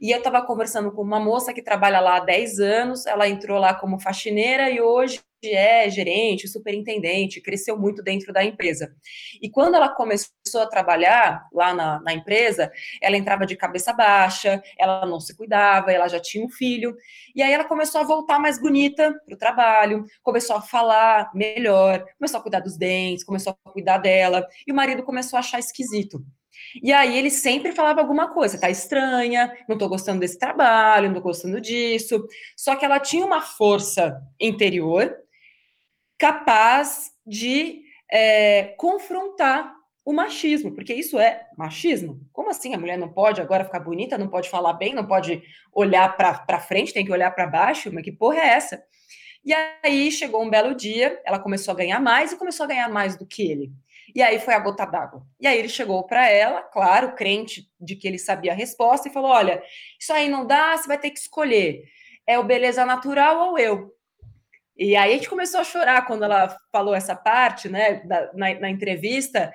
E 0.00 0.10
eu 0.10 0.18
estava 0.18 0.40
conversando 0.42 0.90
com 0.90 1.02
uma 1.02 1.20
moça 1.20 1.52
que 1.52 1.62
trabalha 1.62 2.00
lá 2.00 2.16
há 2.16 2.20
10 2.20 2.58
anos, 2.58 3.06
ela 3.06 3.28
entrou 3.28 3.58
lá 3.58 3.74
como 3.74 4.00
faxineira 4.00 4.70
e 4.70 4.80
hoje 4.80 5.20
é 5.48 5.88
gerente, 5.88 6.48
superintendente, 6.48 7.40
cresceu 7.40 7.78
muito 7.78 8.02
dentro 8.02 8.32
da 8.32 8.44
empresa. 8.44 8.94
E 9.40 9.48
quando 9.48 9.74
ela 9.74 9.88
começou 9.88 10.60
a 10.60 10.66
trabalhar 10.66 11.46
lá 11.52 11.72
na, 11.72 12.00
na, 12.00 12.12
empresa, 12.12 12.70
ela 13.00 13.16
entrava 13.16 13.46
de 13.46 13.56
cabeça 13.56 13.92
baixa, 13.92 14.62
ela 14.78 15.06
não 15.06 15.20
se 15.20 15.36
cuidava, 15.36 15.92
ela 15.92 16.08
já 16.08 16.20
tinha 16.20 16.44
um 16.44 16.50
filho, 16.50 16.94
e 17.34 17.42
aí 17.42 17.52
ela 17.52 17.64
começou 17.64 18.00
a 18.00 18.04
voltar 18.04 18.38
mais 18.38 18.60
bonita 18.60 19.14
para 19.24 19.34
o 19.34 19.38
trabalho, 19.38 20.04
começou 20.22 20.56
a 20.56 20.62
falar 20.62 21.30
melhor, 21.34 22.04
começou 22.18 22.40
a 22.40 22.42
cuidar 22.42 22.60
dos 22.60 22.76
dentes, 22.76 23.24
começou 23.24 23.56
a 23.64 23.70
cuidar 23.70 23.98
dela, 23.98 24.46
e 24.66 24.72
o 24.72 24.74
marido 24.74 25.02
começou 25.02 25.36
a 25.36 25.40
achar 25.40 25.58
esquisito. 25.58 26.24
E 26.82 26.92
aí 26.92 27.16
ele 27.18 27.30
sempre 27.30 27.72
falava 27.72 28.00
alguma 28.00 28.32
coisa, 28.32 28.60
tá 28.60 28.70
estranha, 28.70 29.52
não 29.68 29.76
tô 29.76 29.88
gostando 29.88 30.20
desse 30.20 30.38
trabalho, 30.38 31.08
não 31.08 31.14
tô 31.14 31.22
gostando 31.22 31.60
disso. 31.60 32.26
Só 32.56 32.76
que 32.76 32.84
ela 32.84 33.00
tinha 33.00 33.24
uma 33.24 33.40
força 33.40 34.20
interior 34.38 35.16
capaz 36.20 37.12
de 37.26 37.82
é, 38.12 38.74
confrontar 38.76 39.74
o 40.04 40.12
machismo, 40.12 40.74
porque 40.74 40.92
isso 40.92 41.18
é 41.18 41.46
machismo. 41.56 42.20
Como 42.30 42.50
assim 42.50 42.74
a 42.74 42.78
mulher 42.78 42.98
não 42.98 43.08
pode 43.08 43.40
agora 43.40 43.64
ficar 43.64 43.80
bonita, 43.80 44.18
não 44.18 44.28
pode 44.28 44.50
falar 44.50 44.74
bem, 44.74 44.94
não 44.94 45.06
pode 45.06 45.42
olhar 45.72 46.14
para 46.16 46.60
frente, 46.60 46.92
tem 46.92 47.06
que 47.06 47.12
olhar 47.12 47.30
para 47.30 47.46
baixo? 47.46 47.90
Mas 47.92 48.04
que 48.04 48.12
porra 48.12 48.38
é 48.38 48.48
essa? 48.48 48.82
E 49.42 49.54
aí 49.82 50.12
chegou 50.12 50.42
um 50.42 50.50
belo 50.50 50.74
dia, 50.74 51.18
ela 51.24 51.38
começou 51.38 51.72
a 51.72 51.76
ganhar 51.76 52.00
mais 52.00 52.32
e 52.32 52.36
começou 52.36 52.64
a 52.64 52.68
ganhar 52.68 52.88
mais 52.90 53.16
do 53.16 53.26
que 53.26 53.50
ele. 53.50 53.72
E 54.14 54.20
aí 54.20 54.38
foi 54.38 54.52
a 54.52 54.58
gota 54.58 54.84
d'água. 54.84 55.22
E 55.40 55.46
aí 55.46 55.58
ele 55.58 55.68
chegou 55.68 56.04
para 56.06 56.28
ela, 56.28 56.62
claro, 56.62 57.14
crente 57.14 57.70
de 57.80 57.96
que 57.96 58.06
ele 58.06 58.18
sabia 58.18 58.52
a 58.52 58.54
resposta, 58.54 59.08
e 59.08 59.12
falou: 59.12 59.30
Olha, 59.30 59.62
isso 59.98 60.12
aí 60.12 60.28
não 60.28 60.46
dá, 60.46 60.76
você 60.76 60.86
vai 60.86 60.98
ter 60.98 61.10
que 61.10 61.18
escolher. 61.18 61.84
É 62.26 62.38
o 62.38 62.44
beleza 62.44 62.84
natural 62.84 63.50
ou 63.50 63.58
eu? 63.58 63.94
E 64.80 64.96
aí 64.96 65.12
a 65.12 65.14
gente 65.14 65.28
começou 65.28 65.60
a 65.60 65.64
chorar 65.64 66.06
quando 66.06 66.24
ela 66.24 66.56
falou 66.72 66.94
essa 66.94 67.14
parte, 67.14 67.68
né, 67.68 67.96
da, 68.02 68.32
na, 68.32 68.54
na, 68.60 68.70
entrevista, 68.70 69.52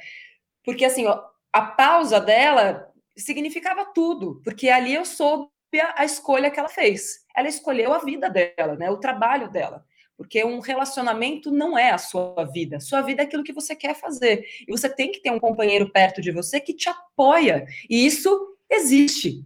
porque 0.64 0.86
assim, 0.86 1.08
ó, 1.08 1.20
a 1.52 1.64
pausa 1.64 2.20
dela 2.20 2.88
significava 3.18 3.86
tudo, 3.86 4.40
porque 4.44 4.70
ali 4.70 4.94
eu 4.94 5.04
soube 5.04 5.50
a, 5.82 5.96
a 6.02 6.06
escolha 6.06 6.52
que 6.52 6.60
ela 6.60 6.70
fez. 6.70 7.26
Ela 7.36 7.48
escolheu 7.48 7.92
a 7.92 7.98
vida 7.98 8.30
dela, 8.30 8.76
né, 8.76 8.92
o 8.92 9.00
trabalho 9.00 9.50
dela. 9.50 9.84
Porque 10.16 10.44
um 10.46 10.60
relacionamento 10.60 11.52
não 11.52 11.76
é 11.76 11.90
a 11.90 11.98
sua 11.98 12.46
vida. 12.46 12.80
Sua 12.80 13.02
vida 13.02 13.24
é 13.24 13.26
aquilo 13.26 13.44
que 13.44 13.52
você 13.52 13.76
quer 13.76 13.96
fazer. 13.96 14.46
E 14.66 14.72
você 14.72 14.88
tem 14.88 15.12
que 15.12 15.22
ter 15.22 15.32
um 15.32 15.40
companheiro 15.40 15.92
perto 15.92 16.22
de 16.22 16.32
você 16.32 16.60
que 16.62 16.74
te 16.74 16.88
apoia. 16.88 17.66
E 17.90 18.06
isso 18.06 18.56
existe. 18.70 19.44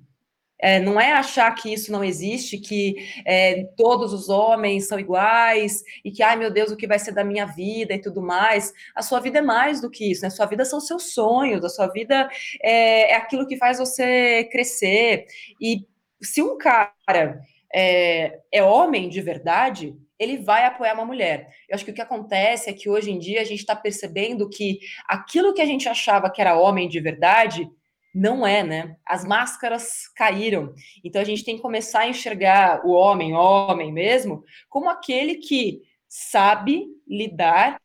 É, 0.61 0.79
não 0.79 0.99
é 0.99 1.13
achar 1.13 1.49
que 1.55 1.71
isso 1.71 1.91
não 1.91 2.03
existe, 2.03 2.57
que 2.57 2.95
é, 3.25 3.63
todos 3.77 4.13
os 4.13 4.27
homens 4.29 4.87
são 4.87 4.99
iguais 4.99 5.81
e 6.03 6.11
que, 6.11 6.21
ai 6.21 6.35
meu 6.35 6.51
Deus, 6.51 6.71
o 6.71 6.77
que 6.77 6.87
vai 6.87 6.99
ser 6.99 7.13
da 7.13 7.23
minha 7.23 7.45
vida 7.45 7.93
e 7.93 8.01
tudo 8.01 8.21
mais. 8.21 8.73
A 8.95 9.01
sua 9.01 9.19
vida 9.19 9.39
é 9.39 9.41
mais 9.41 9.81
do 9.81 9.89
que 9.89 10.11
isso, 10.11 10.21
né? 10.21 10.27
A 10.27 10.31
sua 10.31 10.45
vida 10.45 10.65
são 10.65 10.79
seus 10.79 11.13
sonhos, 11.13 11.63
a 11.63 11.69
sua 11.69 11.87
vida 11.87 12.29
é, 12.61 13.11
é 13.11 13.15
aquilo 13.15 13.47
que 13.47 13.57
faz 13.57 13.79
você 13.79 14.47
crescer. 14.51 15.25
E 15.61 15.85
se 16.21 16.41
um 16.41 16.57
cara 16.57 17.39
é, 17.73 18.39
é 18.51 18.63
homem 18.63 19.09
de 19.09 19.21
verdade, 19.21 19.95
ele 20.19 20.37
vai 20.37 20.65
apoiar 20.65 20.93
uma 20.93 21.05
mulher. 21.05 21.47
Eu 21.69 21.75
acho 21.75 21.85
que 21.85 21.91
o 21.91 21.93
que 21.93 22.01
acontece 22.01 22.69
é 22.69 22.73
que 22.73 22.89
hoje 22.89 23.09
em 23.09 23.17
dia 23.17 23.41
a 23.41 23.45
gente 23.45 23.59
está 23.59 23.75
percebendo 23.75 24.49
que 24.49 24.79
aquilo 25.07 25.53
que 25.53 25.61
a 25.61 25.65
gente 25.65 25.87
achava 25.87 26.29
que 26.29 26.41
era 26.41 26.59
homem 26.59 26.89
de 26.89 26.99
verdade 26.99 27.69
não 28.13 28.45
é, 28.45 28.63
né? 28.63 28.95
As 29.05 29.23
máscaras 29.25 30.07
caíram. 30.15 30.73
Então 31.03 31.21
a 31.21 31.25
gente 31.25 31.43
tem 31.43 31.55
que 31.55 31.61
começar 31.61 32.01
a 32.01 32.09
enxergar 32.09 32.85
o 32.85 32.91
homem, 32.91 33.33
homem 33.33 33.91
mesmo, 33.91 34.43
como 34.67 34.89
aquele 34.89 35.35
que 35.35 35.81
sabe 36.07 36.87
lidar 37.07 37.79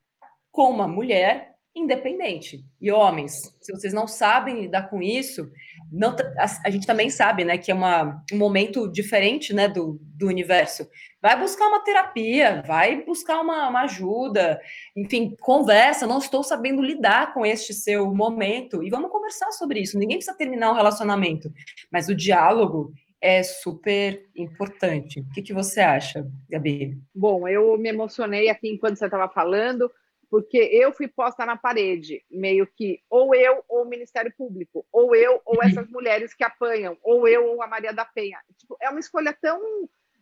com 0.50 0.70
uma 0.70 0.88
mulher 0.88 1.53
independente. 1.74 2.64
E 2.80 2.90
homens, 2.92 3.54
se 3.60 3.72
vocês 3.72 3.92
não 3.92 4.06
sabem 4.06 4.60
lidar 4.60 4.88
com 4.88 5.02
isso, 5.02 5.50
não, 5.90 6.10
a, 6.38 6.68
a, 6.68 6.70
gente 6.70 6.86
também 6.86 7.10
sabe, 7.10 7.44
né, 7.44 7.58
que 7.58 7.70
é 7.70 7.74
uma, 7.74 8.22
um 8.32 8.36
momento 8.36 8.90
diferente, 8.90 9.52
né, 9.52 9.68
do, 9.68 9.98
do 10.16 10.28
universo. 10.28 10.88
Vai 11.20 11.38
buscar 11.38 11.66
uma 11.66 11.80
terapia, 11.80 12.62
vai 12.66 13.02
buscar 13.04 13.40
uma, 13.40 13.68
uma 13.68 13.82
ajuda, 13.82 14.60
enfim, 14.96 15.34
conversa. 15.40 16.06
Não 16.06 16.18
estou 16.18 16.44
sabendo 16.44 16.82
lidar 16.82 17.34
com 17.34 17.44
este 17.44 17.72
seu 17.74 18.14
momento 18.14 18.82
e 18.82 18.90
vamos 18.90 19.10
conversar 19.10 19.50
sobre 19.52 19.80
isso. 19.80 19.98
Ninguém 19.98 20.18
precisa 20.18 20.36
terminar 20.36 20.70
um 20.70 20.76
relacionamento, 20.76 21.52
mas 21.90 22.08
o 22.08 22.14
diálogo 22.14 22.92
é 23.20 23.42
super 23.42 24.26
importante. 24.36 25.20
O 25.20 25.30
que, 25.30 25.40
que 25.40 25.54
você 25.54 25.80
acha, 25.80 26.30
Gabi? 26.48 26.98
Bom, 27.14 27.48
eu 27.48 27.76
me 27.78 27.88
emocionei 27.88 28.50
aqui 28.50 28.68
enquanto 28.68 28.98
você 28.98 29.06
estava 29.06 29.28
falando 29.30 29.90
porque 30.30 30.58
eu 30.58 30.92
fui 30.92 31.08
posta 31.08 31.44
na 31.46 31.56
parede, 31.56 32.24
meio 32.30 32.66
que 32.66 33.00
ou 33.08 33.34
eu 33.34 33.64
ou 33.68 33.82
o 33.82 33.88
Ministério 33.88 34.32
Público, 34.36 34.86
ou 34.92 35.14
eu 35.14 35.40
ou 35.44 35.62
essas 35.62 35.88
mulheres 35.90 36.34
que 36.34 36.44
apanham, 36.44 36.96
ou 37.02 37.26
eu 37.28 37.46
ou 37.46 37.62
a 37.62 37.66
Maria 37.66 37.92
da 37.92 38.04
Penha. 38.04 38.38
Tipo, 38.58 38.76
é 38.80 38.90
uma 38.90 39.00
escolha 39.00 39.36
tão. 39.40 39.60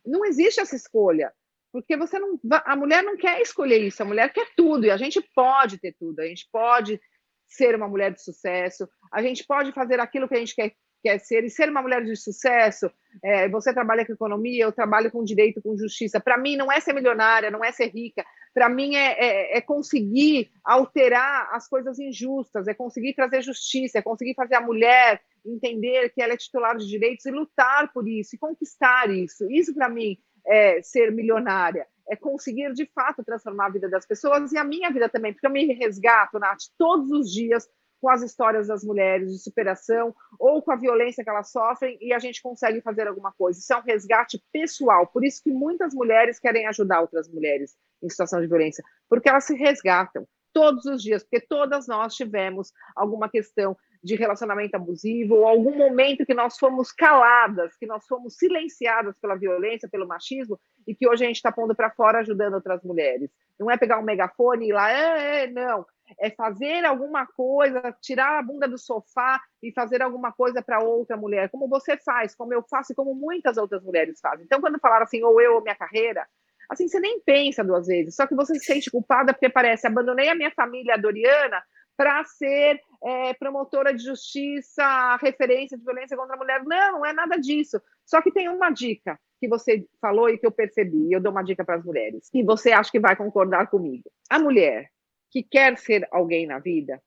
Não 0.05 0.25
existe 0.25 0.61
essa 0.61 0.77
escolha. 0.77 1.33
Porque 1.73 1.97
você 1.97 2.19
não. 2.19 2.39
A 2.67 2.77
mulher 2.77 3.03
não 3.03 3.17
quer 3.17 3.41
escolher 3.41 3.79
isso, 3.79 4.03
a 4.03 4.07
mulher 4.07 4.31
quer 4.33 4.47
tudo, 4.55 4.85
e 4.85 4.91
a 4.91 4.97
gente 4.97 5.23
pode 5.35 5.79
ter 5.79 5.95
tudo, 5.99 6.21
a 6.21 6.27
gente 6.27 6.47
pode 6.53 7.01
ser 7.49 7.75
uma 7.75 7.89
mulher 7.89 8.13
de 8.13 8.23
sucesso, 8.23 8.89
a 9.11 9.23
gente 9.23 9.45
pode 9.45 9.73
fazer 9.73 10.01
aquilo 10.01 10.29
que 10.29 10.35
a 10.35 10.39
gente 10.39 10.55
quer, 10.55 10.75
quer 11.03 11.19
ser, 11.19 11.45
e 11.45 11.51
ser 11.51 11.69
uma 11.69 11.83
mulher 11.83 12.05
de 12.05 12.15
sucesso, 12.17 12.91
é, 13.23 13.49
você 13.49 13.73
trabalha 13.73 14.07
com 14.07 14.13
economia, 14.13 14.65
eu 14.65 14.73
trabalho 14.73 15.11
com 15.11 15.25
direito, 15.25 15.61
com 15.61 15.77
justiça. 15.77 16.21
Para 16.21 16.39
mim, 16.39 16.57
não 16.57 16.71
é 16.71 16.81
ser 16.81 16.93
milionária, 16.93 17.51
não 17.51 17.65
é 17.65 17.73
ser 17.73 17.89
rica, 17.89 18.25
para 18.55 18.69
mim 18.69 18.95
é, 18.95 19.13
é, 19.19 19.59
é, 19.59 19.61
conseguir 19.61 20.51
alterar 20.65 21.49
as 21.53 21.69
coisas 21.69 21.99
injustas, 21.99 22.69
é 22.69 22.75
conseguir 22.75 23.15
trazer 23.15 23.43
justiça, 23.43 23.99
é 23.99 24.03
conseguir 24.03 24.35
fazer 24.35 24.55
a 24.55 24.61
mulher 24.61 25.21
entender 25.45 26.11
que 26.11 26.23
ela 26.23 26.35
é 26.35 26.37
titular 26.37 26.77
de 26.77 26.87
direitos 26.87 27.27
e 27.27 27.31
lutar 27.31 27.93
por 27.93 28.09
isso, 28.09 28.37
e 28.37 28.39
conquistar 28.39 29.11
isso. 29.11 29.51
Isso, 29.51 29.75
para 29.75 29.89
mim, 29.89 30.17
é 30.47 30.81
ser 30.83 31.11
milionária, 31.11 31.87
é 32.09 32.17
conseguir 32.17 32.73
de 32.73 32.87
fato 32.87 33.25
transformar 33.25 33.67
a 33.67 33.71
vida 33.71 33.89
das 33.89 34.07
pessoas 34.07 34.53
e 34.53 34.59
a 34.59 34.65
minha 34.65 34.91
vida 34.91 35.09
também, 35.09 35.33
porque 35.33 35.47
eu 35.47 35.51
me 35.51 35.73
resgato, 35.75 36.39
Nath, 36.39 36.63
todos 36.79 37.11
os 37.11 37.33
dias 37.33 37.69
com 38.03 38.11
as 38.11 38.21
histórias 38.21 38.67
das 38.67 38.83
mulheres 38.83 39.31
de 39.31 39.39
superação 39.39 40.13
ou 40.37 40.61
com 40.61 40.73
a 40.73 40.77
violência 40.77 41.23
que 41.23 41.31
elas 41.31 41.53
sofrem 41.53 41.97
e 42.01 42.13
a 42.13 42.19
gente 42.19 42.43
consegue 42.43 42.81
fazer 42.81 43.07
alguma 43.07 43.31
coisa. 43.31 43.61
Isso 43.61 43.73
é 43.73 43.77
um 43.77 43.83
resgate 43.83 44.43
pessoal. 44.53 45.07
Por 45.07 45.25
isso 45.25 45.41
que 45.41 45.53
muitas 45.53 45.95
mulheres 45.95 46.41
querem 46.41 46.67
ajudar 46.67 47.01
outras 47.01 47.29
mulheres 47.29 47.77
em 48.03 48.11
situação 48.11 48.41
de 48.41 48.49
violência, 48.49 48.83
porque 49.09 49.29
elas 49.29 49.45
se 49.45 49.55
resgatam 49.55 50.27
todos 50.53 50.85
os 50.85 51.01
dias, 51.01 51.23
porque 51.23 51.47
todas 51.47 51.87
nós 51.87 52.17
tivemos 52.17 52.73
alguma 52.97 53.29
questão 53.29 53.77
de 54.03 54.17
relacionamento 54.17 54.75
abusivo 54.75 55.37
ou 55.37 55.47
algum 55.47 55.77
momento 55.77 56.27
que 56.27 56.35
nós 56.35 56.59
fomos 56.59 56.91
caladas, 56.91 57.77
que 57.77 57.87
nós 57.87 58.07
fomos 58.07 58.37
silenciadas 58.37 59.17
pela 59.21 59.37
violência, 59.37 59.89
pelo 59.89 60.09
machismo 60.09 60.59
e 60.87 60.95
que 60.95 61.09
hoje 61.09 61.25
a 61.25 61.27
gente 61.29 61.37
está 61.37 61.53
pondo 61.53 61.75
para 61.75 61.91
fora 61.91 62.19
ajudando 62.19 62.55
outras 62.55 62.83
mulheres. 62.83 63.31
Não 63.59 63.71
é 63.71 63.77
pegar 63.77 63.99
um 63.99 64.05
megafone 64.05 64.67
e 64.67 64.69
ir 64.71 64.73
lá, 64.73 64.91
é, 64.91 65.45
é, 65.45 65.47
não 65.47 65.87
é 66.19 66.31
fazer 66.31 66.85
alguma 66.85 67.27
coisa, 67.27 67.95
tirar 68.01 68.39
a 68.39 68.43
bunda 68.43 68.69
do 68.69 68.79
sofá 68.79 69.41
e 69.63 69.73
fazer 69.73 70.03
alguma 70.03 70.33
coisa 70.33 70.63
para 70.63 70.83
outra 70.83 71.17
mulher, 71.17 71.49
como 71.51 71.69
você 71.69 71.97
faz, 71.97 72.35
como 72.35 72.53
eu 72.53 72.63
faço 72.63 72.93
e 72.93 72.95
como 72.97 73.15
muitas 73.15 73.57
outras 73.57 73.83
mulheres 73.83 74.21
fazem. 74.21 74.45
Então, 74.45 74.61
quando 74.61 74.79
falaram 74.79 75.05
assim, 75.05 75.23
ou 75.23 75.41
eu 75.41 75.55
ou 75.55 75.63
minha 75.63 75.75
carreira, 75.75 76.27
assim, 76.69 76.89
você 76.89 77.01
nem 77.01 77.21
pensa 77.21 77.65
duas 77.65 77.87
vezes, 77.87 78.15
só 78.15 78.27
que 78.27 78.35
você 78.35 78.55
se 78.55 78.65
sente 78.65 78.91
culpada 78.91 79.33
porque 79.33 79.49
parece, 79.49 79.87
abandonei 79.87 80.29
a 80.29 80.35
minha 80.35 80.51
família 80.51 80.95
a 80.95 80.99
Doriana 80.99 81.63
para 81.97 82.25
ser 82.25 82.81
é, 83.05 83.35
promotora 83.35 83.93
de 83.93 84.03
justiça, 84.03 85.17
referência 85.17 85.77
de 85.77 85.85
violência 85.85 86.17
contra 86.17 86.35
a 86.35 86.39
mulher. 86.39 86.63
Não, 86.65 86.99
não 86.99 87.07
é 87.07 87.13
nada 87.13 87.37
disso. 87.37 87.81
Só 88.05 88.23
que 88.23 88.31
tem 88.31 88.49
uma 88.49 88.71
dica 88.71 89.19
que 89.41 89.49
você 89.49 89.85
falou 90.01 90.29
e 90.29 90.39
que 90.39 90.47
eu 90.47 90.53
percebi, 90.53 91.09
e 91.09 91.13
eu 91.13 91.21
dou 91.21 91.33
uma 91.33 91.43
dica 91.43 91.65
para 91.65 91.77
as 91.77 91.85
mulheres, 91.85 92.31
e 92.33 92.45
você 92.45 92.71
acha 92.71 92.93
que 92.93 93.01
vai 93.01 93.17
concordar 93.17 93.69
comigo. 93.69 94.09
A 94.31 94.39
mulher 94.39 94.89
que 95.31 95.43
quer 95.43 95.77
ser 95.79 96.07
alguém 96.13 96.47
na 96.47 96.61
vida, 96.61 97.03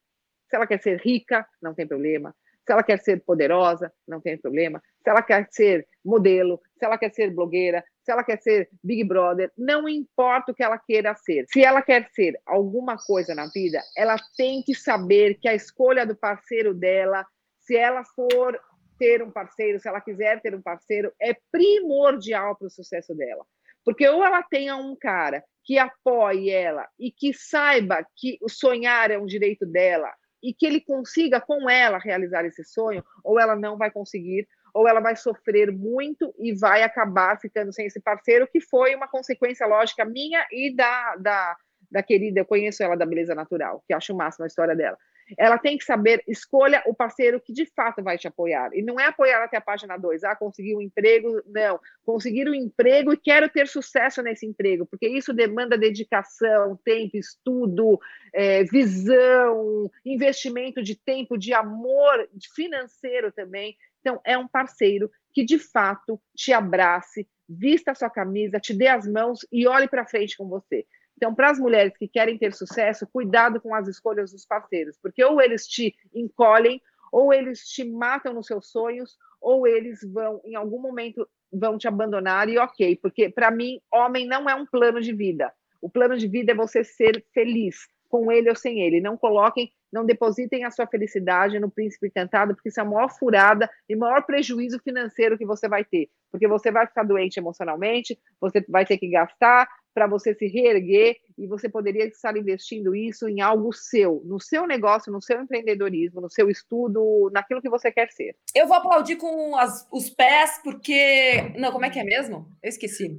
se 0.50 0.56
ela 0.56 0.68
quer 0.68 0.82
ser 0.82 1.00
rica, 1.00 1.48
não 1.62 1.74
tem 1.74 1.88
problema. 1.88 2.36
Se 2.66 2.74
ela 2.74 2.84
quer 2.84 3.00
ser 3.00 3.24
poderosa, 3.24 3.94
não 4.08 4.20
tem 4.20 4.38
problema. 4.38 4.82
Se 5.04 5.10
ela 5.10 5.22
quer 5.22 5.48
ser 5.52 5.88
modelo, 6.04 6.60
se 6.78 6.86
ela 6.86 6.98
quer 6.98 7.14
ser 7.14 7.30
blogueira, 7.34 7.84
se 8.06 8.12
ela 8.12 8.24
quer 8.24 8.40
ser 8.40 8.70
Big 8.84 9.04
Brother, 9.04 9.52
não 9.58 9.90
importa 9.90 10.52
o 10.52 10.56
que 10.56 10.64
ela 10.64 10.78
queira 10.78 11.16
ser. 11.16 11.46
Se 11.50 11.64
ela 11.64 11.82
quer 11.82 12.08
ser 12.14 12.40
alguma 12.46 12.98
coisa 12.98 13.34
na 13.34 13.48
vida, 13.48 13.82
ela 13.98 14.16
tem 14.38 14.62
que 14.62 14.76
saber 14.76 15.40
que 15.42 15.48
a 15.48 15.56
escolha 15.56 16.06
do 16.06 16.16
parceiro 16.16 16.72
dela, 16.72 17.26
se 17.60 17.76
ela 17.76 18.04
for 18.04 18.60
ter 19.00 19.24
um 19.24 19.32
parceiro, 19.32 19.80
se 19.80 19.88
ela 19.88 20.00
quiser 20.00 20.40
ter 20.40 20.54
um 20.54 20.62
parceiro, 20.62 21.12
é 21.20 21.36
primordial 21.52 22.56
para 22.56 22.68
o 22.68 22.72
sucesso 22.72 23.16
dela. 23.16 23.44
Porque 23.84 24.08
ou 24.08 24.24
ela 24.24 24.44
tenha 24.44 24.76
um 24.76 24.96
cara 24.96 25.44
que 25.64 25.80
apoie 25.80 26.52
ela 26.52 26.88
e 27.00 27.12
que 27.12 27.34
saiba 27.34 28.06
que 28.16 28.38
o 28.40 28.48
sonhar 28.48 29.10
é 29.10 29.18
um 29.18 29.26
direito 29.26 29.66
dela 29.66 30.14
e 30.44 30.54
que 30.54 30.68
ele 30.68 30.80
consiga 30.80 31.42
com 31.42 31.68
ela 31.68 31.98
realizar 31.98 32.46
esse 32.46 32.64
sonho, 32.64 33.04
ou 33.24 33.40
ela 33.40 33.56
não 33.56 33.80
vai 33.80 33.90
conseguir, 33.90 34.48
ou 34.76 34.90
ela 34.90 35.00
vai 35.00 35.16
sofrer 35.16 35.72
muito 35.72 36.36
e 36.38 36.54
vai 36.54 36.84
acabar 36.84 37.40
ficando 37.40 37.72
sem 37.72 37.86
esse 37.86 38.02
parceiro, 38.02 38.46
que 38.46 38.60
foi 38.60 38.94
uma 38.94 39.08
consequência 39.08 39.66
lógica 39.66 40.04
minha 40.04 40.46
e 40.52 40.76
da, 40.76 41.16
da, 41.16 41.56
da 41.90 42.04
querida, 42.04 42.42
eu 42.42 42.46
conheço 42.46 42.84
ela 42.84 42.98
da 42.98 43.06
Beleza 43.06 43.34
Natural, 43.34 43.82
que 43.88 43.94
acho 43.94 44.14
o 44.14 44.18
máximo 44.18 44.44
a 44.44 44.48
história 44.48 44.76
dela 44.76 44.98
ela 45.38 45.58
tem 45.58 45.78
que 45.78 45.84
saber, 45.84 46.24
escolha 46.28 46.84
o 46.86 46.94
parceiro 46.94 47.42
que 47.42 47.52
de 47.52 47.66
fato 47.66 48.04
vai 48.04 48.18
te 48.18 48.28
apoiar. 48.28 48.70
E 48.74 48.82
não 48.82 49.00
é 49.00 49.06
apoiar 49.06 49.44
até 49.44 49.58
a 49.58 49.62
página 49.62 49.98
2, 49.98 50.24
ah, 50.24 50.36
conseguir 50.36 50.76
um 50.76 50.82
emprego, 50.82 51.42
não. 51.48 51.80
Conseguir 52.06 52.48
um 52.48 52.54
emprego 52.54 53.14
e 53.14 53.18
quero 53.18 53.50
ter 53.50 53.68
sucesso 53.68 54.22
nesse 54.22 54.46
emprego, 54.46 54.86
porque 54.86 55.08
isso 55.08 55.34
demanda 55.34 55.78
dedicação, 55.78 56.80
tempo, 56.84 57.18
estudo, 57.18 58.00
é, 58.34 58.64
visão, 58.66 59.90
investimento 60.06 60.84
de 60.84 60.96
tempo, 60.96 61.38
de 61.38 61.54
amor 61.54 62.30
financeiro 62.54 63.32
também. 63.32 63.76
Então, 64.06 64.22
é 64.24 64.38
um 64.38 64.48
parceiro 64.48 65.10
que 65.34 65.44
de 65.44 65.58
fato 65.58 66.22
te 66.36 66.54
abrace, 66.54 67.28
vista 67.50 67.92
a 67.92 67.96
sua 67.96 68.08
camisa, 68.08 68.60
te 68.60 68.72
dê 68.72 68.88
as 68.88 69.08
mãos 69.08 69.40
e 69.52 69.68
olhe 69.68 69.88
para 69.88 70.06
frente 70.06 70.38
com 70.38 70.48
você. 70.48 70.86
Então, 71.18 71.34
para 71.34 71.50
as 71.50 71.58
mulheres 71.58 71.98
que 71.98 72.08
querem 72.08 72.38
ter 72.38 72.54
sucesso, 72.54 73.08
cuidado 73.08 73.60
com 73.60 73.74
as 73.74 73.88
escolhas 73.88 74.32
dos 74.32 74.46
parceiros, 74.46 74.96
porque 75.02 75.24
ou 75.24 75.42
eles 75.42 75.66
te 75.66 75.96
encolhem, 76.14 76.80
ou 77.12 77.34
eles 77.34 77.68
te 77.68 77.84
matam 77.84 78.32
nos 78.32 78.46
seus 78.46 78.70
sonhos, 78.70 79.18
ou 79.42 79.66
eles 79.66 80.02
vão, 80.04 80.40
em 80.46 80.54
algum 80.54 80.80
momento, 80.80 81.28
vão 81.52 81.76
te 81.76 81.88
abandonar 81.88 82.48
e 82.48 82.60
ok, 82.60 82.98
porque 82.98 83.30
para 83.30 83.50
mim, 83.50 83.82
homem 83.92 84.28
não 84.28 84.48
é 84.48 84.54
um 84.54 84.68
plano 84.68 85.02
de 85.02 85.14
vida. 85.14 85.52
O 85.82 85.90
plano 85.90 86.16
de 86.16 86.28
vida 86.28 86.52
é 86.52 86.56
você 86.56 86.84
ser 86.84 87.26
feliz, 87.34 87.88
com 88.08 88.32
ele 88.32 88.50
ou 88.50 88.56
sem 88.56 88.82
ele. 88.82 89.02
Não 89.02 89.18
coloquem 89.18 89.72
não 89.92 90.06
depositem 90.06 90.64
a 90.64 90.72
sua 90.72 90.88
felicidade 90.88 91.60
no 91.60 91.70
príncipe 91.70 92.08
encantado, 92.08 92.54
porque 92.56 92.70
isso 92.70 92.80
é 92.80 92.84
a 92.84 92.86
maior 92.86 93.10
furada 93.10 93.70
e 93.88 93.96
maior 93.96 94.24
prejuízo 94.24 94.80
financeiro 94.80 95.38
que 95.38 95.46
você 95.46 95.68
vai 95.68 95.84
ter, 95.84 96.10
porque 96.32 96.48
você 96.48 96.72
vai 96.72 96.88
ficar 96.88 97.04
doente 97.04 97.38
emocionalmente, 97.38 98.20
você 98.40 98.64
vai 98.68 98.86
ter 98.86 98.98
que 98.98 99.10
gastar, 99.10 99.68
para 99.96 100.08
você 100.08 100.36
se 100.36 100.46
reerguer 100.46 101.16
e 101.38 101.48
você 101.48 101.70
poderia 101.70 102.06
estar 102.06 102.36
investindo 102.36 102.94
isso 102.94 103.30
em 103.30 103.40
algo 103.40 103.72
seu, 103.72 104.22
no 104.26 104.42
seu 104.42 104.68
negócio, 104.68 105.12
no 105.12 105.22
seu 105.22 105.42
empreendedorismo, 105.42 106.20
no 106.20 106.30
seu 106.30 106.50
estudo, 106.50 107.32
naquilo 107.34 107.62
que 107.62 107.70
você 107.70 107.90
quer 107.90 108.12
ser. 108.12 108.36
Eu 108.54 108.68
vou 108.68 108.76
aplaudir 108.76 109.16
com 109.16 109.56
as, 109.56 109.88
os 109.92 110.10
pés, 110.10 110.60
porque. 110.62 111.54
Não, 111.58 111.72
como 111.72 111.86
é 111.86 111.90
que 111.90 112.00
é 112.00 112.04
mesmo? 112.04 112.46
Eu 112.62 112.70
esqueci. 112.70 113.18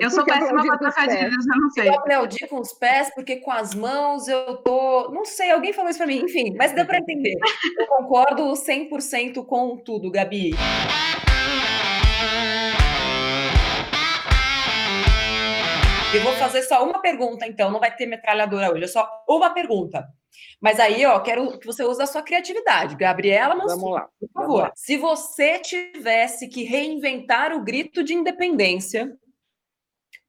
Eu 0.00 0.10
sou 0.10 0.24
péssima 0.24 0.64
para 0.64 0.78
trocadilhos, 0.78 1.46
eu 1.46 1.60
não 1.60 1.70
sei. 1.70 1.88
Eu 1.88 1.94
aplaudi 1.94 2.46
com 2.48 2.58
os 2.58 2.72
pés, 2.72 3.14
porque 3.14 3.36
com 3.36 3.50
as 3.50 3.74
mãos 3.74 4.26
eu 4.28 4.56
tô. 4.56 5.10
Não 5.10 5.26
sei, 5.26 5.50
alguém 5.50 5.74
falou 5.74 5.90
isso 5.90 5.98
para 5.98 6.06
mim, 6.06 6.22
enfim, 6.24 6.54
mas 6.56 6.72
deu 6.72 6.86
para 6.86 6.98
entender. 6.98 7.34
Eu 7.78 7.86
concordo 7.86 8.52
100% 8.52 9.44
com 9.44 9.76
tudo, 9.76 10.10
Gabi. 10.10 10.52
Eu 16.14 16.22
vou 16.22 16.34
fazer 16.34 16.62
só 16.62 16.84
uma 16.84 17.00
pergunta, 17.00 17.46
então, 17.46 17.70
não 17.70 17.80
vai 17.80 17.94
ter 17.94 18.04
metralhadora 18.06 18.70
hoje, 18.70 18.84
é 18.84 18.88
só 18.88 19.08
uma 19.26 19.50
pergunta. 19.50 20.06
Mas 20.60 20.78
aí, 20.78 21.04
ó, 21.06 21.18
quero 21.20 21.58
que 21.58 21.66
você 21.66 21.84
use 21.84 22.02
a 22.02 22.06
sua 22.06 22.22
criatividade. 22.22 22.96
Gabriela 22.96 23.54
Mansur, 23.54 23.76
Vamos 23.78 23.92
lá. 23.94 24.08
por 24.20 24.30
favor. 24.32 24.72
Se 24.74 24.96
você 24.96 25.58
tivesse 25.58 26.48
que 26.48 26.64
reinventar 26.64 27.52
o 27.52 27.62
grito 27.62 28.04
de 28.04 28.14
independência, 28.14 29.16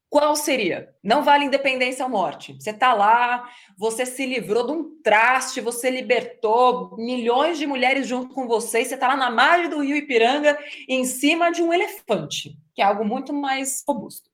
qual 0.08 0.34
seria? 0.36 0.94
Não 1.02 1.22
vale 1.22 1.44
independência 1.44 2.04
ou 2.04 2.10
morte. 2.10 2.54
Você 2.54 2.72
tá 2.72 2.94
lá, 2.94 3.48
você 3.76 4.06
se 4.06 4.24
livrou 4.24 4.64
de 4.64 4.72
um 4.72 5.02
traste, 5.02 5.60
você 5.60 5.90
libertou 5.90 6.96
milhões 6.96 7.58
de 7.58 7.66
mulheres 7.66 8.06
junto 8.06 8.32
com 8.34 8.46
você, 8.46 8.80
e 8.80 8.84
você 8.84 8.96
tá 8.96 9.08
lá 9.08 9.16
na 9.16 9.30
margem 9.30 9.68
do 9.68 9.80
rio 9.80 9.96
Ipiranga, 9.96 10.58
em 10.88 11.04
cima 11.04 11.50
de 11.50 11.62
um 11.62 11.72
elefante, 11.72 12.56
que 12.74 12.80
é 12.80 12.84
algo 12.84 13.04
muito 13.04 13.32
mais 13.32 13.82
robusto. 13.86 14.30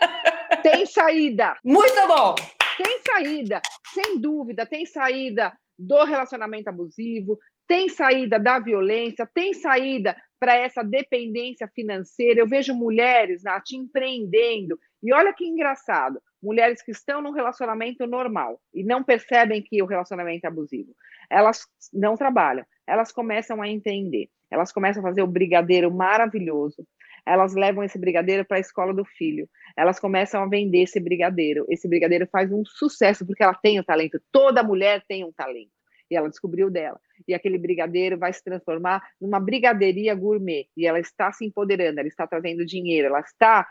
Tem 0.62 0.86
saída. 0.86 1.56
Muito 1.64 2.06
bom! 2.06 2.34
Tem 2.76 3.00
saída, 3.02 3.60
sem 3.92 4.20
dúvida, 4.20 4.64
tem 4.64 4.86
saída 4.86 5.52
do 5.76 6.04
relacionamento 6.04 6.68
abusivo, 6.68 7.38
tem 7.66 7.88
saída 7.88 8.38
da 8.38 8.58
violência, 8.58 9.28
tem 9.34 9.52
saída 9.52 10.16
para 10.40 10.54
essa 10.54 10.82
dependência 10.82 11.68
financeira. 11.74 12.40
Eu 12.40 12.46
vejo 12.46 12.74
mulheres, 12.74 13.42
Nath, 13.42 13.72
empreendendo. 13.72 14.78
E 15.02 15.12
olha 15.12 15.32
que 15.32 15.44
engraçado, 15.44 16.20
mulheres 16.42 16.82
que 16.82 16.92
estão 16.92 17.20
num 17.20 17.32
relacionamento 17.32 18.06
normal 18.06 18.60
e 18.72 18.84
não 18.84 19.02
percebem 19.02 19.62
que 19.62 19.82
o 19.82 19.86
relacionamento 19.86 20.44
é 20.44 20.48
abusivo. 20.48 20.94
Elas 21.30 21.66
não 21.92 22.16
trabalham, 22.16 22.64
elas 22.86 23.12
começam 23.12 23.60
a 23.60 23.68
entender, 23.68 24.28
elas 24.50 24.72
começam 24.72 25.02
a 25.02 25.06
fazer 25.08 25.22
o 25.22 25.26
brigadeiro 25.26 25.90
maravilhoso, 25.92 26.86
elas 27.28 27.54
levam 27.54 27.84
esse 27.84 27.98
brigadeiro 27.98 28.44
para 28.44 28.56
a 28.56 28.60
escola 28.60 28.94
do 28.94 29.04
filho. 29.04 29.48
Elas 29.76 30.00
começam 30.00 30.42
a 30.42 30.46
vender 30.46 30.82
esse 30.82 30.98
brigadeiro. 30.98 31.66
Esse 31.68 31.86
brigadeiro 31.86 32.26
faz 32.26 32.50
um 32.50 32.64
sucesso 32.64 33.26
porque 33.26 33.42
ela 33.42 33.54
tem 33.54 33.78
o 33.78 33.84
talento. 33.84 34.20
Toda 34.32 34.62
mulher 34.62 35.04
tem 35.06 35.24
um 35.24 35.32
talento. 35.32 35.70
E 36.10 36.16
ela 36.16 36.28
descobriu 36.28 36.70
dela. 36.70 36.98
E 37.26 37.34
aquele 37.34 37.58
brigadeiro 37.58 38.18
vai 38.18 38.32
se 38.32 38.42
transformar 38.42 39.06
numa 39.20 39.38
brigadeiria 39.38 40.14
gourmet. 40.14 40.66
E 40.74 40.86
ela 40.86 40.98
está 40.98 41.30
se 41.32 41.44
empoderando, 41.44 42.00
ela 42.00 42.08
está 42.08 42.26
trazendo 42.26 42.64
dinheiro, 42.64 43.08
ela 43.08 43.20
está 43.20 43.68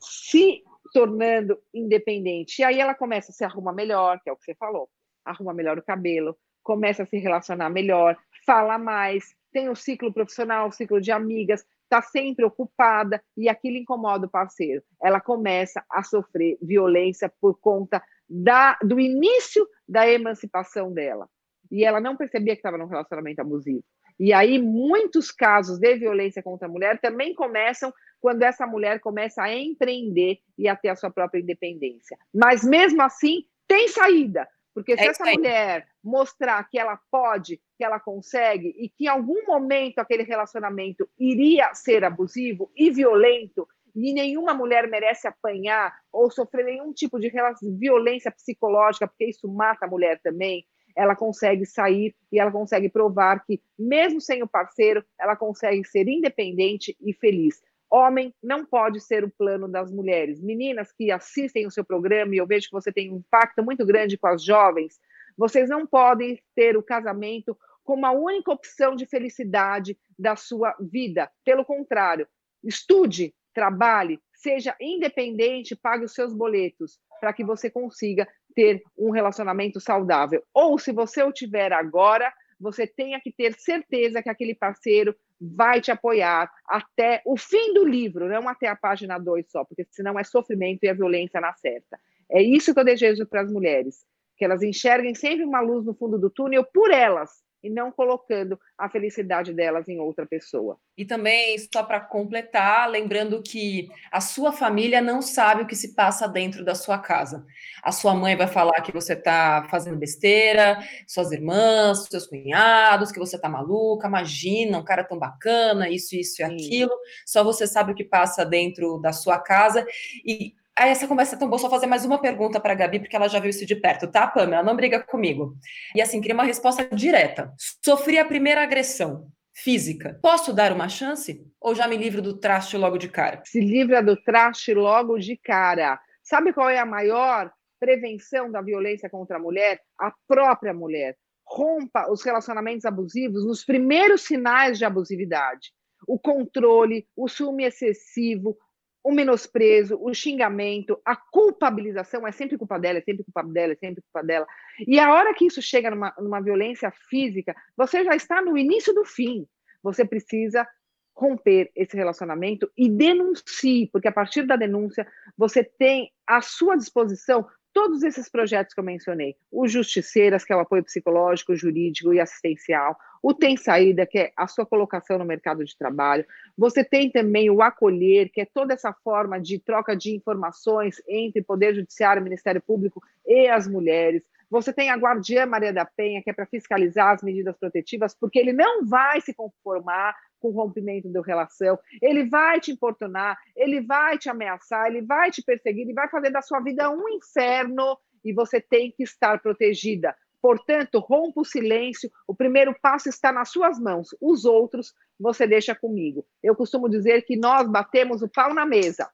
se 0.00 0.62
tornando 0.92 1.58
independente. 1.72 2.60
E 2.60 2.64
aí 2.64 2.80
ela 2.80 2.94
começa 2.94 3.30
a 3.30 3.34
se 3.34 3.44
arrumar 3.44 3.72
melhor, 3.72 4.20
que 4.20 4.28
é 4.28 4.32
o 4.32 4.36
que 4.36 4.44
você 4.44 4.54
falou. 4.56 4.88
Arruma 5.24 5.54
melhor 5.54 5.78
o 5.78 5.82
cabelo, 5.82 6.36
começa 6.62 7.04
a 7.04 7.06
se 7.06 7.18
relacionar 7.18 7.70
melhor, 7.70 8.16
fala 8.44 8.78
mais, 8.78 9.34
tem 9.52 9.68
o 9.68 9.76
ciclo 9.76 10.12
profissional, 10.12 10.68
o 10.68 10.72
ciclo 10.72 11.00
de 11.00 11.12
amigas, 11.12 11.64
está 11.90 12.00
sempre 12.00 12.44
ocupada 12.44 13.20
e 13.36 13.48
aquilo 13.48 13.76
incomoda 13.76 14.26
o 14.26 14.30
parceiro. 14.30 14.82
Ela 15.02 15.20
começa 15.20 15.84
a 15.90 16.04
sofrer 16.04 16.56
violência 16.62 17.32
por 17.40 17.58
conta 17.58 18.02
da, 18.28 18.78
do 18.82 19.00
início 19.00 19.66
da 19.88 20.08
emancipação 20.08 20.92
dela. 20.92 21.28
E 21.70 21.84
ela 21.84 22.00
não 22.00 22.16
percebia 22.16 22.54
que 22.54 22.60
estava 22.60 22.78
num 22.78 22.86
relacionamento 22.86 23.40
abusivo. 23.40 23.82
E 24.18 24.32
aí, 24.32 24.58
muitos 24.58 25.32
casos 25.32 25.78
de 25.78 25.96
violência 25.96 26.42
contra 26.42 26.68
a 26.68 26.70
mulher 26.70 27.00
também 27.00 27.34
começam 27.34 27.92
quando 28.20 28.42
essa 28.42 28.66
mulher 28.66 29.00
começa 29.00 29.42
a 29.42 29.54
empreender 29.54 30.38
e 30.58 30.68
a 30.68 30.76
ter 30.76 30.90
a 30.90 30.96
sua 30.96 31.10
própria 31.10 31.40
independência. 31.40 32.16
Mas 32.32 32.62
mesmo 32.62 33.00
assim, 33.02 33.46
tem 33.66 33.88
saída, 33.88 34.46
porque 34.74 34.96
se 34.96 35.04
é 35.04 35.06
essa 35.06 35.24
mulher 35.24 35.88
mostrar 36.02 36.62
que 36.68 36.78
ela 36.78 36.98
pode, 37.10 37.60
que 37.76 37.84
ela 37.84 38.00
consegue 38.00 38.74
e 38.78 38.88
que 38.88 39.04
em 39.04 39.08
algum 39.08 39.46
momento 39.46 39.98
aquele 39.98 40.22
relacionamento 40.22 41.08
iria 41.18 41.74
ser 41.74 42.04
abusivo 42.04 42.70
e 42.76 42.90
violento, 42.90 43.66
e 43.94 44.12
nenhuma 44.12 44.54
mulher 44.54 44.88
merece 44.88 45.26
apanhar 45.26 45.92
ou 46.12 46.30
sofrer 46.30 46.64
nenhum 46.64 46.92
tipo 46.92 47.18
de 47.18 47.32
violência 47.78 48.30
psicológica, 48.30 49.06
porque 49.06 49.26
isso 49.26 49.48
mata 49.48 49.86
a 49.86 49.88
mulher 49.88 50.20
também, 50.22 50.64
ela 50.96 51.16
consegue 51.16 51.64
sair 51.66 52.14
e 52.30 52.38
ela 52.38 52.50
consegue 52.50 52.88
provar 52.88 53.44
que, 53.44 53.60
mesmo 53.78 54.20
sem 54.20 54.42
o 54.42 54.48
parceiro, 54.48 55.04
ela 55.18 55.36
consegue 55.36 55.84
ser 55.84 56.08
independente 56.08 56.96
e 57.00 57.12
feliz. 57.12 57.60
Homem 57.90 58.32
não 58.42 58.64
pode 58.64 59.00
ser 59.00 59.24
o 59.24 59.30
plano 59.30 59.66
das 59.66 59.90
mulheres. 59.90 60.40
Meninas 60.40 60.92
que 60.92 61.10
assistem 61.10 61.66
o 61.66 61.70
seu 61.70 61.84
programa, 61.84 62.34
e 62.34 62.38
eu 62.38 62.46
vejo 62.46 62.68
que 62.68 62.72
você 62.72 62.92
tem 62.92 63.12
um 63.12 63.16
impacto 63.16 63.64
muito 63.64 63.84
grande 63.84 64.16
com 64.16 64.28
as 64.28 64.44
jovens, 64.44 65.00
vocês 65.40 65.70
não 65.70 65.86
podem 65.86 66.38
ter 66.54 66.76
o 66.76 66.82
casamento 66.82 67.56
como 67.82 68.04
a 68.04 68.12
única 68.12 68.52
opção 68.52 68.94
de 68.94 69.06
felicidade 69.06 69.96
da 70.18 70.36
sua 70.36 70.76
vida. 70.78 71.30
Pelo 71.42 71.64
contrário, 71.64 72.28
estude, 72.62 73.34
trabalhe, 73.54 74.20
seja 74.34 74.76
independente, 74.78 75.74
pague 75.74 76.04
os 76.04 76.12
seus 76.12 76.34
boletos 76.34 77.00
para 77.18 77.32
que 77.32 77.42
você 77.42 77.70
consiga 77.70 78.28
ter 78.54 78.82
um 78.98 79.10
relacionamento 79.10 79.80
saudável. 79.80 80.44
Ou 80.52 80.78
se 80.78 80.92
você 80.92 81.22
o 81.22 81.32
tiver 81.32 81.72
agora, 81.72 82.30
você 82.60 82.86
tenha 82.86 83.18
que 83.18 83.32
ter 83.32 83.54
certeza 83.54 84.22
que 84.22 84.28
aquele 84.28 84.54
parceiro 84.54 85.16
vai 85.40 85.80
te 85.80 85.90
apoiar 85.90 86.52
até 86.66 87.22
o 87.24 87.34
fim 87.38 87.72
do 87.72 87.82
livro, 87.82 88.28
não 88.28 88.46
até 88.46 88.68
a 88.68 88.76
página 88.76 89.16
2 89.16 89.50
só, 89.50 89.64
porque 89.64 89.86
senão 89.90 90.18
é 90.18 90.22
sofrimento 90.22 90.84
e 90.84 90.88
a 90.90 90.92
violência 90.92 91.40
na 91.40 91.54
certa. 91.54 91.98
É 92.30 92.42
isso 92.42 92.74
que 92.74 92.80
eu 92.80 92.84
desejo 92.84 93.24
para 93.24 93.40
as 93.40 93.50
mulheres, 93.50 94.04
que 94.40 94.44
elas 94.46 94.62
enxerguem 94.62 95.14
sempre 95.14 95.44
uma 95.44 95.60
luz 95.60 95.84
no 95.84 95.92
fundo 95.92 96.18
do 96.18 96.30
túnel 96.30 96.64
por 96.64 96.90
elas, 96.90 97.28
e 97.62 97.68
não 97.68 97.92
colocando 97.92 98.58
a 98.78 98.88
felicidade 98.88 99.52
delas 99.52 99.86
em 99.86 100.00
outra 100.00 100.24
pessoa. 100.24 100.78
E 100.96 101.04
também, 101.04 101.58
só 101.70 101.82
para 101.82 102.00
completar, 102.00 102.88
lembrando 102.88 103.42
que 103.42 103.90
a 104.10 104.18
sua 104.18 104.50
família 104.50 105.02
não 105.02 105.20
sabe 105.20 105.60
o 105.60 105.66
que 105.66 105.76
se 105.76 105.94
passa 105.94 106.26
dentro 106.26 106.64
da 106.64 106.74
sua 106.74 106.98
casa. 106.98 107.44
A 107.82 107.92
sua 107.92 108.14
mãe 108.14 108.34
vai 108.34 108.46
falar 108.46 108.80
que 108.80 108.90
você 108.90 109.12
está 109.12 109.66
fazendo 109.70 109.98
besteira, 109.98 110.78
suas 111.06 111.32
irmãs, 111.32 112.06
seus 112.10 112.26
cunhados, 112.26 113.12
que 113.12 113.18
você 113.18 113.36
está 113.36 113.46
maluca, 113.46 114.08
imagina, 114.08 114.78
um 114.78 114.84
cara 114.84 115.04
tão 115.04 115.18
bacana, 115.18 115.90
isso, 115.90 116.16
isso 116.16 116.40
e 116.40 116.44
aquilo. 116.44 116.92
Só 117.26 117.44
você 117.44 117.66
sabe 117.66 117.92
o 117.92 117.94
que 117.94 118.04
passa 118.04 118.42
dentro 118.42 118.98
da 119.02 119.12
sua 119.12 119.38
casa. 119.38 119.86
E 120.24 120.54
essa 120.88 121.06
conversa 121.06 121.36
é 121.36 121.38
tão 121.38 121.48
boa, 121.48 121.58
só 121.58 121.68
fazer 121.68 121.86
mais 121.86 122.04
uma 122.04 122.18
pergunta 122.18 122.58
para 122.58 122.72
a 122.72 122.76
Gabi, 122.76 123.00
porque 123.00 123.14
ela 123.14 123.28
já 123.28 123.38
viu 123.38 123.50
isso 123.50 123.66
de 123.66 123.76
perto, 123.76 124.10
tá, 124.10 124.26
Pamela? 124.26 124.62
Não 124.62 124.74
briga 124.74 125.00
comigo. 125.00 125.54
E 125.94 126.00
assim, 126.00 126.20
queria 126.20 126.34
uma 126.34 126.44
resposta 126.44 126.88
direta. 126.94 127.52
Sofri 127.84 128.18
a 128.18 128.24
primeira 128.24 128.62
agressão 128.62 129.28
física. 129.52 130.18
Posso 130.22 130.52
dar 130.52 130.72
uma 130.72 130.88
chance? 130.88 131.46
Ou 131.60 131.74
já 131.74 131.86
me 131.86 131.96
livro 131.96 132.22
do 132.22 132.38
traste 132.38 132.76
logo 132.76 132.96
de 132.96 133.08
cara? 133.08 133.42
Se 133.44 133.60
livra 133.60 134.02
do 134.02 134.16
traste 134.16 134.72
logo 134.72 135.18
de 135.18 135.36
cara. 135.36 136.00
Sabe 136.22 136.52
qual 136.52 136.70
é 136.70 136.78
a 136.78 136.86
maior 136.86 137.52
prevenção 137.78 138.50
da 138.50 138.62
violência 138.62 139.10
contra 139.10 139.36
a 139.36 139.40
mulher? 139.40 139.80
A 139.98 140.12
própria 140.26 140.72
mulher. 140.72 141.16
Rompa 141.44 142.10
os 142.10 142.22
relacionamentos 142.22 142.84
abusivos 142.84 143.44
nos 143.44 143.64
primeiros 143.64 144.22
sinais 144.22 144.78
de 144.78 144.84
abusividade. 144.84 145.72
O 146.06 146.18
controle, 146.18 147.06
o 147.16 147.28
ciúme 147.28 147.64
excessivo, 147.64 148.56
o 149.02 149.12
menosprezo, 149.12 149.98
o 150.00 150.12
xingamento, 150.12 151.00
a 151.04 151.16
culpabilização, 151.16 152.26
é 152.26 152.32
sempre 152.32 152.58
culpa 152.58 152.78
dela, 152.78 152.98
é 152.98 153.02
sempre 153.02 153.24
culpa 153.24 153.42
dela, 153.42 153.72
é 153.72 153.76
sempre 153.76 154.02
culpa 154.02 154.26
dela. 154.26 154.46
E 154.86 154.98
a 154.98 155.12
hora 155.12 155.34
que 155.34 155.46
isso 155.46 155.62
chega 155.62 155.90
numa, 155.90 156.14
numa 156.18 156.40
violência 156.40 156.92
física, 157.08 157.54
você 157.76 158.04
já 158.04 158.14
está 158.14 158.42
no 158.42 158.56
início 158.58 158.94
do 158.94 159.04
fim. 159.04 159.46
Você 159.82 160.04
precisa 160.04 160.66
romper 161.14 161.70
esse 161.74 161.96
relacionamento 161.96 162.70
e 162.76 162.88
denuncie, 162.88 163.88
porque 163.92 164.08
a 164.08 164.12
partir 164.12 164.46
da 164.46 164.56
denúncia 164.56 165.06
você 165.36 165.62
tem 165.64 166.10
à 166.26 166.40
sua 166.40 166.76
disposição 166.76 167.46
todos 167.72 168.02
esses 168.02 168.28
projetos 168.28 168.74
que 168.74 168.80
eu 168.80 168.84
mencionei, 168.84 169.36
o 169.50 169.66
Justiceiras, 169.68 170.44
que 170.44 170.52
é 170.52 170.56
o 170.56 170.60
apoio 170.60 170.84
psicológico, 170.84 171.54
jurídico 171.54 172.12
e 172.12 172.20
assistencial, 172.20 172.96
o 173.22 173.34
Tem 173.34 173.56
Saída, 173.56 174.06
que 174.06 174.18
é 174.18 174.32
a 174.36 174.46
sua 174.46 174.66
colocação 174.66 175.18
no 175.18 175.24
mercado 175.24 175.64
de 175.64 175.76
trabalho, 175.76 176.24
você 176.56 176.82
tem 176.82 177.10
também 177.10 177.50
o 177.50 177.62
Acolher, 177.62 178.30
que 178.32 178.40
é 178.40 178.46
toda 178.46 178.74
essa 178.74 178.92
forma 178.92 179.40
de 179.40 179.58
troca 179.58 179.94
de 179.96 180.14
informações 180.14 181.02
entre 181.08 181.42
Poder 181.42 181.74
Judiciário, 181.74 182.22
Ministério 182.22 182.60
Público 182.60 183.02
e 183.26 183.48
as 183.48 183.68
mulheres, 183.68 184.22
Você 184.50 184.72
tem 184.72 184.90
a 184.90 184.96
guardiã 184.96 185.46
Maria 185.46 185.72
da 185.72 185.84
Penha, 185.84 186.20
que 186.20 186.28
é 186.28 186.32
para 186.32 186.44
fiscalizar 186.44 187.14
as 187.14 187.22
medidas 187.22 187.56
protetivas, 187.56 188.16
porque 188.18 188.36
ele 188.36 188.52
não 188.52 188.84
vai 188.84 189.20
se 189.20 189.32
conformar 189.32 190.12
com 190.40 190.48
o 190.48 190.52
rompimento 190.52 191.08
da 191.08 191.22
relação, 191.22 191.78
ele 192.02 192.28
vai 192.28 192.58
te 192.58 192.72
importunar, 192.72 193.38
ele 193.54 193.80
vai 193.80 194.18
te 194.18 194.28
ameaçar, 194.28 194.88
ele 194.88 195.02
vai 195.02 195.30
te 195.30 195.42
perseguir, 195.42 195.82
ele 195.82 195.94
vai 195.94 196.08
fazer 196.08 196.30
da 196.30 196.42
sua 196.42 196.60
vida 196.60 196.90
um 196.90 197.08
inferno 197.08 197.96
e 198.24 198.32
você 198.32 198.60
tem 198.60 198.90
que 198.90 199.02
estar 199.02 199.40
protegida. 199.40 200.16
Portanto, 200.42 200.98
rompa 200.98 201.42
o 201.42 201.44
silêncio, 201.44 202.10
o 202.26 202.34
primeiro 202.34 202.74
passo 202.80 203.08
está 203.10 203.30
nas 203.30 203.50
suas 203.50 203.78
mãos, 203.78 204.08
os 204.20 204.44
outros 204.46 204.94
você 205.18 205.46
deixa 205.46 205.74
comigo. 205.74 206.26
Eu 206.42 206.56
costumo 206.56 206.88
dizer 206.88 207.22
que 207.22 207.36
nós 207.36 207.68
batemos 207.68 208.22
o 208.22 208.28
pau 208.28 208.54
na 208.54 208.64
mesa. 208.64 209.08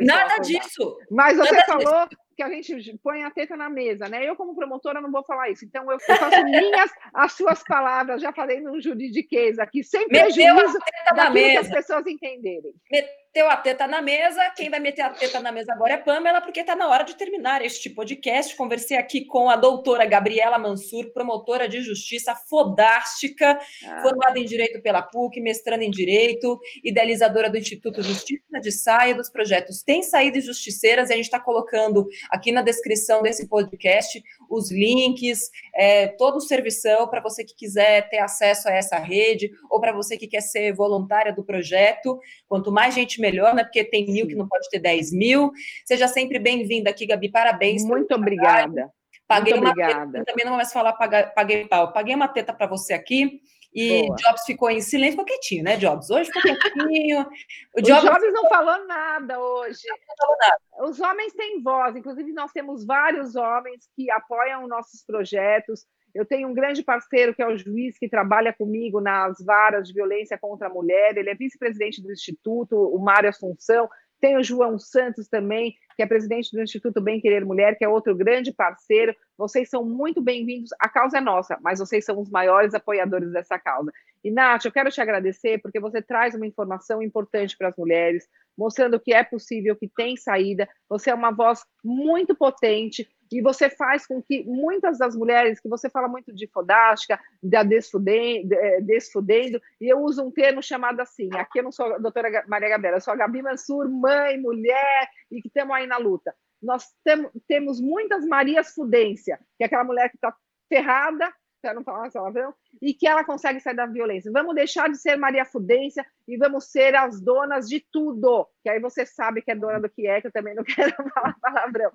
Nada 0.00 0.34
acordar. 0.34 0.40
disso! 0.40 0.98
Mas 1.10 1.36
você 1.36 1.54
Nada 1.54 1.66
falou 1.66 2.06
disso 2.06 2.27
que 2.38 2.42
a 2.44 2.48
gente 2.48 2.96
põe 3.02 3.24
a 3.24 3.30
teta 3.32 3.56
na 3.56 3.68
mesa, 3.68 4.08
né? 4.08 4.24
Eu, 4.24 4.36
como 4.36 4.54
promotora, 4.54 5.00
não 5.00 5.10
vou 5.10 5.24
falar 5.24 5.50
isso. 5.50 5.64
Então, 5.64 5.90
eu 5.90 5.98
faço 5.98 6.44
minhas 6.44 6.90
as 7.12 7.32
suas 7.32 7.64
palavras, 7.64 8.22
já 8.22 8.32
falei 8.32 8.60
no 8.60 8.80
juridiquês 8.80 9.58
aqui, 9.58 9.82
sem 9.82 10.06
Meteu 10.06 10.22
prejuízo 10.22 10.78
daquilo 11.16 11.50
que 11.50 11.56
as 11.56 11.68
pessoas 11.68 12.06
entenderem. 12.06 12.72
Meteu 12.88 13.10
a 13.36 13.56
teta 13.56 13.86
na 13.86 14.02
mesa, 14.02 14.50
quem 14.56 14.68
vai 14.68 14.80
meter 14.80 15.02
a 15.02 15.10
teta 15.10 15.38
na 15.38 15.52
mesa 15.52 15.72
agora 15.72 15.94
é 15.94 15.96
Pamela, 15.96 16.40
porque 16.40 16.60
está 16.60 16.74
na 16.74 16.88
hora 16.88 17.04
de 17.04 17.14
terminar 17.14 17.64
este 17.64 17.88
podcast. 17.88 18.56
Conversei 18.56 18.96
aqui 18.96 19.24
com 19.24 19.48
a 19.48 19.54
doutora 19.54 20.04
Gabriela 20.06 20.58
Mansur, 20.58 21.12
promotora 21.12 21.68
de 21.68 21.80
justiça 21.80 22.34
fodástica, 22.34 23.58
ah. 23.86 24.02
formada 24.02 24.38
em 24.38 24.44
Direito 24.44 24.82
pela 24.82 25.02
PUC, 25.02 25.40
mestrando 25.40 25.84
em 25.84 25.90
Direito, 25.90 26.58
idealizadora 26.82 27.48
do 27.48 27.58
Instituto 27.58 28.02
Justiça 28.02 28.60
de 28.60 28.72
Saia, 28.72 29.14
dos 29.14 29.30
projetos 29.30 29.82
Tem 29.82 30.02
Saída 30.02 30.38
e 30.38 30.40
Justiceiras, 30.40 31.10
e 31.10 31.12
a 31.12 31.16
gente 31.16 31.26
está 31.26 31.38
colocando 31.38 32.08
aqui 32.30 32.50
na 32.50 32.62
descrição 32.62 33.22
desse 33.22 33.46
podcast 33.48 34.20
os 34.50 34.72
links, 34.72 35.50
é, 35.74 36.08
todo 36.08 36.36
o 36.36 36.40
servição 36.40 37.06
para 37.08 37.20
você 37.20 37.44
que 37.44 37.54
quiser 37.54 38.08
ter 38.08 38.18
acesso 38.18 38.68
a 38.68 38.72
essa 38.72 38.98
rede, 38.98 39.50
ou 39.70 39.80
para 39.80 39.92
você 39.92 40.16
que 40.16 40.26
quer 40.26 40.40
ser 40.40 40.72
voluntária 40.72 41.32
do 41.32 41.44
projeto. 41.44 42.18
Quanto 42.48 42.72
mais 42.72 42.94
gente, 42.94 43.17
melhor, 43.20 43.54
né? 43.54 43.64
Porque 43.64 43.84
tem 43.84 44.06
mil 44.06 44.26
que 44.26 44.34
não 44.34 44.48
pode 44.48 44.68
ter 44.70 44.78
10 44.78 45.12
mil. 45.12 45.52
Seja 45.84 46.08
sempre 46.08 46.38
bem-vinda 46.38 46.90
aqui, 46.90 47.06
Gabi. 47.06 47.30
Parabéns. 47.30 47.84
Muito 47.84 48.14
obrigada. 48.14 48.90
Paguei 49.28 49.52
Muito 49.52 49.64
uma 49.64 49.70
obrigada. 49.72 50.12
teta, 50.12 50.24
também 50.24 50.44
não 50.44 50.52
vou 50.52 50.56
mais 50.56 50.72
falar 50.72 50.94
paguei 50.94 51.66
pau. 51.66 51.92
Paguei 51.92 52.14
uma 52.14 52.28
teta 52.28 52.52
para 52.52 52.66
você 52.66 52.94
aqui. 52.94 53.42
E 53.74 54.06
Boa. 54.06 54.16
Jobs 54.16 54.44
ficou 54.46 54.70
em 54.70 54.80
silêncio, 54.80 55.12
ficou 55.12 55.26
quietinho, 55.26 55.62
né, 55.62 55.76
Jobs? 55.76 56.08
Hoje 56.08 56.30
ficou 56.32 56.42
quietinho. 56.42 57.26
O, 57.76 57.82
Jobs... 57.82 58.02
Jobs 58.02 58.32
não 58.32 58.48
falou 58.48 58.86
nada 58.86 59.38
hoje. 59.38 59.80
Não 59.86 60.16
falou 60.16 60.36
nada. 60.40 60.90
Os 60.90 60.98
homens 60.98 61.34
têm 61.34 61.62
voz, 61.62 61.94
inclusive 61.94 62.32
nós 62.32 62.50
temos 62.50 62.84
vários 62.86 63.36
homens 63.36 63.88
que 63.94 64.10
apoiam 64.10 64.66
nossos 64.66 65.04
projetos. 65.04 65.84
Eu 66.14 66.24
tenho 66.24 66.48
um 66.48 66.54
grande 66.54 66.82
parceiro 66.82 67.34
que 67.34 67.42
é 67.42 67.46
o 67.46 67.56
juiz 67.56 67.98
que 67.98 68.08
trabalha 68.08 68.52
comigo 68.52 69.00
nas 69.00 69.38
varas 69.44 69.88
de 69.88 69.94
violência 69.94 70.38
contra 70.38 70.68
a 70.68 70.72
mulher. 70.72 71.16
Ele 71.16 71.30
é 71.30 71.34
vice-presidente 71.34 72.02
do 72.02 72.12
Instituto, 72.12 72.76
o 72.76 72.98
Mário 72.98 73.28
Assunção. 73.28 73.88
Tem 74.20 74.36
o 74.36 74.42
João 74.42 74.78
Santos 74.78 75.28
também, 75.28 75.76
que 75.96 76.02
é 76.02 76.06
presidente 76.06 76.50
do 76.50 76.60
Instituto 76.60 77.00
Bem 77.00 77.20
Querer 77.20 77.44
Mulher, 77.44 77.76
que 77.76 77.84
é 77.84 77.88
outro 77.88 78.16
grande 78.16 78.52
parceiro. 78.52 79.14
Vocês 79.36 79.70
são 79.70 79.84
muito 79.84 80.20
bem-vindos. 80.20 80.70
A 80.80 80.88
causa 80.88 81.18
é 81.18 81.20
nossa, 81.20 81.56
mas 81.62 81.78
vocês 81.78 82.04
são 82.04 82.18
os 82.18 82.28
maiores 82.28 82.74
apoiadores 82.74 83.30
dessa 83.30 83.58
causa. 83.58 83.92
E, 84.24 84.30
Nath, 84.30 84.64
eu 84.64 84.72
quero 84.72 84.90
te 84.90 85.00
agradecer 85.00 85.60
porque 85.62 85.78
você 85.78 86.02
traz 86.02 86.34
uma 86.34 86.46
informação 86.46 87.00
importante 87.00 87.56
para 87.56 87.68
as 87.68 87.76
mulheres, 87.76 88.28
mostrando 88.56 88.98
que 88.98 89.14
é 89.14 89.22
possível, 89.22 89.76
que 89.76 89.88
tem 89.88 90.16
saída. 90.16 90.68
Você 90.88 91.10
é 91.10 91.14
uma 91.14 91.30
voz 91.30 91.64
muito 91.84 92.34
potente 92.34 93.08
e 93.30 93.40
você 93.40 93.68
faz 93.68 94.06
com 94.06 94.22
que 94.22 94.44
muitas 94.44 94.98
das 94.98 95.14
mulheres, 95.14 95.60
que 95.60 95.68
você 95.68 95.88
fala 95.90 96.08
muito 96.08 96.32
de 96.32 96.46
fodástica, 96.46 97.20
da 97.42 97.62
desfudendo, 97.62 98.54
eh, 98.54 98.80
desfudendo, 98.80 99.60
e 99.80 99.88
eu 99.92 100.00
uso 100.00 100.22
um 100.22 100.30
termo 100.30 100.62
chamado 100.62 101.00
assim, 101.00 101.28
aqui 101.34 101.60
eu 101.60 101.64
não 101.64 101.72
sou 101.72 101.94
a 101.94 101.98
doutora 101.98 102.44
Maria 102.46 102.68
Gabriela, 102.68 102.96
eu 102.96 103.00
sou 103.00 103.12
a 103.14 103.16
Gabi 103.16 103.42
Mansur, 103.42 103.88
mãe, 103.88 104.38
mulher, 104.38 105.08
e 105.30 105.40
que 105.40 105.48
estamos 105.48 105.74
aí 105.74 105.86
na 105.86 105.98
luta. 105.98 106.34
Nós 106.62 106.86
tem, 107.04 107.28
temos 107.46 107.80
muitas 107.80 108.24
Marias 108.24 108.74
Fudência, 108.74 109.38
que 109.56 109.64
é 109.64 109.66
aquela 109.66 109.84
mulher 109.84 110.08
que 110.10 110.16
está 110.16 110.34
ferrada, 110.68 111.32
para 111.60 111.74
não 111.74 111.82
falar 111.82 112.10
palavrão, 112.10 112.54
e 112.80 112.94
que 112.94 113.06
ela 113.06 113.24
consegue 113.24 113.60
sair 113.60 113.74
da 113.74 113.86
violência. 113.86 114.30
Vamos 114.32 114.54
deixar 114.54 114.88
de 114.88 114.96
ser 114.96 115.16
Maria 115.16 115.44
Fudência 115.44 116.06
e 116.28 116.36
vamos 116.36 116.64
ser 116.70 116.94
as 116.94 117.20
donas 117.20 117.66
de 117.66 117.82
tudo. 117.90 118.46
Que 118.62 118.68
aí 118.68 118.78
você 118.78 119.06
sabe 119.06 119.40
que 119.40 119.50
é 119.50 119.54
dona 119.54 119.80
do 119.80 119.88
que 119.88 120.06
é, 120.06 120.20
que 120.20 120.26
eu 120.26 120.32
também 120.32 120.54
não 120.54 120.62
quero 120.64 120.94
falar 121.14 121.34
palavrão. 121.40 121.90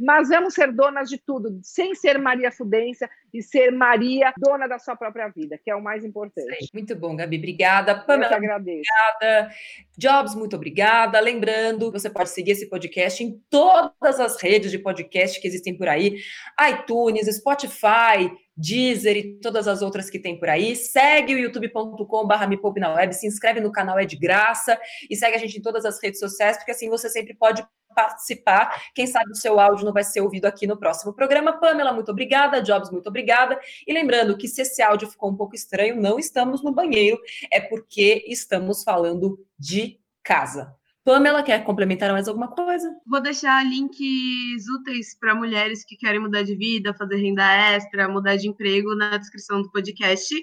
Mas 0.00 0.28
vamos 0.28 0.54
ser 0.54 0.72
donas 0.72 1.08
de 1.08 1.18
tudo, 1.18 1.60
sem 1.62 1.94
ser 1.94 2.18
Maria 2.18 2.50
Fudência 2.50 3.08
e 3.32 3.40
ser 3.42 3.70
Maria, 3.70 4.34
dona 4.36 4.66
da 4.66 4.78
sua 4.78 4.96
própria 4.96 5.28
vida, 5.28 5.58
que 5.62 5.70
é 5.70 5.76
o 5.76 5.82
mais 5.82 6.04
importante. 6.04 6.68
Muito 6.74 6.96
bom, 6.96 7.14
Gabi. 7.14 7.38
Obrigada. 7.38 7.94
Pamela, 7.94 8.32
eu 8.32 8.36
agradeço. 8.38 8.90
Obrigada. 9.14 9.54
Jobs, 9.96 10.34
muito 10.34 10.56
obrigada. 10.56 11.20
Lembrando, 11.20 11.92
você 11.92 12.10
pode 12.10 12.30
seguir 12.30 12.52
esse 12.52 12.68
podcast 12.68 13.22
em 13.22 13.40
todas 13.48 14.18
as 14.18 14.40
redes 14.42 14.70
de 14.70 14.78
podcast 14.78 15.40
que 15.40 15.46
existem 15.46 15.76
por 15.76 15.86
aí: 15.86 16.16
iTunes, 16.60 17.34
Spotify, 17.36 18.30
Deezer 18.56 19.16
e 19.18 19.38
todas 19.38 19.68
as 19.68 19.82
outras 19.82 20.08
que 20.08 20.18
tem 20.18 20.38
por 20.38 20.48
aí. 20.48 20.74
Segue 20.74 21.34
o 21.34 21.38
youtube.com.br 21.38 22.46
me 22.48 22.56
poupe 22.56 22.80
na 22.80 22.94
web, 22.94 23.14
se 23.14 23.26
inscreve 23.26 23.60
no 23.60 23.70
canal, 23.76 23.98
é 23.98 24.04
de 24.04 24.16
graça, 24.16 24.78
e 25.08 25.14
segue 25.14 25.36
a 25.36 25.38
gente 25.38 25.58
em 25.58 25.62
todas 25.62 25.84
as 25.84 26.02
redes 26.02 26.18
sociais, 26.18 26.56
porque 26.56 26.70
assim 26.70 26.88
você 26.88 27.10
sempre 27.10 27.34
pode 27.34 27.62
participar. 27.94 28.82
Quem 28.94 29.06
sabe 29.06 29.30
o 29.30 29.34
seu 29.34 29.58
áudio 29.58 29.86
não 29.86 29.92
vai 29.92 30.04
ser 30.04 30.20
ouvido 30.20 30.44
aqui 30.44 30.66
no 30.66 30.76
próximo 30.76 31.14
programa. 31.14 31.58
Pamela, 31.58 31.92
muito 31.92 32.10
obrigada. 32.10 32.60
Jobs, 32.60 32.90
muito 32.90 33.08
obrigada. 33.08 33.58
E 33.86 33.92
lembrando 33.92 34.36
que 34.36 34.46
se 34.46 34.60
esse 34.60 34.82
áudio 34.82 35.08
ficou 35.08 35.30
um 35.30 35.36
pouco 35.36 35.54
estranho, 35.54 36.00
não 36.00 36.18
estamos 36.18 36.62
no 36.62 36.72
banheiro, 36.72 37.18
é 37.50 37.60
porque 37.60 38.24
estamos 38.28 38.84
falando 38.84 39.38
de 39.58 39.98
casa. 40.22 40.74
Pamela, 41.06 41.40
quer 41.42 41.62
complementar 41.62 42.10
mais 42.10 42.26
alguma 42.26 42.48
coisa? 42.48 42.92
Vou 43.06 43.22
deixar 43.22 43.64
links 43.64 44.68
úteis 44.68 45.16
para 45.16 45.36
mulheres 45.36 45.84
que 45.84 45.96
querem 45.96 46.20
mudar 46.20 46.42
de 46.42 46.56
vida, 46.56 46.92
fazer 46.92 47.16
renda 47.16 47.44
extra, 47.74 48.08
mudar 48.08 48.34
de 48.36 48.48
emprego 48.48 48.92
na 48.96 49.16
descrição 49.16 49.62
do 49.62 49.70
podcast. 49.70 50.34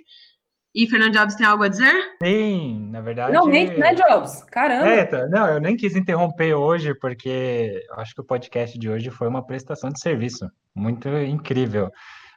E 0.75 0.87
Fernando 0.87 1.13
Jobs 1.13 1.35
tem 1.35 1.45
algo 1.45 1.63
a 1.63 1.67
dizer? 1.67 1.93
Sim, 2.23 2.89
na 2.89 2.99
verdade. 2.99 3.31
Finalmente, 3.31 3.77
né, 3.77 3.93
Jobs? 3.93 4.43
Caramba! 4.45 4.87
É, 4.87 5.05
tá, 5.05 5.27
não, 5.27 5.47
eu 5.47 5.59
nem 5.59 5.77
quis 5.77 5.95
interromper 5.95 6.55
hoje, 6.55 6.95
porque 6.95 7.83
eu 7.89 7.95
acho 7.99 8.15
que 8.15 8.21
o 8.21 8.25
podcast 8.25 8.77
de 8.79 8.89
hoje 8.89 9.11
foi 9.11 9.27
uma 9.27 9.45
prestação 9.45 9.91
de 9.91 9.99
serviço 9.99 10.49
muito 10.75 11.07
incrível. 11.09 11.91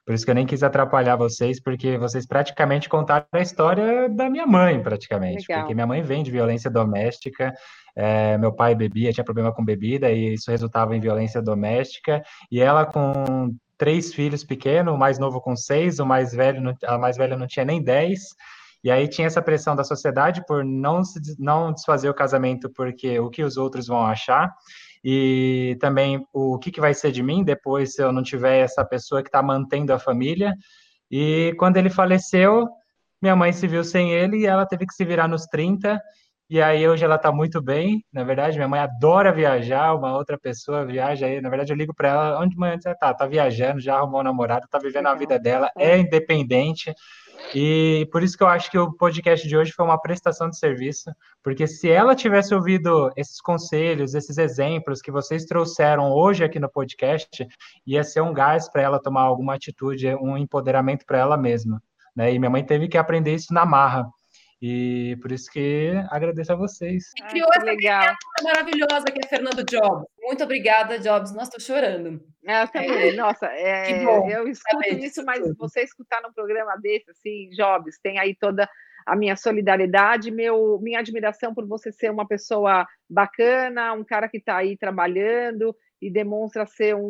Por 0.05 0.15
isso 0.15 0.25
que 0.25 0.31
eu 0.31 0.37
nem 0.37 0.47
quis 0.47 0.63
atrapalhar 0.63 1.17
vocês, 1.17 1.61
porque 1.61 1.99
vocês 1.99 2.27
praticamente 2.27 2.89
contaram 2.89 3.27
a 3.33 3.41
história 3.41 4.09
da 4.09 4.31
minha 4.31 4.47
mãe, 4.47 4.81
praticamente. 4.81 5.47
Legal. 5.49 5.63
Porque 5.63 5.75
minha 5.75 5.87
mãe 5.87 6.01
vem 6.01 6.23
de 6.23 6.31
violência 6.31 6.71
doméstica, 6.71 7.53
é, 7.97 8.39
meu 8.39 8.53
pai 8.53 8.75
bebia, 8.77 9.13
tinha 9.13 9.25
problema 9.25 9.53
com 9.53 9.65
bebida, 9.65 10.09
e 10.13 10.35
isso 10.35 10.49
resultava 10.51 10.95
em 10.95 11.01
violência 11.01 11.43
doméstica. 11.43 12.23
E 12.53 12.61
ela, 12.61 12.87
com 12.87 13.51
três 13.79 14.13
filhos 14.15 14.45
pequenos, 14.45 14.95
o 14.95 14.99
mais 14.99 15.19
novo 15.19 15.41
com 15.41 15.57
seis, 15.57 15.99
o 15.99 16.07
mais 16.07 16.33
velho, 16.33 16.77
a 16.85 16.99
mais 16.99 17.17
velha 17.17 17.37
não 17.37 17.47
tinha 17.47 17.65
nem 17.65 17.83
dez. 17.83 18.35
E 18.83 18.91
aí 18.91 19.09
tinha 19.09 19.27
essa 19.27 19.43
pressão 19.43 19.75
da 19.75 19.83
sociedade 19.83 20.45
por 20.47 20.65
não, 20.65 21.03
se, 21.03 21.21
não 21.39 21.73
desfazer 21.73 22.09
o 22.09 22.15
casamento 22.15 22.71
porque 22.71 23.19
o 23.19 23.29
que 23.29 23.43
os 23.43 23.57
outros 23.57 23.87
vão 23.87 24.05
achar. 24.05 24.55
E 25.05 25.77
também 25.81 26.27
o 26.33 26.59
que, 26.59 26.71
que 26.71 26.81
vai 26.81 26.95
ser 26.95 27.13
de 27.13 27.23
mim 27.23 27.45
depois 27.45 27.95
se 27.95 28.03
eu 28.03 28.13
não 28.13 28.23
tiver 28.23 28.59
essa 28.59 28.85
pessoa 28.85 29.23
que 29.23 29.29
está 29.29 29.43
mantendo 29.43 29.93
a 29.93 29.99
família. 29.99 30.55
E 31.11 31.55
quando 31.59 31.77
ele 31.77 31.91
faleceu, 31.91 32.67
minha 33.21 33.37
mãe 33.37 33.53
se 33.53 33.67
viu 33.67 33.85
sem 33.85 34.13
ele 34.13 34.39
e 34.39 34.47
ela 34.47 34.67
teve 34.67 34.87
que 34.87 34.95
se 34.95 35.05
virar 35.05 35.29
nos 35.29 35.47
30 35.47 36.01
e 36.49 36.63
aí 36.63 36.89
hoje 36.89 37.05
ela 37.05 37.17
está 37.17 37.33
muito 37.33 37.61
bem. 37.61 38.05
Na 38.13 38.23
verdade, 38.23 38.57
minha 38.57 38.69
mãe 38.69 38.81
adora 38.81 39.33
viajar, 39.33 39.95
uma 39.95 40.17
outra 40.17 40.39
pessoa 40.39 40.87
viaja 40.87 41.27
aí. 41.27 41.41
Na 41.41 41.49
verdade, 41.49 41.73
eu 41.73 41.77
ligo 41.77 41.93
para 41.95 42.09
ela, 42.09 42.41
onde 42.41 42.57
mãe 42.57 42.81
você 42.81 42.95
tá? 42.95 43.13
Tá 43.13 43.27
viajando, 43.27 43.81
já 43.81 43.97
arrumou 43.97 44.21
um 44.21 44.25
namorado, 44.25 44.69
tá 44.71 44.79
vivendo 44.79 45.07
a 45.07 45.15
vida 45.15 45.39
dela, 45.39 45.71
é 45.77 45.99
independente. 45.99 46.95
E 47.55 48.09
por 48.13 48.23
isso 48.23 48.37
que 48.37 48.43
eu 48.43 48.49
acho 48.49 48.71
que 48.71 48.79
o 48.79 48.93
podcast 48.93 49.47
de 49.47 49.57
hoje 49.57 49.73
foi 49.73 49.85
uma 49.85 50.01
prestação 50.01 50.49
de 50.49 50.59
serviço, 50.59 51.11
porque 51.43 51.67
se 51.67 51.91
ela 51.91 52.15
tivesse 52.15 52.55
ouvido 52.55 53.11
esses 53.17 53.41
conselhos, 53.41 54.15
esses 54.15 54.39
exemplos 54.39 55.01
que 55.01 55.11
vocês 55.11 55.45
trouxeram 55.45 56.13
hoje 56.13 56.45
aqui 56.45 56.59
no 56.59 56.69
podcast, 56.69 57.47
ia 57.87 58.03
ser 58.05 58.21
um 58.21 58.33
gás 58.33 58.71
para 58.71 58.83
ela 58.83 59.01
tomar 59.01 59.23
alguma 59.23 59.55
atitude, 59.55 60.15
um 60.17 60.37
empoderamento 60.37 61.05
para 61.05 61.19
ela 61.19 61.37
mesma. 61.37 61.83
Né? 62.15 62.33
E 62.33 62.39
minha 62.39 62.51
mãe 62.51 62.65
teve 62.65 62.89
que 62.89 62.97
aprender 62.97 63.35
isso 63.35 63.53
na 63.53 63.67
marra. 63.67 64.09
E 64.61 65.19
por 65.21 65.33
isso 65.33 65.51
que 65.51 65.93
agradeço 66.11 66.53
a 66.53 66.57
vocês. 66.57 67.05
E 67.19 67.23
criou 67.25 67.49
essa 67.55 67.65
legal. 67.65 68.15
maravilhosa 68.43 69.05
que 69.05 69.25
é 69.25 69.29
Fernando 69.29 69.63
Jobs. 69.65 70.07
Muito 70.19 70.45
obrigada, 70.45 70.99
Jobs. 70.99 71.33
Nossa, 71.33 71.57
estou 71.57 71.61
chorando. 71.61 72.23
É, 72.45 72.67
também. 72.67 73.15
Nossa, 73.17 73.47
é, 73.47 74.03
eu 74.35 74.49
escuto 74.49 74.83
isso, 74.89 75.23
mas 75.25 75.41
você 75.57 75.83
escutar 75.83 76.23
num 76.23 76.33
programa 76.33 76.77
desse, 76.81 77.11
assim, 77.11 77.51
Jobs, 77.51 77.99
tem 78.03 78.19
aí 78.19 78.35
toda 78.35 78.69
a 79.07 79.15
minha 79.15 79.37
solidariedade, 79.37 80.31
meu, 80.31 80.81
minha 80.83 80.99
admiração 80.99 81.55
por 81.55 81.67
você 81.67 81.93
ser 81.93 82.11
uma 82.11 82.27
pessoa 82.27 82.87
bacana, 83.09 83.93
um 83.93 84.03
cara 84.03 84.29
que 84.29 84.39
está 84.39 84.57
aí 84.57 84.77
trabalhando 84.77 85.77
e 86.01 86.11
demonstra 86.11 86.67
ser 86.67 86.97
um, 86.97 87.01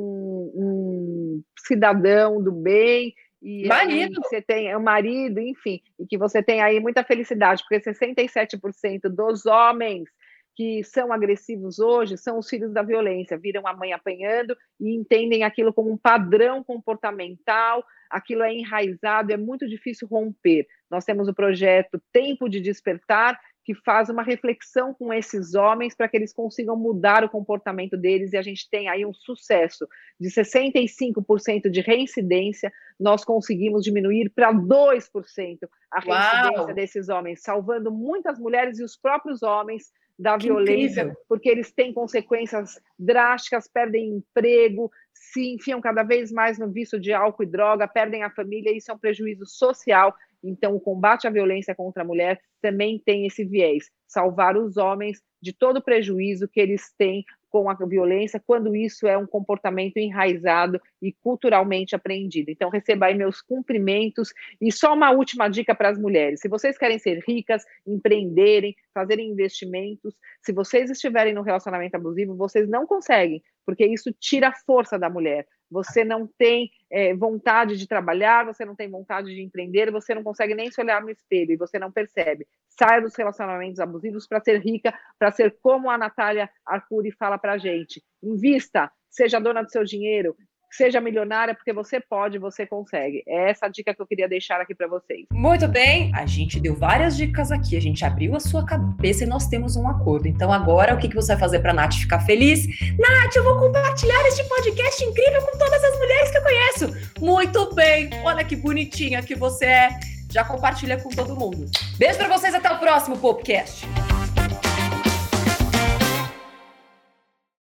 um 0.55 1.43
cidadão 1.67 2.43
do 2.43 2.53
bem 2.53 3.15
e 3.47 3.69
marido. 3.69 4.21
você 4.21 4.43
tem 4.43 4.77
um 4.77 4.83
marido, 4.83 5.39
enfim, 5.39 5.81
e 6.01 6.05
que 6.05 6.19
você 6.19 6.43
tem 6.43 6.61
aí 6.61 6.81
muita 6.81 7.05
felicidade, 7.05 7.63
porque 7.63 7.79
67% 7.79 9.03
dos 9.09 9.47
homens 9.47 10.09
que 10.57 10.83
são 10.83 11.13
agressivos 11.13 11.79
hoje 11.79 12.17
são 12.17 12.39
os 12.39 12.49
filhos 12.49 12.73
da 12.73 12.83
violência, 12.83 13.39
viram 13.39 13.65
a 13.65 13.73
mãe 13.73 13.93
apanhando 13.93 14.57
e 14.81 14.97
entendem 14.97 15.45
aquilo 15.45 15.73
como 15.73 15.93
um 15.93 15.97
padrão 15.97 16.65
comportamental, 16.65 17.85
aquilo 18.11 18.43
é 18.43 18.53
enraizado, 18.53 19.33
é 19.33 19.37
muito 19.37 19.69
difícil 19.69 20.09
romper. 20.09 20.67
Nós 20.91 21.05
temos 21.05 21.29
o 21.29 21.35
projeto 21.35 22.03
Tempo 22.13 22.49
de 22.49 22.61
Despertar, 22.61 23.39
que 23.67 23.75
faz 23.75 24.09
uma 24.09 24.23
reflexão 24.23 24.95
com 24.95 25.13
esses 25.13 25.57
homens 25.57 25.93
para 25.93 26.09
que 26.09 26.17
eles 26.17 26.33
consigam 26.33 26.77
mudar 26.77 27.25
o 27.25 27.29
comportamento 27.29 27.97
deles 27.97 28.33
e 28.33 28.37
a 28.37 28.43
gente 28.43 28.71
tem 28.71 28.89
aí 28.89 29.05
um 29.05 29.13
sucesso 29.13 29.89
de 30.21 30.31
65% 30.31 31.69
de 31.69 31.81
reincidência, 31.81 32.73
nós 32.99 33.25
conseguimos 33.25 33.83
diminuir 33.83 34.31
para 34.31 34.55
2% 34.55 35.69
a 35.91 35.99
reincidência 35.99 36.63
Uau. 36.63 36.75
desses 36.75 37.09
homens, 37.09 37.43
salvando 37.43 37.91
muitas 37.91 38.39
mulheres 38.39 38.79
e 38.79 38.85
os 38.85 38.97
próprios 38.97 39.43
homens 39.43 39.91
da 40.17 40.39
que 40.39 40.47
violência, 40.47 41.01
incrível. 41.01 41.23
porque 41.29 41.49
eles 41.49 41.73
têm 41.73 41.93
consequências 41.93 42.81
drásticas, 42.97 43.67
perdem 43.67 44.11
emprego, 44.11 44.93
se 45.13 45.55
enfiam 45.55 45.81
cada 45.81 46.05
vez 46.05 46.31
mais 46.31 46.57
no 46.57 46.71
vício 46.71 47.01
de 47.01 47.13
álcool 47.13 47.43
e 47.43 47.47
droga, 47.47 47.89
perdem 47.89 48.23
a 48.23 48.31
família, 48.31 48.75
isso 48.75 48.93
é 48.93 48.95
um 48.95 48.99
prejuízo 48.99 49.45
social 49.45 50.15
então, 50.43 50.75
o 50.75 50.81
combate 50.81 51.27
à 51.27 51.31
violência 51.31 51.75
contra 51.75 52.03
a 52.03 52.07
mulher 52.07 52.41
também 52.61 53.01
tem 53.05 53.27
esse 53.27 53.45
viés, 53.45 53.91
salvar 54.07 54.57
os 54.57 54.77
homens 54.77 55.23
de 55.41 55.53
todo 55.53 55.79
o 55.79 55.83
prejuízo 55.83 56.49
que 56.49 56.61
eles 56.61 56.93
têm 56.97 57.25
com 57.49 57.71
a 57.71 57.75
violência, 57.75 58.43
quando 58.45 58.75
isso 58.77 59.07
é 59.07 59.17
um 59.17 59.27
comportamento 59.27 59.97
enraizado 59.97 60.81
e 61.01 61.13
culturalmente 61.13 61.95
aprendido. 61.95 62.51
Então, 62.51 62.69
receba 62.69 63.07
aí 63.07 63.15
meus 63.15 63.41
cumprimentos. 63.41 64.33
E 64.61 64.71
só 64.71 64.93
uma 64.93 65.11
última 65.11 65.49
dica 65.49 65.75
para 65.75 65.89
as 65.89 65.99
mulheres: 65.99 66.41
se 66.41 66.49
vocês 66.49 66.77
querem 66.77 66.99
ser 66.99 67.23
ricas, 67.27 67.65
empreenderem, 67.87 68.75
fazerem 68.93 69.31
investimentos, 69.31 70.15
se 70.43 70.53
vocês 70.53 70.91
estiverem 70.91 71.33
no 71.33 71.43
relacionamento 71.43 71.97
abusivo, 71.97 72.37
vocês 72.37 72.69
não 72.69 72.87
conseguem, 72.87 73.43
porque 73.65 73.87
isso 73.87 74.13
tira 74.13 74.49
a 74.49 74.55
força 74.55 74.99
da 74.99 75.09
mulher 75.09 75.47
você 75.71 76.05
não 76.05 76.27
tem 76.39 76.71
é, 76.91 77.15
vontade 77.15 77.77
de 77.77 77.87
trabalhar, 77.87 78.45
você 78.45 78.65
não 78.65 78.75
tem 78.75 78.89
vontade 78.89 79.35
de 79.35 79.43
empreender, 79.43 79.91
você 79.91 80.15
não 80.15 80.23
consegue 80.23 80.55
nem 80.55 80.71
se 80.71 80.81
olhar 80.81 81.03
no 81.03 81.11
espelho 81.11 81.53
e 81.53 81.57
você 81.57 81.79
não 81.79 81.91
percebe. 81.91 82.47
Saia 82.69 83.01
dos 83.01 83.15
relacionamentos 83.15 83.81
abusivos 83.81 84.27
para 84.27 84.41
ser 84.41 84.61
rica, 84.61 84.95
para 85.19 85.31
ser 85.31 85.57
como 85.61 85.91
a 85.91 85.99
Natália 85.99 86.49
Arcuri 86.65 87.11
fala 87.11 87.39
para 87.39 87.53
a 87.53 87.59
gente. 87.59 88.03
Invista, 88.23 88.91
seja 89.11 89.41
dona 89.41 89.63
do 89.63 89.71
seu 89.71 89.85
dinheiro, 89.85 90.37
Seja 90.77 91.01
milionária, 91.01 91.55
porque 91.55 91.73
você 91.73 91.99
pode, 91.99 92.39
você 92.39 92.67
consegue. 92.67 93.23
É 93.27 93.51
essa 93.51 93.67
dica 93.69 93.95
que 93.95 94.03
eu 94.03 94.07
queria 94.07 94.29
deixar 94.29 94.61
aqui 94.61 94.75
para 94.75 94.87
vocês. 94.87 95.25
Muito 95.33 95.67
bem, 95.67 96.13
a 96.15 96.27
gente 96.27 96.61
deu 96.61 96.75
várias 96.75 97.17
dicas 97.17 97.51
aqui, 97.51 97.77
a 97.77 97.81
gente 97.81 98.05
abriu 98.05 98.37
a 98.37 98.41
sua 98.41 98.65
cabeça 98.65 99.25
e 99.25 99.27
nós 99.27 99.47
temos 99.47 99.75
um 99.77 99.89
acordo. 99.89 100.29
Então, 100.29 100.53
agora, 100.53 100.95
o 100.95 100.99
que, 100.99 101.09
que 101.09 101.15
você 101.15 101.33
vai 101.33 101.41
fazer 101.41 101.61
para 101.61 101.73
Nath 101.73 101.95
ficar 101.95 102.21
feliz? 102.21 102.67
Nath, 102.99 103.37
eu 103.37 103.45
vou 103.45 103.59
compartilhar 103.59 104.23
este 104.27 104.45
podcast 104.45 105.03
incrível 105.03 105.41
com 105.43 105.57
todas 105.57 105.83
as 105.83 105.99
mulheres 105.99 106.31
que 106.31 106.39
eu 106.39 106.43
conheço. 106.43 107.21
Muito 107.21 107.75
bem, 107.75 108.11
olha 108.23 108.45
que 108.45 108.55
bonitinha 108.55 109.23
que 109.23 109.35
você 109.35 109.65
é. 109.65 109.89
Já 110.31 110.45
compartilha 110.45 111.01
com 111.01 111.09
todo 111.09 111.35
mundo. 111.35 111.65
Beijo 111.97 112.19
para 112.19 112.29
vocês, 112.29 112.55
até 112.55 112.71
o 112.71 112.79
próximo 112.79 113.17
podcast. 113.17 113.87